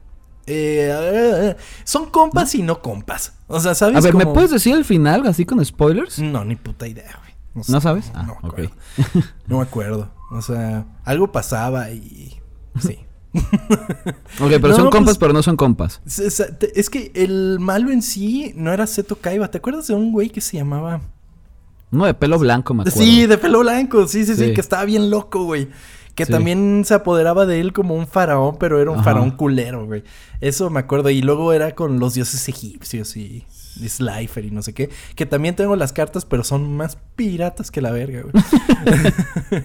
Eh, 0.53 1.57
son 1.85 2.11
compas 2.11 2.55
y 2.55 2.63
no 2.63 2.83
compas. 2.83 3.35
O 3.47 3.61
sea, 3.61 3.75
¿sabes? 3.75 3.97
A 3.97 4.01
ver, 4.01 4.15
¿me 4.15 4.27
puedes 4.27 4.51
decir 4.51 4.75
el 4.75 4.85
final 4.85 5.27
así 5.27 5.45
con 5.45 5.65
spoilers? 5.65 6.19
No, 6.19 6.45
ni 6.45 6.57
puta 6.57 6.89
idea, 6.89 7.19
güey. 7.21 7.65
sé, 7.65 7.73
¿No 7.73 7.81
sabes? 7.81 8.11
Ah, 8.15 8.25
no 8.25 8.35
me 8.43 8.49
ok. 8.49 8.55
acuerdo. 8.55 8.73
No 9.47 9.57
me 9.59 9.63
acuerdo. 9.63 10.11
O 10.33 10.43
sea, 10.43 10.87
algo 11.05 11.31
pasaba 11.33 11.91
y. 11.91 12.41
Sí. 12.81 12.99
Ok, 14.41 14.49
pero 14.61 14.69
No, 14.69 14.75
son 14.77 14.85
pues- 14.87 14.95
compas, 14.97 15.19
pero 15.19 15.33
no 15.33 15.43
son 15.43 15.57
compas. 15.57 16.01
Es- 16.07 16.91
que 16.91 17.13
el 17.15 17.59
malo 17.61 17.91
en 17.93 18.03
sí 18.03 18.53
no 18.57 18.73
era 18.73 18.87
Seto 18.87 19.17
Kaiba. 19.17 19.49
¿Te 19.51 19.59
acuerdas 19.59 19.87
de 19.87 19.95
un 19.95 20.11
güey 20.13 20.31
que 20.31 20.41
se 20.41 20.57
llamaba? 20.57 21.01
Uno 21.93 22.07
de 22.07 22.15
pelo 22.15 22.39
blanco, 22.39 22.73
me 22.75 22.83
acuerdo. 22.83 22.99
Sí, 23.01 23.27
de 23.27 23.39
pelo 23.39 23.61
blanco. 23.61 24.07
Sí, 24.09 24.25
sí, 24.25 24.35
sí, 24.35 24.47
Sí. 24.49 24.55
que 24.55 24.61
estaba 24.61 24.85
bien 24.85 25.11
loco, 25.11 25.45
güey. 25.45 25.69
Que 26.21 26.27
Sí. 26.27 26.33
también 26.33 26.83
se 26.87 26.95
apoderaba 26.95 27.47
de 27.47 27.61
él 27.61 27.73
como 27.73 27.95
un 27.95 28.07
faraón, 28.07 28.57
pero 28.59 28.81
era 28.81 28.91
un 28.91 28.97
Ajá. 28.99 29.05
faraón 29.05 29.31
culero, 29.33 29.87
güey. 29.87 30.05
Eso 30.41 30.69
me 30.71 30.81
acuerdo. 30.81 31.11
Y 31.11 31.23
luego 31.23 31.53
era 31.53 31.75
con 31.75 31.99
los 31.99 32.15
dioses 32.15 32.49
egipcios 32.49 33.17
y 33.17 33.45
y 33.81 33.89
Slifer 33.89 34.45
y 34.45 34.51
no 34.51 34.63
sé 34.63 34.75
qué. 34.75 34.91
Que 35.15 35.27
también 35.27 35.55
tengo 35.57 35.77
las 35.77 35.93
cartas, 35.93 36.25
pero 36.25 36.43
son 36.45 36.77
más 36.77 36.99
piratas 37.17 37.71
que 37.71 37.81
la 37.81 37.91
verga, 37.93 38.23
güey. 38.23 38.33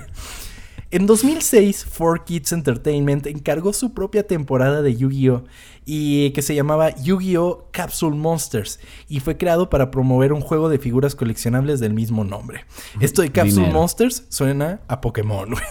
En 0.95 1.07
2006, 1.07 1.87
4Kids 1.97 2.53
Entertainment 2.53 3.27
encargó 3.27 3.73
su 3.73 3.93
propia 3.93 4.25
temporada 4.25 4.81
de 4.81 4.95
Yu-Gi-Oh! 4.95 5.43
y 5.85 6.29
que 6.29 6.41
se 6.41 6.55
llamaba 6.55 6.95
Yu-Gi-Oh! 6.95 7.67
Capsule 7.71 8.15
Monsters 8.15 8.79
y 9.09 9.19
fue 9.19 9.35
creado 9.35 9.69
para 9.69 9.91
promover 9.91 10.31
un 10.31 10.39
juego 10.39 10.69
de 10.69 10.79
figuras 10.79 11.13
coleccionables 11.13 11.81
del 11.81 11.93
mismo 11.93 12.23
nombre. 12.23 12.63
Esto 13.01 13.21
de 13.23 13.29
Capsule 13.29 13.63
Dinero. 13.63 13.73
Monsters 13.77 14.23
suena 14.29 14.79
a 14.87 15.01
Pokémon, 15.01 15.49
güey. 15.49 15.63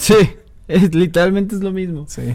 Sí, 0.00 0.16
es- 0.66 0.92
literalmente 0.92 1.54
es 1.54 1.60
lo 1.62 1.70
mismo. 1.70 2.06
Sí. 2.08 2.34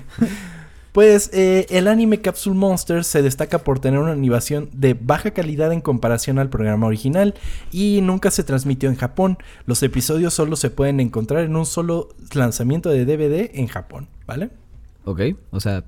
Pues 0.91 1.29
eh, 1.33 1.67
el 1.69 1.87
anime 1.87 2.21
Capsule 2.21 2.55
Monsters 2.55 3.07
se 3.07 3.21
destaca 3.21 3.59
por 3.59 3.79
tener 3.79 3.99
una 3.99 4.11
animación 4.11 4.69
de 4.73 4.95
baja 4.95 5.31
calidad 5.31 5.71
en 5.71 5.81
comparación 5.81 6.39
al 6.39 6.49
programa 6.49 6.87
original 6.87 7.35
y 7.71 7.99
nunca 8.01 8.31
se 8.31 8.43
transmitió 8.43 8.89
en 8.89 8.95
Japón. 8.95 9.37
Los 9.65 9.83
episodios 9.83 10.33
solo 10.33 10.55
se 10.55 10.69
pueden 10.69 10.99
encontrar 10.99 11.43
en 11.43 11.55
un 11.55 11.65
solo 11.65 12.09
lanzamiento 12.33 12.89
de 12.89 13.05
DVD 13.05 13.51
en 13.53 13.67
Japón, 13.67 14.07
¿vale? 14.25 14.49
Ok, 15.05 15.21
o 15.51 15.59
sea, 15.59 15.83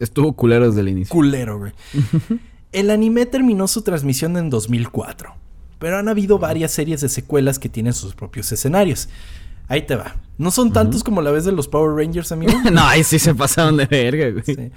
estuvo 0.00 0.32
culero 0.32 0.66
desde 0.66 0.80
el 0.80 0.88
inicio. 0.88 1.12
Culero, 1.12 1.58
güey. 1.58 1.72
El 2.72 2.90
anime 2.90 3.26
terminó 3.26 3.66
su 3.66 3.82
transmisión 3.82 4.36
en 4.36 4.48
2004, 4.48 5.34
pero 5.80 5.98
han 5.98 6.08
habido 6.08 6.38
varias 6.38 6.70
series 6.70 7.00
de 7.00 7.08
secuelas 7.08 7.58
que 7.58 7.68
tienen 7.68 7.94
sus 7.94 8.14
propios 8.14 8.52
escenarios. 8.52 9.08
Ahí 9.70 9.82
te 9.82 9.94
va. 9.94 10.16
No 10.36 10.50
son 10.50 10.72
tantos 10.72 11.04
como 11.04 11.22
la 11.22 11.30
vez 11.30 11.44
de 11.44 11.52
los 11.52 11.68
Power 11.68 11.94
Rangers, 11.94 12.32
amigo. 12.32 12.52
no, 12.72 12.82
ahí 12.82 13.04
sí 13.04 13.20
se 13.20 13.34
pasaron 13.34 13.76
de 13.76 13.86
verga, 13.86 14.30
güey. 14.30 14.42
Sí. 14.44 14.70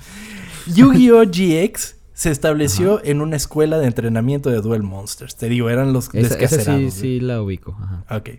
Yu-Gi-Oh! 0.72 1.24
GX 1.26 1.96
se 2.14 2.30
estableció 2.30 3.04
en 3.04 3.20
una 3.20 3.36
escuela 3.36 3.80
de 3.80 3.88
entrenamiento 3.88 4.52
de 4.52 4.62
Duel 4.62 4.84
Monsters. 4.84 5.36
Te 5.36 5.50
digo, 5.50 5.70
eran 5.72 5.94
los 5.94 6.14
Esa, 6.14 6.36
esa 6.36 6.60
sí, 6.60 6.72
güey. 6.72 6.92
sí 6.92 7.20
la 7.20 7.42
ubico. 7.42 7.76
Ajá. 7.82 8.18
Ok. 8.18 8.30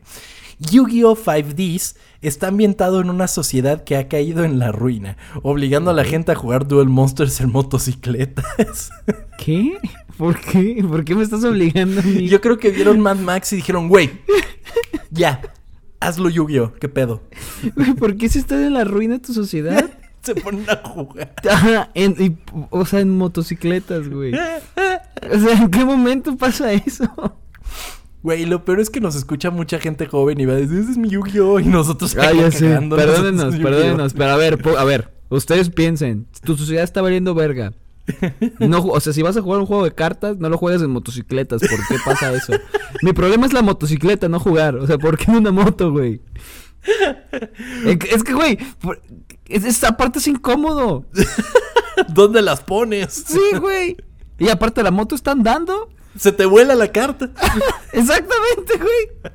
Yu-Gi-Oh! 0.61 1.17
5Ds 1.17 1.97
está 2.23 2.47
ambientado 2.47 3.01
en 3.01 3.11
una 3.11 3.27
sociedad 3.27 3.83
que 3.83 3.97
ha 3.97 4.07
caído 4.07 4.45
en 4.45 4.61
la 4.61 4.71
ruina, 4.71 5.17
obligando 5.43 5.91
a 5.91 5.95
la 5.95 6.05
gente 6.05 6.31
a 6.31 6.37
jugar 6.37 6.69
Duel 6.69 6.89
Monsters 6.89 7.41
en 7.41 7.51
motocicletas. 7.51 8.91
¿Qué? 9.39 9.77
¿Por 10.17 10.41
qué? 10.41 10.85
¿Por 10.89 11.05
qué 11.05 11.17
me 11.17 11.25
estás 11.25 11.43
obligando 11.43 12.01
a 12.01 12.05
mí? 12.05 12.29
Yo 12.29 12.41
creo 12.41 12.59
que 12.59 12.71
vieron 12.71 13.01
Mad 13.01 13.17
Max 13.17 13.53
y 13.53 13.57
dijeron, 13.57 13.89
güey, 13.89 14.11
ya, 15.11 15.43
hazlo 16.07 16.29
Yu-Gi-Oh! 16.29 16.73
¿Qué 16.81 16.89
pedo? 16.89 17.23
¿Por 17.99 18.17
qué 18.17 18.29
se 18.29 18.39
está 18.39 18.55
en 18.67 18.75
la 18.75 18.85
ruina 18.85 19.19
tu 19.21 19.33
sociedad? 19.33 19.85
Se 20.23 20.35
ponen 20.35 20.65
a 20.71 20.77
jugar. 20.89 21.35
Ajá, 21.51 21.91
en, 21.93 22.17
y- 22.19 22.39
o 22.71 22.87
sea, 22.87 23.01
en 23.01 23.11
motocicletas, 23.11 24.09
güey. 24.09 24.33
O 24.35 25.39
sea, 25.39 25.53
¿en 25.63 25.71
qué 25.71 25.85
momento 25.85 26.35
pasa 26.39 26.73
eso? 26.73 27.05
Güey, 28.23 28.47
lo 28.47 28.65
peor 28.65 28.81
es 28.81 28.89
que 28.89 29.03
nos 29.03 29.17
escucha 29.17 29.51
mucha 29.51 29.79
gente 29.79 30.07
joven 30.07 30.41
y 30.41 30.47
va 30.47 30.55
a 30.55 30.57
decir, 30.57 30.79
ese 30.79 30.93
es 30.93 30.97
mi 30.97 31.11
Yu-Gi-Oh! 31.11 31.61
Y 31.61 31.67
nosotros 31.67 32.17
Ah, 32.19 32.33
ya 32.33 32.51
sé. 32.51 32.69
Perdónenos, 32.89 33.57
perdónenos. 33.57 34.15
Pero 34.15 34.31
a 34.31 34.37
ver, 34.39 34.59
a 34.79 34.85
ver, 34.85 35.13
ustedes 35.29 35.69
piensen. 35.69 36.27
Tu 36.43 36.57
sociedad 36.57 36.85
está 36.85 37.03
valiendo 37.03 37.35
verga. 37.35 37.75
No, 38.59 38.83
o 38.85 39.01
sea, 39.01 39.13
si 39.13 39.23
vas 39.23 39.37
a 39.37 39.43
jugar 39.43 39.61
un 39.61 39.67
juego 39.67 39.85
de 39.85 39.95
cartas, 39.95 40.37
no 40.39 40.49
lo 40.49 40.59
juegues 40.59 40.83
en 40.83 40.91
motocicletas. 40.91 41.61
¿Por 41.63 41.87
qué 41.89 41.97
pasa 42.05 42.33
eso? 42.33 42.53
Mi 43.03 43.13
problema 43.13 43.47
es 43.47 43.53
la 43.53 43.63
motocicleta, 43.63 44.29
no 44.29 44.39
jugar. 44.41 44.77
O 44.77 44.87
sea, 44.87 44.99
¿por 44.99 45.17
qué 45.19 45.31
en 45.31 45.39
una 45.39 45.51
moto, 45.53 45.91
güey? 45.91 46.21
Es 48.13 48.23
que- 48.25 48.35
güey, 48.35 48.59
por- 48.81 49.01
Es- 49.49 49.65
Esa 49.65 49.97
parte 49.97 50.19
es 50.19 50.27
incómodo. 50.27 51.07
¿Dónde 52.09 52.43
las 52.43 52.61
pones? 52.61 53.13
Sí, 53.27 53.41
güey. 53.61 53.97
Y 54.39 54.49
aparte 54.49 54.83
la 54.83 54.91
moto 54.91 55.15
está 55.15 55.31
andando. 55.33 55.89
Se 56.19 56.33
te 56.33 56.45
vuela 56.47 56.75
la 56.75 56.89
carta. 56.93 57.31
Exactamente, 57.93 58.77
güey. 58.79 59.33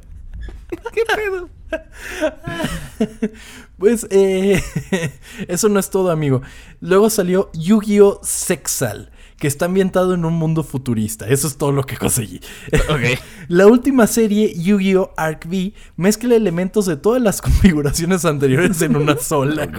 ¿Qué 0.94 1.02
pedo? 1.16 1.50
Pues 3.78 4.08
eh, 4.10 4.62
eso 5.48 5.70
no 5.70 5.80
es 5.80 5.90
todo, 5.90 6.12
amigo. 6.12 6.42
Luego 6.82 7.10
salió 7.10 7.50
Yu-Gi-Oh! 7.54 8.20
Sexal, 8.24 9.10
que 9.40 9.48
está 9.48 9.66
ambientado 9.66 10.14
en 10.14 10.26
un 10.26 10.34
mundo 10.34 10.64
futurista. 10.64 11.28
Eso 11.30 11.48
es 11.48 11.58
todo 11.58 11.72
lo 11.72 11.86
que 11.86 11.96
conseguí. 11.96 12.42
Ok. 12.90 13.18
La 13.48 13.68
última 13.68 14.06
serie, 14.06 14.54
Yu-Gi-Oh! 14.54 15.14
Arc 15.16 15.46
V, 15.46 15.74
mezcla 15.96 16.36
elementos 16.36 16.88
de 16.88 16.98
todas 16.98 17.22
las 17.22 17.42
configuraciones 17.42 18.26
anteriores 18.26 18.82
en 18.82 18.98
una 18.98 19.18
sola. 19.18 19.70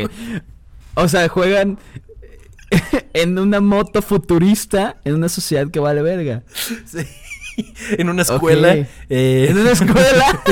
O 0.94 1.06
sea, 1.06 1.28
juegan 1.28 1.78
en 3.12 3.38
una 3.38 3.60
moto 3.60 4.00
futurista 4.00 4.96
en 5.04 5.14
una 5.14 5.28
sociedad 5.28 5.70
que 5.70 5.78
vale 5.78 6.00
verga. 6.00 6.42
Sí. 6.86 7.00
En 7.98 8.08
una 8.08 8.22
escuela. 8.22 8.74
Eh, 9.10 9.48
En 9.50 9.58
una 9.58 9.72
escuela. 9.72 10.42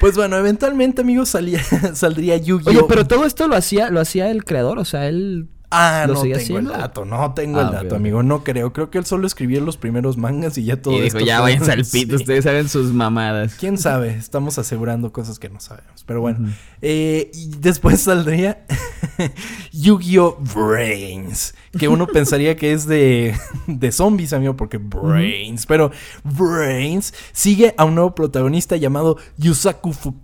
Pues 0.00 0.16
bueno, 0.16 0.36
eventualmente, 0.36 1.02
amigos, 1.02 1.30
salía, 1.30 1.62
saldría 1.94 2.36
Yu-Gi-Oh! 2.36 2.70
Oye, 2.70 2.82
pero 2.88 3.06
todo 3.06 3.24
esto 3.24 3.48
lo 3.48 3.56
hacía, 3.56 3.90
lo 3.90 4.00
hacía 4.00 4.30
el 4.30 4.44
creador, 4.44 4.78
o 4.78 4.84
sea, 4.84 5.08
él. 5.08 5.48
Ah, 5.76 6.04
¿Lo 6.06 6.14
no 6.14 6.20
tengo 6.22 6.58
el 6.58 6.66
dato, 6.66 7.04
no 7.04 7.34
tengo 7.34 7.58
Ah, 7.58 7.62
el 7.62 7.70
dato, 7.72 7.96
amigo. 7.96 8.22
No 8.22 8.44
creo. 8.44 8.72
Creo 8.72 8.90
que 8.90 8.98
él 8.98 9.04
solo 9.04 9.26
escribió 9.26 9.60
los 9.60 9.76
primeros 9.76 10.16
mangas 10.16 10.56
y 10.58 10.64
ya 10.64 10.80
todo 10.80 10.94
y 10.94 11.02
dijo, 11.02 11.18
esto 11.18 11.26
ya 11.26 11.36
fue- 11.40 11.52
váyanse 11.52 11.72
al 11.72 11.84
pito, 11.84 12.16
Sí. 12.16 12.22
ustedes 12.22 12.44
saben 12.44 12.68
sus 12.68 12.92
mamadas. 12.92 13.54
¿Quién 13.54 13.76
sabe? 13.78 14.10
Estamos 14.14 14.58
asegurando 14.58 15.12
cosas 15.12 15.38
que 15.38 15.48
no 15.48 15.60
sabemos. 15.60 16.04
Pero 16.06 16.20
bueno. 16.20 16.50
Eh, 16.82 17.30
y 17.34 17.48
después 17.58 18.00
saldría 18.02 18.64
Yu-Gi-Oh! 19.72 20.38
Brains. 20.54 21.54
Que 21.78 21.88
uno 21.88 22.06
pensaría 22.06 22.56
que 22.56 22.72
es 22.72 22.86
de, 22.86 23.34
de 23.66 23.92
zombies, 23.92 24.32
amigo, 24.32 24.56
porque 24.56 24.78
Brains. 24.78 25.66
Pero 25.66 25.90
Brains 26.22 27.12
sigue 27.32 27.74
a 27.76 27.84
un 27.84 27.94
nuevo 27.96 28.14
protagonista 28.14 28.76
llamado 28.76 29.16
Yusaku 29.38 29.92
Fu- 29.92 30.14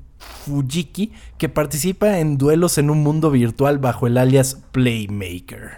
Fujiki, 0.50 1.12
que 1.38 1.48
participa 1.48 2.18
en 2.18 2.36
duelos 2.36 2.76
en 2.78 2.90
un 2.90 3.02
mundo 3.02 3.30
virtual 3.30 3.78
bajo 3.78 4.08
el 4.08 4.18
alias 4.18 4.60
Playmaker. 4.72 5.70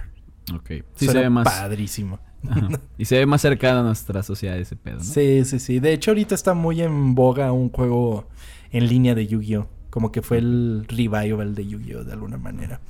Ok. 0.55 0.70
Sí 0.95 1.05
Suena 1.05 1.12
se 1.12 1.18
ve 1.18 1.31
más. 1.31 1.45
Padrísimo. 1.45 2.18
Ajá. 2.49 2.68
Y 2.99 3.05
se 3.05 3.18
ve 3.18 3.27
más 3.27 3.41
cercano 3.43 3.81
a 3.81 3.83
nuestra 3.83 4.23
sociedad 4.23 4.59
ese 4.59 4.77
pedo, 4.77 4.97
¿no? 4.97 5.05
Sí, 5.05 5.45
sí, 5.45 5.59
sí. 5.59 5.79
De 5.79 5.93
hecho, 5.93 6.11
ahorita 6.12 6.35
está 6.35 6.55
muy 6.55 6.83
en 6.83 7.14
boga 7.14 7.53
un 7.53 7.68
juego 7.70 8.29
en 8.70 8.89
línea 8.89 9.14
de 9.14 9.27
Yu-Gi-Oh! 9.27 9.68
Como 9.93 10.11
que 10.11 10.22
fue 10.22 10.38
el 10.38 10.86
revival 10.88 11.55
de 11.55 11.66
Yu-Gi-Oh! 11.66 12.05
de 12.05 12.14
alguna 12.14 12.38
manera. 12.38 12.80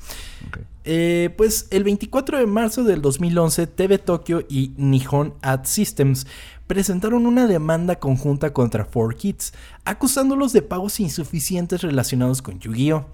Eh, 0.85 1.35
pues 1.37 1.67
el 1.73 1.83
24 1.83 2.39
de 2.39 2.47
marzo 2.47 2.85
del 2.85 3.03
2011, 3.03 3.67
TV 3.67 3.99
Tokyo 3.99 4.43
y 4.49 4.73
Nihon 4.77 5.35
Ad 5.43 5.65
Systems 5.65 6.29
presentaron 6.69 7.27
una 7.27 7.49
demanda 7.49 7.97
conjunta 7.97 8.53
contra 8.53 8.89
4Kids, 8.89 9.53
acusándolos 9.85 10.53
de 10.53 10.63
pagos 10.63 11.01
insuficientes 11.01 11.83
relacionados 11.83 12.41
con 12.41 12.61
Yu-Gi-Oh! 12.61 13.07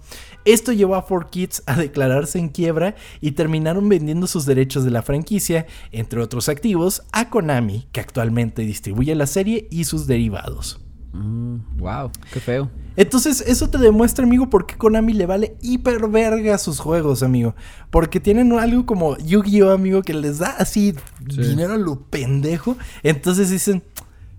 Esto 0.44 0.72
llevó 0.74 0.94
a 0.94 1.06
4Kids 1.06 1.62
a 1.64 1.74
declararse 1.74 2.38
en 2.38 2.50
quiebra 2.50 2.94
y 3.22 3.30
terminaron 3.30 3.88
vendiendo 3.88 4.26
sus 4.26 4.44
derechos 4.44 4.84
de 4.84 4.90
la 4.90 5.00
franquicia, 5.00 5.66
entre 5.92 6.20
otros 6.20 6.50
activos, 6.50 7.04
a 7.10 7.30
Konami, 7.30 7.88
que 7.90 8.00
actualmente 8.00 8.66
distribuye 8.66 9.14
la 9.14 9.26
serie 9.26 9.66
y 9.70 9.84
sus 9.84 10.06
derivados. 10.06 10.78
Mm, 11.18 11.78
wow, 11.78 12.10
qué 12.32 12.40
feo. 12.40 12.70
Entonces, 12.96 13.42
eso 13.46 13.68
te 13.70 13.78
demuestra, 13.78 14.24
amigo, 14.24 14.50
por 14.50 14.66
qué 14.66 14.76
Konami 14.76 15.12
le 15.12 15.26
vale 15.26 15.56
hiper 15.62 16.08
verga 16.08 16.54
a 16.54 16.58
sus 16.58 16.80
juegos, 16.80 17.22
amigo. 17.22 17.54
Porque 17.90 18.18
tienen 18.20 18.52
algo 18.52 18.86
como 18.86 19.16
Yu-Gi-Oh, 19.18 19.70
amigo, 19.70 20.02
que 20.02 20.14
les 20.14 20.38
da 20.38 20.50
así 20.58 20.94
Sí. 21.28 21.42
dinero 21.42 21.74
a 21.74 21.76
lo 21.76 22.00
pendejo. 22.00 22.76
Entonces 23.02 23.50
dicen, 23.50 23.82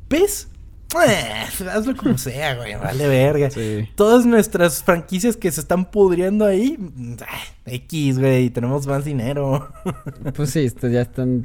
¿ves? 0.09 0.47
Eh, 1.07 1.67
hazlo 1.71 1.95
como 1.95 2.17
sea, 2.17 2.55
güey, 2.55 2.75
vale 2.75 3.07
verga. 3.07 3.51
Sí. 3.51 3.87
Todas 3.95 4.25
nuestras 4.25 4.81
franquicias 4.83 5.37
que 5.37 5.51
se 5.51 5.61
están 5.61 5.85
pudriendo 5.85 6.45
ahí, 6.45 6.77
ah, 7.21 7.37
X, 7.65 8.17
güey, 8.19 8.49
tenemos 8.49 8.87
más 8.87 9.05
dinero. 9.05 9.69
Pues 10.35 10.49
sí, 10.49 10.67
ya 10.81 11.01
están. 11.01 11.43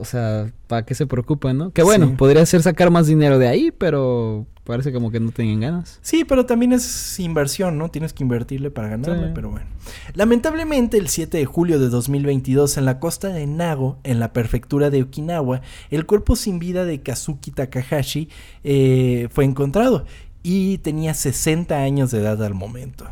O 0.00 0.04
sea, 0.04 0.50
¿para 0.66 0.84
qué 0.84 0.94
se 0.94 1.06
preocupan, 1.06 1.58
no? 1.58 1.70
Que 1.72 1.82
bueno, 1.82 2.06
Sí. 2.08 2.14
podría 2.16 2.44
ser 2.46 2.62
sacar 2.62 2.90
más 2.90 3.06
dinero 3.06 3.38
de 3.38 3.48
ahí, 3.48 3.70
pero 3.76 4.46
parece 4.64 4.92
como 4.92 5.10
que 5.10 5.18
no 5.18 5.30
tenían 5.30 5.60
ganas. 5.60 5.98
Sí, 6.02 6.24
pero 6.24 6.44
también 6.44 6.72
es 6.72 7.18
inversión, 7.20 7.78
¿no? 7.78 7.90
Tienes 7.90 8.12
que 8.12 8.22
invertirle 8.22 8.70
para 8.70 8.88
ganarle, 8.88 9.28
Sí. 9.28 9.32
pero 9.34 9.50
bueno. 9.50 9.66
Lamentablemente, 10.14 10.98
el 10.98 11.08
7 11.08 11.38
de 11.38 11.44
julio 11.46 11.78
de 11.78 11.88
2022, 11.88 12.76
en 12.76 12.84
la 12.84 12.98
costa 13.00 13.28
de 13.28 13.46
Nago, 13.46 13.98
en 14.04 14.20
la 14.20 14.32
prefectura 14.32 14.90
de 14.90 15.02
Okinawa, 15.02 15.62
el 15.90 16.04
cuerpo 16.06 16.36
sin 16.36 16.58
vida 16.58 16.84
de 16.84 17.00
Kazuki 17.00 17.50
Takahashi 17.50 18.28
eh, 18.64 19.28
fue 19.30 19.44
encontrado 19.44 20.04
y 20.42 20.78
tenía 20.78 21.14
60 21.14 21.76
años 21.78 22.10
de 22.10 22.18
edad 22.18 22.42
al 22.44 22.54
momento. 22.54 23.06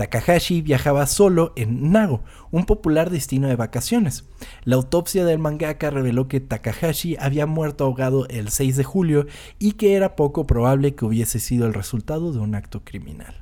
Takahashi 0.00 0.62
viajaba 0.62 1.06
solo 1.06 1.52
en 1.56 1.92
Nago, 1.92 2.24
un 2.50 2.64
popular 2.64 3.10
destino 3.10 3.48
de 3.48 3.56
vacaciones. 3.56 4.24
La 4.64 4.76
autopsia 4.76 5.26
del 5.26 5.38
mangaka 5.38 5.90
reveló 5.90 6.26
que 6.26 6.40
Takahashi 6.40 7.16
había 7.20 7.44
muerto 7.44 7.84
ahogado 7.84 8.26
el 8.28 8.48
6 8.48 8.78
de 8.78 8.84
julio 8.84 9.26
y 9.58 9.72
que 9.72 9.92
era 9.96 10.16
poco 10.16 10.46
probable 10.46 10.94
que 10.94 11.04
hubiese 11.04 11.38
sido 11.38 11.66
el 11.66 11.74
resultado 11.74 12.32
de 12.32 12.38
un 12.38 12.54
acto 12.54 12.82
criminal. 12.82 13.34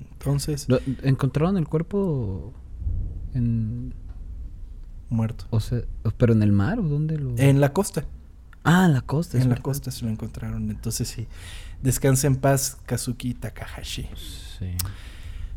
Entonces, 0.00 0.68
Lo- 0.68 0.80
¿Encontraron 1.04 1.56
el 1.56 1.68
cuerpo 1.68 2.54
en. 3.32 3.94
muerto. 5.10 5.44
O 5.50 5.60
sea, 5.60 5.82
pero 6.18 6.32
en 6.32 6.42
el 6.42 6.50
mar 6.50 6.80
o 6.80 6.82
dónde 6.82 7.18
lo.? 7.18 7.36
En 7.38 7.60
la 7.60 7.72
costa. 7.72 8.04
Ah, 8.64 8.86
en 8.86 8.94
la 8.94 9.02
costa. 9.02 9.36
En 9.36 9.44
la 9.44 9.48
verdad. 9.50 9.62
costa 9.62 9.90
se 9.92 10.04
lo 10.04 10.10
encontraron. 10.10 10.70
Entonces 10.72 11.06
sí. 11.06 11.28
Descansa 11.84 12.26
en 12.26 12.34
paz, 12.34 12.78
Kazuki 12.84 13.32
Takahashi. 13.34 14.08
Sí. 14.58 14.72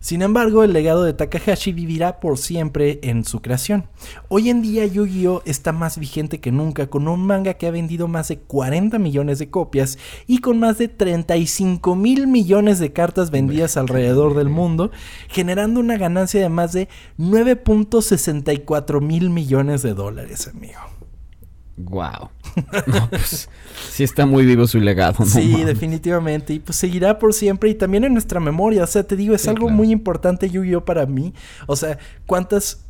Sin 0.04 0.22
embargo, 0.22 0.66
el 0.66 0.74
legado 0.74 1.06
de 1.06 1.14
Takahashi 1.14 1.72
vivirá 1.72 2.20
por 2.20 2.38
siempre 2.38 3.00
en 3.04 3.24
su 3.24 3.42
creación. 3.42 3.88
Hoy 4.28 4.50
en 4.50 4.62
día 4.62 4.86
Yu-Gi-Oh 4.86 5.44
está 5.46 5.72
más 5.72 5.98
vigente 5.98 6.42
que 6.42 6.52
nunca 6.52 6.88
con 6.88 7.08
un 7.08 7.26
manga 7.26 7.54
que 7.54 7.68
ha 7.68 7.72
vendido 7.72 8.10
más 8.10 8.28
de 8.28 8.40
40 8.40 9.00
millones 9.00 9.40
de 9.40 9.50
copias 9.50 9.98
y 10.28 10.40
con 10.40 10.60
más 10.60 10.78
de 10.78 10.90
35 10.90 11.96
mil 11.96 12.28
millones 12.28 12.80
de 12.80 12.92
cartas 12.92 13.32
vendidas 13.32 13.78
alrededor 13.78 14.36
del 14.36 14.50
mundo, 14.50 14.92
generando 15.30 15.80
una 15.80 15.96
ganancia 15.96 16.42
de 16.42 16.50
más 16.50 16.74
de 16.74 16.90
9.64 17.18 19.00
mil 19.00 19.30
millones 19.30 19.84
de 19.84 19.94
dólares, 19.94 20.50
amigo. 20.50 20.82
Wow. 21.78 22.30
No, 22.88 23.10
pues. 23.10 23.50
sí 23.90 24.04
está 24.04 24.26
muy 24.26 24.46
vivo 24.46 24.68
su 24.68 24.80
legado, 24.80 25.16
¿no? 25.20 25.26
Sí, 25.26 25.50
mames. 25.54 25.66
definitivamente. 25.68 26.54
Y 26.54 26.60
pues 26.60 26.76
seguirá 26.78 27.18
por 27.20 27.34
siempre 27.34 27.70
y 27.70 27.76
también 27.76 28.04
en 28.04 28.14
nuestra 28.14 28.40
memoria. 28.40 28.84
O 28.84 28.88
sea, 28.88 29.04
te 29.04 29.16
digo, 29.16 29.34
es 29.34 29.42
Sí, 29.42 29.50
algo 29.50 29.66
claro. 29.68 29.76
muy 29.78 29.92
importante 29.92 30.50
Yu-Gi-Oh 30.50 30.86
para 30.86 31.06
mí. 31.06 31.34
O 31.68 31.76
sea, 31.76 31.98
cuántas... 32.28 32.86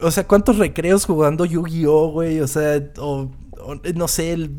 O 0.00 0.10
sea, 0.10 0.26
cuántos 0.26 0.56
recreos 0.56 1.04
jugando 1.04 1.44
Yu-Gi-Oh, 1.44 2.12
güey. 2.12 2.40
O 2.40 2.48
sea, 2.48 2.82
o, 2.98 3.30
o, 3.60 3.74
no 3.94 4.08
sé, 4.08 4.32
el- 4.32 4.50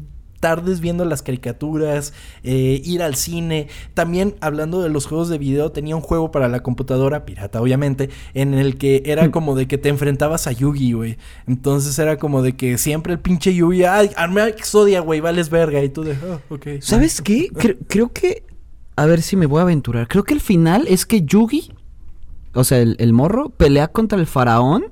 tardes 0.44 0.82
viendo 0.82 1.06
las 1.06 1.24
caricaturas, 1.24 2.12
eh, 2.44 2.82
ir 2.84 3.02
al 3.02 3.16
cine. 3.16 3.70
También 3.94 4.36
hablando 4.42 4.82
de 4.82 4.90
los 4.90 5.06
juegos 5.06 5.30
de 5.30 5.38
video, 5.38 5.72
tenía 5.72 5.96
un 5.96 6.02
juego 6.02 6.32
para 6.32 6.50
la 6.50 6.62
computadora, 6.62 7.24
pirata 7.24 7.62
obviamente, 7.62 8.10
en 8.34 8.54
el 8.54 8.78
que 8.78 9.04
era 9.06 9.32
como 9.32 9.56
de 9.56 9.70
que 9.70 9.78
te 9.78 9.88
enfrentabas 9.88 10.46
a 10.48 10.52
Yugi, 10.52 10.92
güey. 10.92 11.18
Entonces 11.48 11.98
era 11.98 12.18
como 12.18 12.42
de 12.42 12.58
que 12.58 12.78
siempre 12.78 13.14
el 13.14 13.20
pinche 13.20 13.56
Yugi, 13.56 13.86
ay, 13.86 14.10
arma 14.18 14.50
Exodia, 14.50 15.00
güey, 15.00 15.22
vales 15.22 15.50
verga. 15.50 15.82
Y 15.82 15.88
tú 15.88 16.04
de, 16.04 16.12
oh, 16.12 16.54
ok. 16.56 16.68
¿Sabes 16.82 17.22
qué? 17.22 17.48
Cre- 17.54 17.78
creo 17.88 18.12
que. 18.12 18.44
A 18.98 19.06
ver 19.06 19.22
si 19.22 19.38
me 19.38 19.46
voy 19.46 19.60
a 19.60 19.62
aventurar. 19.62 20.10
Creo 20.10 20.26
que 20.26 20.34
el 20.34 20.42
final 20.42 20.86
es 20.90 21.06
que 21.06 21.22
Yugi, 21.22 21.72
o 22.54 22.66
sea, 22.66 22.80
el, 22.80 22.98
el 23.00 23.14
morro, 23.14 23.48
pelea 23.48 23.88
contra 23.88 24.20
el 24.20 24.28
faraón. 24.28 24.92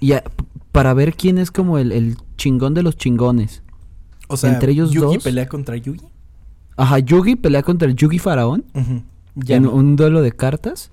Y 0.00 0.12
a- 0.12 0.24
para 0.72 0.94
ver 0.94 1.14
quién 1.14 1.36
es 1.38 1.50
como 1.50 1.76
el, 1.78 1.92
el 1.92 2.16
chingón 2.36 2.72
de 2.74 2.82
los 2.82 2.96
chingones. 2.96 3.62
O 4.34 4.36
sea, 4.36 4.52
entre 4.52 4.72
ellos 4.72 4.90
Yugi 4.90 5.14
dos. 5.16 5.24
pelea 5.24 5.48
contra 5.48 5.76
Yugi. 5.76 6.00
Ajá, 6.76 6.98
Yugi 6.98 7.36
pelea 7.36 7.62
contra 7.62 7.88
el 7.88 7.94
Yugi 7.96 8.18
faraón. 8.18 8.64
Ya 9.34 9.56
en 9.56 9.64
no. 9.64 9.72
un 9.72 9.96
duelo 9.96 10.22
de 10.22 10.32
cartas. 10.32 10.90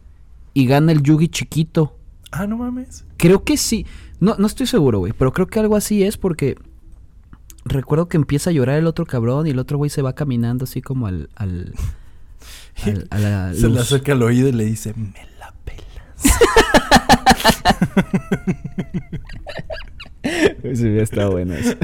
Y 0.53 0.65
gana 0.65 0.91
el 0.91 1.01
Yugi 1.03 1.27
chiquito. 1.29 1.97
Ah, 2.31 2.47
no 2.47 2.57
mames. 2.57 3.05
Creo 3.17 3.43
que 3.43 3.57
sí. 3.57 3.85
No, 4.19 4.35
no 4.37 4.47
estoy 4.47 4.67
seguro, 4.67 4.99
güey. 4.99 5.13
Pero 5.13 5.31
creo 5.33 5.47
que 5.47 5.59
algo 5.59 5.75
así 5.75 6.03
es 6.03 6.17
porque. 6.17 6.57
Recuerdo 7.63 8.07
que 8.07 8.17
empieza 8.17 8.49
a 8.49 8.53
llorar 8.53 8.79
el 8.79 8.87
otro 8.87 9.05
cabrón 9.05 9.45
y 9.45 9.51
el 9.51 9.59
otro 9.59 9.77
güey 9.77 9.91
se 9.91 10.01
va 10.01 10.13
caminando 10.13 10.63
así 10.65 10.81
como 10.81 11.05
al. 11.07 11.29
al, 11.35 11.73
al- 12.85 13.07
a 13.11 13.19
la 13.19 13.53
Se 13.53 13.69
le 13.69 13.79
acerca 13.79 14.13
al 14.13 14.23
oído 14.23 14.47
y 14.47 14.51
le 14.51 14.65
dice, 14.65 14.93
me 14.95 15.13
la 15.39 15.53
pelas. 15.63 15.85
Sí, 20.75 20.87
está 20.99 21.27
bueno 21.29 21.55
eso. 21.55 21.75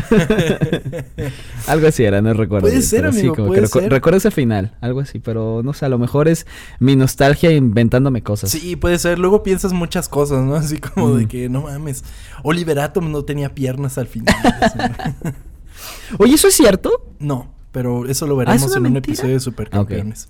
algo 1.67 1.87
así 1.87 2.03
era, 2.03 2.21
no 2.21 2.33
recuerdo. 2.33 2.67
Puede 2.67 2.81
ser, 2.81 3.01
pero 3.01 3.13
sí, 3.13 3.19
amigo, 3.19 3.35
como 3.35 3.47
puede 3.47 3.61
que 3.61 3.67
recu- 3.67 3.79
ser. 3.81 3.91
Recuerdo 3.91 4.17
ese 4.17 4.31
final, 4.31 4.77
algo 4.81 4.99
así, 4.99 5.19
pero 5.19 5.61
no 5.63 5.73
sé, 5.73 5.85
a 5.85 5.89
lo 5.89 5.97
mejor 5.97 6.27
es 6.27 6.45
mi 6.79 6.95
nostalgia 6.95 7.51
inventándome 7.51 8.21
cosas. 8.21 8.51
Sí, 8.51 8.75
puede 8.75 8.99
ser. 8.99 9.17
Luego 9.19 9.41
piensas 9.43 9.73
muchas 9.73 10.07
cosas, 10.09 10.43
¿no? 10.45 10.55
Así 10.55 10.77
como 10.77 11.15
de 11.15 11.25
Mm. 11.25 11.27
que, 11.27 11.49
no 11.49 11.61
mames, 11.63 12.03
Oliver 12.43 12.79
Atom 12.79 13.11
no 13.11 13.23
tenía 13.25 13.53
piernas 13.55 13.97
al 13.97 14.07
final. 14.07 14.35
Oye, 16.19 16.35
¿eso 16.35 16.47
es 16.47 16.53
cierto? 16.55 16.91
no, 17.19 17.53
pero 17.77 18.07
eso 18.07 18.25
lo 18.25 18.35
veremos 18.35 18.63
una 18.63 18.77
en 18.77 18.85
un 18.87 18.97
episodio 18.97 19.33
de 19.33 19.39
Supercampeones. 19.39 20.29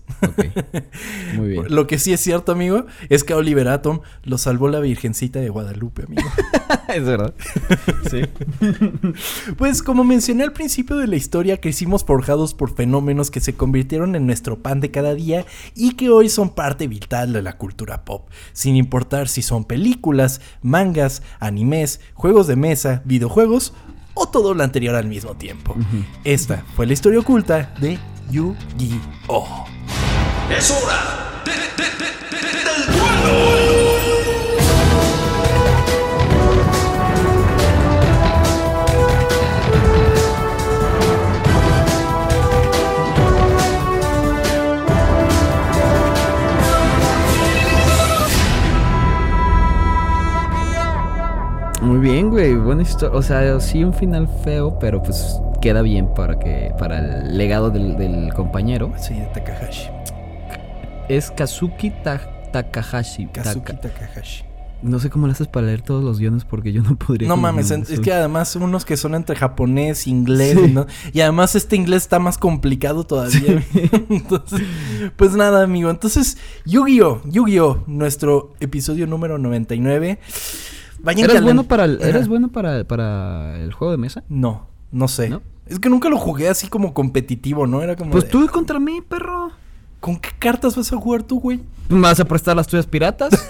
Muy 1.38 1.48
bien. 1.48 1.64
Lo 1.70 1.88
que 1.88 1.98
sí 1.98 2.12
es 2.12 2.20
cierto, 2.20 2.52
amigo, 2.52 2.88
es 3.08 3.24
que 3.24 3.32
a 3.32 3.38
Oliver 3.38 3.70
Atom 3.70 4.02
lo 4.26 4.38
salvó 4.38 4.68
la 4.68 4.82
Virgencita 4.82 5.40
de 5.40 5.48
Guadalupe, 5.48 6.04
amigo. 6.04 6.28
es 6.94 7.06
verdad. 7.06 7.34
Sí. 8.10 8.22
Pues 9.58 9.82
como 9.82 10.04
mencioné 10.04 10.44
al 10.44 10.52
principio 10.52 10.98
de 10.98 11.08
la 11.08 11.16
historia, 11.16 11.62
crecimos 11.62 12.04
forjados 12.04 12.54
por 12.54 12.74
fenómenos 12.74 13.32
que 13.32 13.40
se 13.40 13.54
convirtieron 13.54 14.16
en 14.16 14.26
nuestro 14.26 14.60
pan 14.60 14.82
de 14.82 14.92
cada 14.92 15.14
día 15.14 15.46
y 15.74 15.94
que 15.94 16.10
hoy 16.10 16.28
son 16.28 16.50
parte 16.50 16.88
vital 16.88 17.32
de 17.32 17.42
la 17.42 17.58
cultura 17.58 18.04
pop, 18.04 18.30
sin 18.52 18.76
importar 18.76 19.30
si 19.30 19.42
son 19.42 19.64
películas, 19.64 20.42
mangas, 20.62 21.22
animes, 21.40 22.02
juegos 22.14 22.48
de 22.48 22.58
mesa, 22.58 23.02
videojuegos 23.06 23.74
o 24.18 24.28
todo 24.28 24.54
lo 24.54 24.64
anterior 24.64 24.96
al 24.96 25.06
mismo 25.06 25.36
tiempo. 25.36 25.76
Esta 26.24 26.64
fue 26.76 26.86
la 26.86 26.94
historia 26.94 27.20
oculta 27.20 27.74
de 27.80 27.98
Yu-Gi-Oh! 28.32 29.66
¡Es 30.50 30.72
hora 30.72 31.42
de, 31.46 31.52
de- 31.52 31.58
de- 31.58 32.38
de- 32.38 32.58
del 32.64 32.86
duelo! 32.98 33.77
Muy 51.98 52.10
bien, 52.12 52.30
güey. 52.30 52.54
Buena 52.56 52.84
historia. 52.84 53.18
O 53.18 53.24
sea, 53.24 53.60
sí, 53.60 53.84
un 53.84 53.92
final 53.94 54.30
feo, 54.44 54.78
pero 54.80 55.02
pues 55.02 55.40
queda 55.62 55.82
bien 55.82 56.14
para 56.14 56.38
que 56.38 56.72
para 56.78 57.00
el 57.24 57.38
legado 57.38 57.72
del, 57.72 57.98
del 57.98 58.32
compañero. 58.36 58.94
Sí, 59.00 59.16
de 59.16 59.26
Takahashi. 59.34 59.90
Es 61.10 61.32
Kazuki 61.32 61.90
Ta- 62.04 62.22
Takahashi. 62.54 63.26
Kazuki 63.28 63.74
Taka- 63.74 63.82
Takahashi. 63.82 64.44
No 64.84 65.00
sé 65.00 65.10
cómo 65.10 65.26
le 65.26 65.34
haces 65.34 65.48
para 65.48 65.66
leer 65.66 65.82
todos 65.82 66.04
los 66.04 66.20
guiones 66.20 66.46
porque 66.46 66.72
yo 66.72 66.84
no 66.84 66.96
podría. 67.00 67.28
No 67.28 67.36
mames, 67.36 67.72
es 67.72 68.00
que 68.00 68.14
además 68.14 68.56
unos 68.58 68.86
que 68.86 68.96
son 68.96 69.16
entre 69.16 69.36
japonés, 69.36 70.06
inglés, 70.06 70.56
Sí. 70.56 70.72
¿no? 70.72 70.86
Y 71.14 71.22
además 71.22 71.56
este 71.56 71.76
inglés 71.78 72.04
está 72.04 72.20
más 72.20 72.38
complicado 72.38 73.06
todavía. 73.06 73.64
Entonces, 74.10 74.62
pues 75.16 75.34
nada, 75.34 75.64
amigo. 75.64 75.90
Entonces, 75.90 76.38
Yu-Gi-Oh! 76.66 77.22
Yu-Gi-Oh! 77.26 77.86
Nuestro 77.88 78.54
episodio 78.60 79.08
número 79.08 79.40
99. 79.40 80.20
Vayan 81.08 81.30
¿Eres 81.30 81.42
bueno 81.42 81.64
para 81.64 81.86
el, 81.86 81.98
Ajá. 82.02 82.10
¿eres 82.10 82.28
bueno 82.28 82.50
para, 82.50 82.84
para 82.84 83.58
el 83.62 83.72
juego 83.72 83.92
de 83.94 83.98
mesa? 83.98 84.24
No, 84.28 84.68
no 84.92 85.08
sé. 85.08 85.30
¿No? 85.30 85.42
Es 85.66 85.80
que 85.80 85.88
nunca 85.90 86.10
lo 86.10 86.18
jugué 86.18 86.50
así 86.50 86.68
como 86.68 86.94
competitivo, 86.94 87.66
¿no? 87.66 87.82
Era 87.82 87.96
como 87.96 88.12
Pues 88.12 88.26
de, 88.26 88.30
tú 88.30 88.46
contra 88.48 88.78
mí, 88.78 89.00
perro. 89.02 89.52
¿Con 90.02 90.18
qué 90.20 90.30
cartas 90.38 90.76
vas 90.76 90.92
a 90.92 90.98
jugar 90.98 91.24
tú, 91.24 91.40
güey? 91.40 91.62
¿Me 91.88 92.02
vas 92.02 92.20
a 92.20 92.26
prestar 92.26 92.58
las 92.58 92.68
tuyas 92.68 92.86
piratas? 92.86 93.32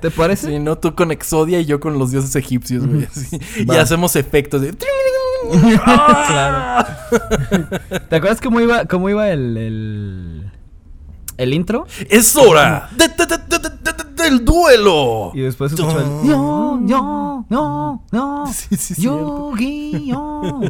¿Te 0.00 0.10
parece? 0.10 0.48
Sí, 0.48 0.58
no, 0.58 0.76
tú 0.76 0.96
con 0.96 1.12
Exodia 1.12 1.60
y 1.60 1.66
yo 1.66 1.78
con 1.78 1.98
los 2.00 2.10
dioses 2.10 2.34
egipcios, 2.34 2.84
güey. 2.84 3.04
así. 3.04 3.38
Y 3.66 3.70
hacemos 3.76 4.16
efectos 4.16 4.60
de... 4.60 4.74
claro. 6.26 6.88
¿Te 8.08 8.16
acuerdas 8.16 8.40
cómo 8.40 8.60
iba, 8.60 8.86
cómo 8.86 9.08
iba 9.08 9.30
el, 9.30 9.56
el, 9.56 10.50
el 11.36 11.54
intro? 11.54 11.86
¡Es 12.10 12.34
hora 12.36 12.88
de- 12.96 13.08
de- 13.08 13.26
de- 13.26 13.83
del 14.24 14.44
duelo! 14.44 15.32
Y 15.34 15.40
después 15.40 15.72
escuchó 15.72 15.98
el. 15.98 16.28
No, 16.28 16.80
no, 16.80 17.46
no, 17.48 18.04
no. 18.10 18.46
Sí, 18.52 18.76
sí, 18.76 18.94
cierto. 18.94 19.52
Yu-Gi-Oh. 19.52 20.62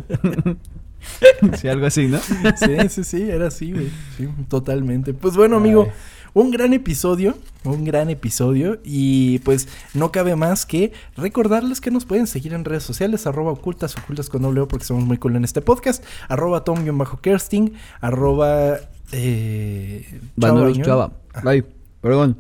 sí, 1.61 1.68
algo 1.68 1.86
así, 1.86 2.07
¿no? 2.09 2.18
Sí, 2.18 2.88
sí, 2.88 3.05
sí, 3.05 3.22
era 3.22 3.48
así, 3.48 3.72
güey. 3.72 3.90
Sí, 4.16 4.28
totalmente. 4.48 5.14
Pues 5.14 5.36
bueno, 5.36 5.57
amigo, 5.57 5.88
un 6.34 6.50
gran 6.50 6.72
episodio, 6.72 7.36
un 7.64 7.84
gran 7.84 8.11
episodio. 8.11 8.80
Y 8.84 9.38
pues 9.40 9.68
no 9.94 10.12
cabe 10.12 10.36
más 10.36 10.66
que 10.66 10.92
recordarles 11.16 11.80
que 11.80 11.90
nos 11.90 12.05
pueden 12.05 12.26
seguir 12.26 12.52
en 12.52 12.64
redes 12.64 12.82
sociales, 12.82 13.26
arroba 13.26 13.52
ocultas, 13.52 13.96
ocultas 13.96 14.28
con 14.28 14.42
doble 14.42 14.61
O, 14.61 14.68
porque 14.68 14.84
somos 14.84 15.05
muy 15.05 15.16
cool 15.18 15.36
en 15.36 15.44
este 15.44 15.62
podcast, 15.62 16.05
arroba 16.28 16.64
tom-kersting, 16.64 17.72
arroba... 18.00 18.78
Eh, 19.12 20.20
Chava 20.40 20.72
Chava. 20.72 21.12
Ay, 21.44 21.64
perdón. 22.00 22.36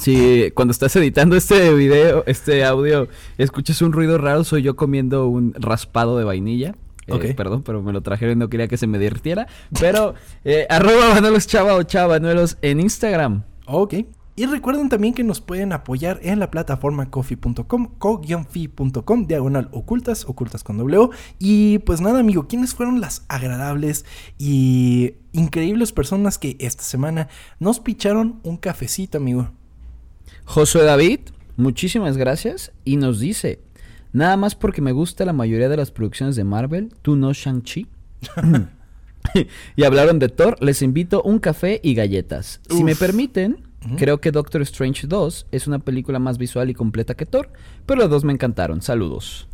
Si 0.00 0.50
cuando 0.54 0.72
estás 0.72 0.94
editando 0.96 1.36
este 1.36 1.74
video, 1.74 2.22
este 2.26 2.64
audio, 2.64 3.08
escuchas 3.38 3.82
un 3.82 3.92
ruido 3.92 4.16
raro, 4.18 4.44
soy 4.44 4.62
yo 4.62 4.76
comiendo 4.76 5.26
un 5.26 5.54
raspado 5.54 6.16
de 6.18 6.24
vainilla. 6.24 6.74
Eh, 7.06 7.12
Ok. 7.12 7.24
Perdón, 7.36 7.62
pero 7.64 7.82
me 7.82 7.92
lo 7.92 8.02
trajeron 8.02 8.36
y 8.36 8.38
no 8.38 8.48
quería 8.48 8.68
que 8.68 8.76
se 8.76 8.86
me 8.86 8.98
derritiera. 8.98 9.48
Pero, 9.80 10.14
eh, 10.44 10.66
arroba 10.70 11.08
Vanuelos 11.14 11.46
Chava 11.48 11.74
o 11.74 11.82
Chavanuelos 11.82 12.56
en 12.62 12.78
Instagram. 12.78 13.42
Ok. 13.66 13.94
Y 14.40 14.46
recuerden 14.46 14.88
también 14.88 15.12
que 15.12 15.22
nos 15.22 15.42
pueden 15.42 15.70
apoyar 15.74 16.18
en 16.22 16.38
la 16.38 16.50
plataforma 16.50 17.10
coffee.com, 17.10 17.88
co-fi.com, 17.98 19.26
diagonal 19.26 19.68
ocultas, 19.70 20.24
ocultas 20.24 20.64
con 20.64 20.78
doble 20.78 20.96
O. 20.96 21.10
Y 21.38 21.80
pues 21.80 22.00
nada, 22.00 22.20
amigo, 22.20 22.48
¿quiénes 22.48 22.74
fueron 22.74 23.02
las 23.02 23.26
agradables 23.28 24.06
y 24.38 25.12
increíbles 25.32 25.92
personas 25.92 26.38
que 26.38 26.56
esta 26.58 26.82
semana 26.82 27.28
nos 27.58 27.80
picharon 27.80 28.40
un 28.42 28.56
cafecito, 28.56 29.18
amigo? 29.18 29.50
Josué 30.46 30.84
David, 30.84 31.20
muchísimas 31.58 32.16
gracias. 32.16 32.72
Y 32.82 32.96
nos 32.96 33.20
dice: 33.20 33.60
Nada 34.14 34.38
más 34.38 34.54
porque 34.54 34.80
me 34.80 34.92
gusta 34.92 35.26
la 35.26 35.34
mayoría 35.34 35.68
de 35.68 35.76
las 35.76 35.90
producciones 35.90 36.34
de 36.34 36.44
Marvel, 36.44 36.94
tú 37.02 37.14
no 37.14 37.34
Shang-Chi. 37.34 37.88
y 39.76 39.84
hablaron 39.84 40.18
de 40.18 40.28
Thor, 40.28 40.56
les 40.60 40.82
invito 40.82 41.22
un 41.22 41.38
café 41.38 41.80
y 41.82 41.94
galletas. 41.94 42.60
Si 42.68 42.82
me 42.84 42.92
Uf. 42.92 42.98
Creo 43.96 44.20
que 44.20 44.30
Doctor 44.30 44.62
Strange 44.62 45.06
2 45.06 45.46
es 45.52 45.66
una 45.66 45.78
película 45.78 46.18
más 46.18 46.38
visual 46.38 46.68
y 46.70 46.74
completa 46.74 47.14
que 47.14 47.26
Thor, 47.26 47.50
pero 47.86 48.00
los 48.00 48.10
dos 48.10 48.24
me 48.24 48.32
encantaron. 48.32 48.82
Saludos. 48.82 49.46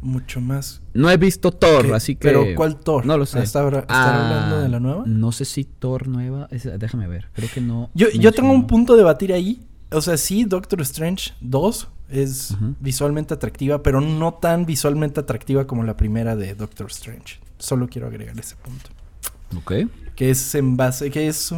Mucho 0.00 0.40
más. 0.40 0.82
No 0.92 1.10
he 1.10 1.16
visto 1.16 1.50
Thor, 1.50 1.86
¿Qué? 1.86 1.94
así 1.94 2.14
que. 2.14 2.28
¿Pero 2.28 2.44
cuál 2.56 2.76
Thor? 2.78 3.06
No 3.06 3.16
lo 3.16 3.24
sé. 3.24 3.38
¿Hasta 3.38 3.60
ahora- 3.60 3.80
están 3.80 4.14
hablando 4.20 4.60
de 4.60 4.68
la 4.68 4.78
nueva? 4.80 5.04
No 5.06 5.32
sé 5.32 5.44
si 5.46 5.64
Thor 5.64 6.08
nueva. 6.08 6.46
es- 6.50 6.68
déjame 6.78 7.06
ver. 7.08 7.28
Creo 7.32 7.48
que 7.52 7.60
no. 7.62 7.90
Yo, 7.94 8.08
yo 8.10 8.30
tengo 8.32 8.52
un 8.52 8.66
punto 8.66 8.96
de 8.96 9.02
batir 9.02 9.32
ahí. 9.32 9.62
O 9.90 10.00
sea, 10.02 10.16
sí, 10.18 10.44
Doctor 10.44 10.80
Strange 10.82 11.32
2 11.40 11.88
es 12.10 12.54
visualmente 12.80 13.32
atractiva, 13.32 13.82
pero 13.82 14.00
no 14.02 14.34
tan 14.34 14.66
visualmente 14.66 15.20
atractiva 15.20 15.66
como 15.66 15.84
la 15.84 15.96
primera 15.96 16.36
de 16.36 16.54
Doctor 16.54 16.88
Strange. 16.90 17.38
Solo 17.58 17.88
quiero 17.88 18.06
agregar 18.08 18.38
ese 18.38 18.56
punto. 18.56 18.90
Ok. 19.56 19.88
Que 20.16 20.30
es 20.30 20.54
en 20.54 20.76
base, 20.76 21.10
que 21.10 21.28
es, 21.28 21.54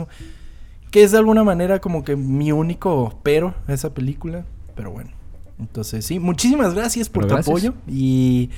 que 0.91 1.03
es 1.03 1.13
de 1.13 1.19
alguna 1.19 1.45
manera 1.45 1.81
como 1.81 2.05
que 2.05 2.17
mi 2.17 2.53
único 2.53 3.19
pero 3.23 3.55
a 3.67 3.73
esa 3.73 3.93
película. 3.95 4.45
Pero 4.75 4.91
bueno, 4.93 5.11
entonces 5.59 6.05
sí, 6.05 6.19
muchísimas 6.19 6.75
gracias 6.75 7.09
por 7.09 7.23
Pero 7.25 7.29
tu 7.29 7.35
gracias. 7.51 7.71
apoyo. 7.71 7.75
Y 7.89 8.51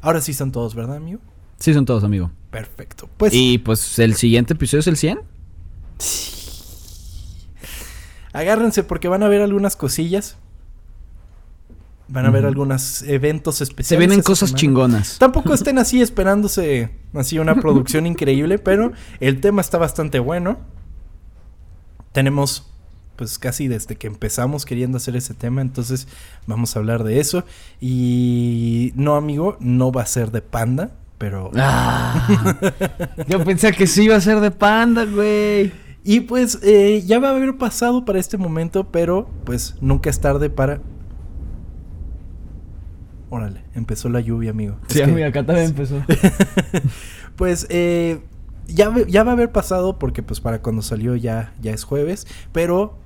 ahora 0.00 0.20
sí 0.20 0.32
están 0.32 0.52
todos, 0.52 0.74
¿verdad, 0.74 0.96
amigo? 0.96 1.20
Sí, 1.58 1.74
son 1.74 1.84
todos, 1.84 2.04
amigo. 2.04 2.30
Perfecto. 2.50 3.08
Pues 3.16 3.32
Y 3.34 3.58
pues 3.58 3.98
el 3.98 4.14
siguiente 4.14 4.54
episodio 4.54 4.80
es 4.80 4.86
el 4.86 4.96
100. 4.96 5.20
agárrense 8.32 8.82
porque 8.84 9.08
van 9.08 9.22
a 9.22 9.28
ver 9.28 9.42
algunas 9.42 9.76
cosillas. 9.76 10.36
Van 12.08 12.26
a 12.26 12.30
ver 12.30 12.42
Ujú. 12.42 12.48
algunos 12.48 13.02
eventos 13.02 13.60
especiales. 13.60 13.88
Se 13.88 13.96
vienen 13.96 14.22
cosas 14.22 14.48
semana. 14.50 14.60
chingonas. 14.60 15.18
Tampoco 15.18 15.54
estén 15.54 15.78
así 15.78 16.00
esperándose 16.00 16.90
así 17.14 17.38
una 17.38 17.54
producción 17.56 18.06
increíble, 18.06 18.58
pero 18.58 18.92
el 19.20 19.40
tema 19.40 19.60
está 19.60 19.78
bastante 19.78 20.18
bueno. 20.18 20.58
Tenemos 22.12 22.66
pues 23.16 23.38
casi 23.38 23.68
desde 23.68 23.96
que 23.96 24.06
empezamos 24.06 24.64
queriendo 24.64 24.96
hacer 24.96 25.14
ese 25.14 25.34
tema, 25.34 25.60
entonces 25.60 26.08
vamos 26.46 26.74
a 26.74 26.78
hablar 26.78 27.04
de 27.04 27.20
eso. 27.20 27.44
Y 27.80 28.92
no, 28.94 29.14
amigo, 29.14 29.58
no 29.60 29.92
va 29.92 30.02
a 30.02 30.06
ser 30.06 30.30
de 30.30 30.40
panda, 30.40 30.92
pero... 31.18 31.50
Ah, 31.54 32.26
yo 33.28 33.44
pensé 33.44 33.72
que 33.72 33.86
sí 33.86 34.04
iba 34.04 34.16
a 34.16 34.20
ser 34.22 34.40
de 34.40 34.50
panda, 34.50 35.04
güey. 35.04 35.70
Y 36.02 36.20
pues 36.20 36.60
eh, 36.62 37.02
ya 37.06 37.18
va 37.18 37.28
a 37.28 37.32
haber 37.36 37.58
pasado 37.58 38.06
para 38.06 38.18
este 38.18 38.38
momento, 38.38 38.84
pero 38.90 39.28
pues 39.44 39.74
nunca 39.82 40.08
es 40.08 40.18
tarde 40.18 40.48
para... 40.48 40.80
Órale, 43.28 43.62
empezó 43.74 44.08
la 44.08 44.20
lluvia, 44.20 44.50
amigo. 44.50 44.76
Es 44.88 44.94
Sí, 44.94 44.98
que- 45.00 45.04
amiga, 45.04 45.26
acá 45.28 45.44
también 45.44 45.66
empezó. 45.70 46.02
pues 47.36 47.66
eh, 47.68 48.20
ya, 48.74 48.92
ya 49.08 49.22
va 49.22 49.32
a 49.32 49.34
haber 49.34 49.52
pasado 49.52 49.98
porque 49.98 50.22
pues 50.22 50.40
para 50.40 50.62
cuando 50.62 50.82
salió 50.82 51.16
ya, 51.16 51.52
ya 51.60 51.72
es 51.72 51.84
jueves, 51.84 52.26
pero 52.52 52.98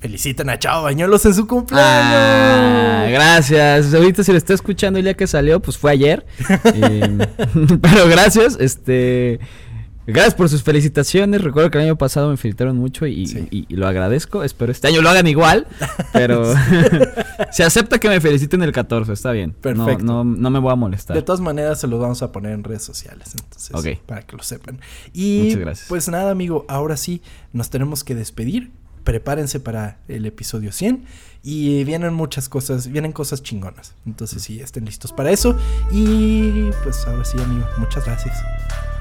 feliciten 0.00 0.48
a 0.50 0.58
Chao 0.58 0.84
Bañuelos 0.84 1.24
en 1.26 1.34
su 1.34 1.46
cumpleaños. 1.46 1.86
Ah, 1.86 3.06
gracias. 3.10 3.92
Ahorita 3.92 4.22
si 4.22 4.32
lo 4.32 4.38
está 4.38 4.54
escuchando 4.54 4.98
el 4.98 5.04
día 5.04 5.14
que 5.14 5.26
salió, 5.26 5.60
pues 5.60 5.76
fue 5.76 5.92
ayer. 5.92 6.26
Eh, 6.74 7.26
pero 7.82 8.08
gracias, 8.08 8.56
este. 8.60 9.40
Gracias 10.12 10.34
por 10.34 10.48
sus 10.48 10.62
felicitaciones. 10.62 11.42
Recuerdo 11.42 11.70
que 11.70 11.78
el 11.78 11.84
año 11.84 11.96
pasado 11.98 12.30
me 12.30 12.36
felicitaron 12.36 12.76
mucho 12.76 13.06
y, 13.06 13.26
Sí. 13.26 13.46
y- 13.50 13.66
y 13.68 13.76
lo 13.76 13.86
agradezco. 13.86 14.42
Espero 14.42 14.72
este 14.72 14.88
año 14.88 15.02
lo 15.02 15.10
hagan 15.10 15.26
igual. 15.26 15.66
Pero 16.12 16.54
se 17.52 17.64
acepta 17.64 17.98
que 17.98 18.08
me 18.08 18.20
feliciten 18.20 18.62
el 18.62 18.72
14, 18.72 19.12
está 19.12 19.32
bien. 19.32 19.52
Perfecto. 19.52 20.02
No, 20.04 20.24
no, 20.24 20.50
me 20.50 20.58
voy 20.58 20.72
a 20.72 20.76
molestar. 20.76 21.16
De 21.16 21.22
todas 21.22 21.40
maneras, 21.40 21.80
se 21.80 21.86
los 21.86 22.00
vamos 22.00 22.22
a 22.22 22.32
poner 22.32 22.52
en 22.52 22.64
redes 22.64 22.82
sociales, 22.82 23.34
entonces, 23.38 23.98
para 24.06 24.22
que 24.22 24.36
lo 24.36 24.42
sepan. 24.42 24.80
Y 25.12 25.42
Muchas 25.44 25.60
gracias. 25.60 25.88
pues 25.88 26.08
nada, 26.08 26.30
amigo, 26.30 26.64
ahora 26.68 26.96
sí, 26.96 27.22
nos 27.52 27.70
tenemos 27.70 28.02
que 28.04 28.14
despedir. 28.14 28.70
Prepárense 29.04 29.58
para 29.58 30.00
el 30.08 30.26
episodio 30.26 30.70
100 30.70 31.04
y 31.42 31.84
vienen 31.84 32.14
muchas 32.14 32.48
cosas, 32.48 32.88
vienen 32.88 33.12
cosas 33.12 33.42
chingonas. 33.42 33.94
Entonces 34.06 34.42
sí, 34.42 34.60
estén 34.60 34.84
listos 34.84 35.12
para 35.12 35.30
eso. 35.30 35.56
Y 35.90 36.70
pues 36.84 37.06
ahora 37.06 37.24
sí, 37.24 37.38
amigo, 37.40 37.66
muchas 37.78 38.04
gracias. 38.04 38.36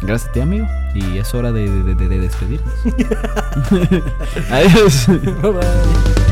Gracias 0.02 0.30
a 0.30 0.34
ti, 0.34 0.40
amigo. 0.42 0.68
Y 0.94 1.18
es 1.18 1.34
hora 1.34 1.52
de, 1.52 1.70
de- 1.70 1.96
de- 1.96 2.08
de 2.10 2.20
despedirnos. 2.20 2.74
Adiós. 4.52 5.08
Bye 5.08 5.52
bye. 5.52 6.27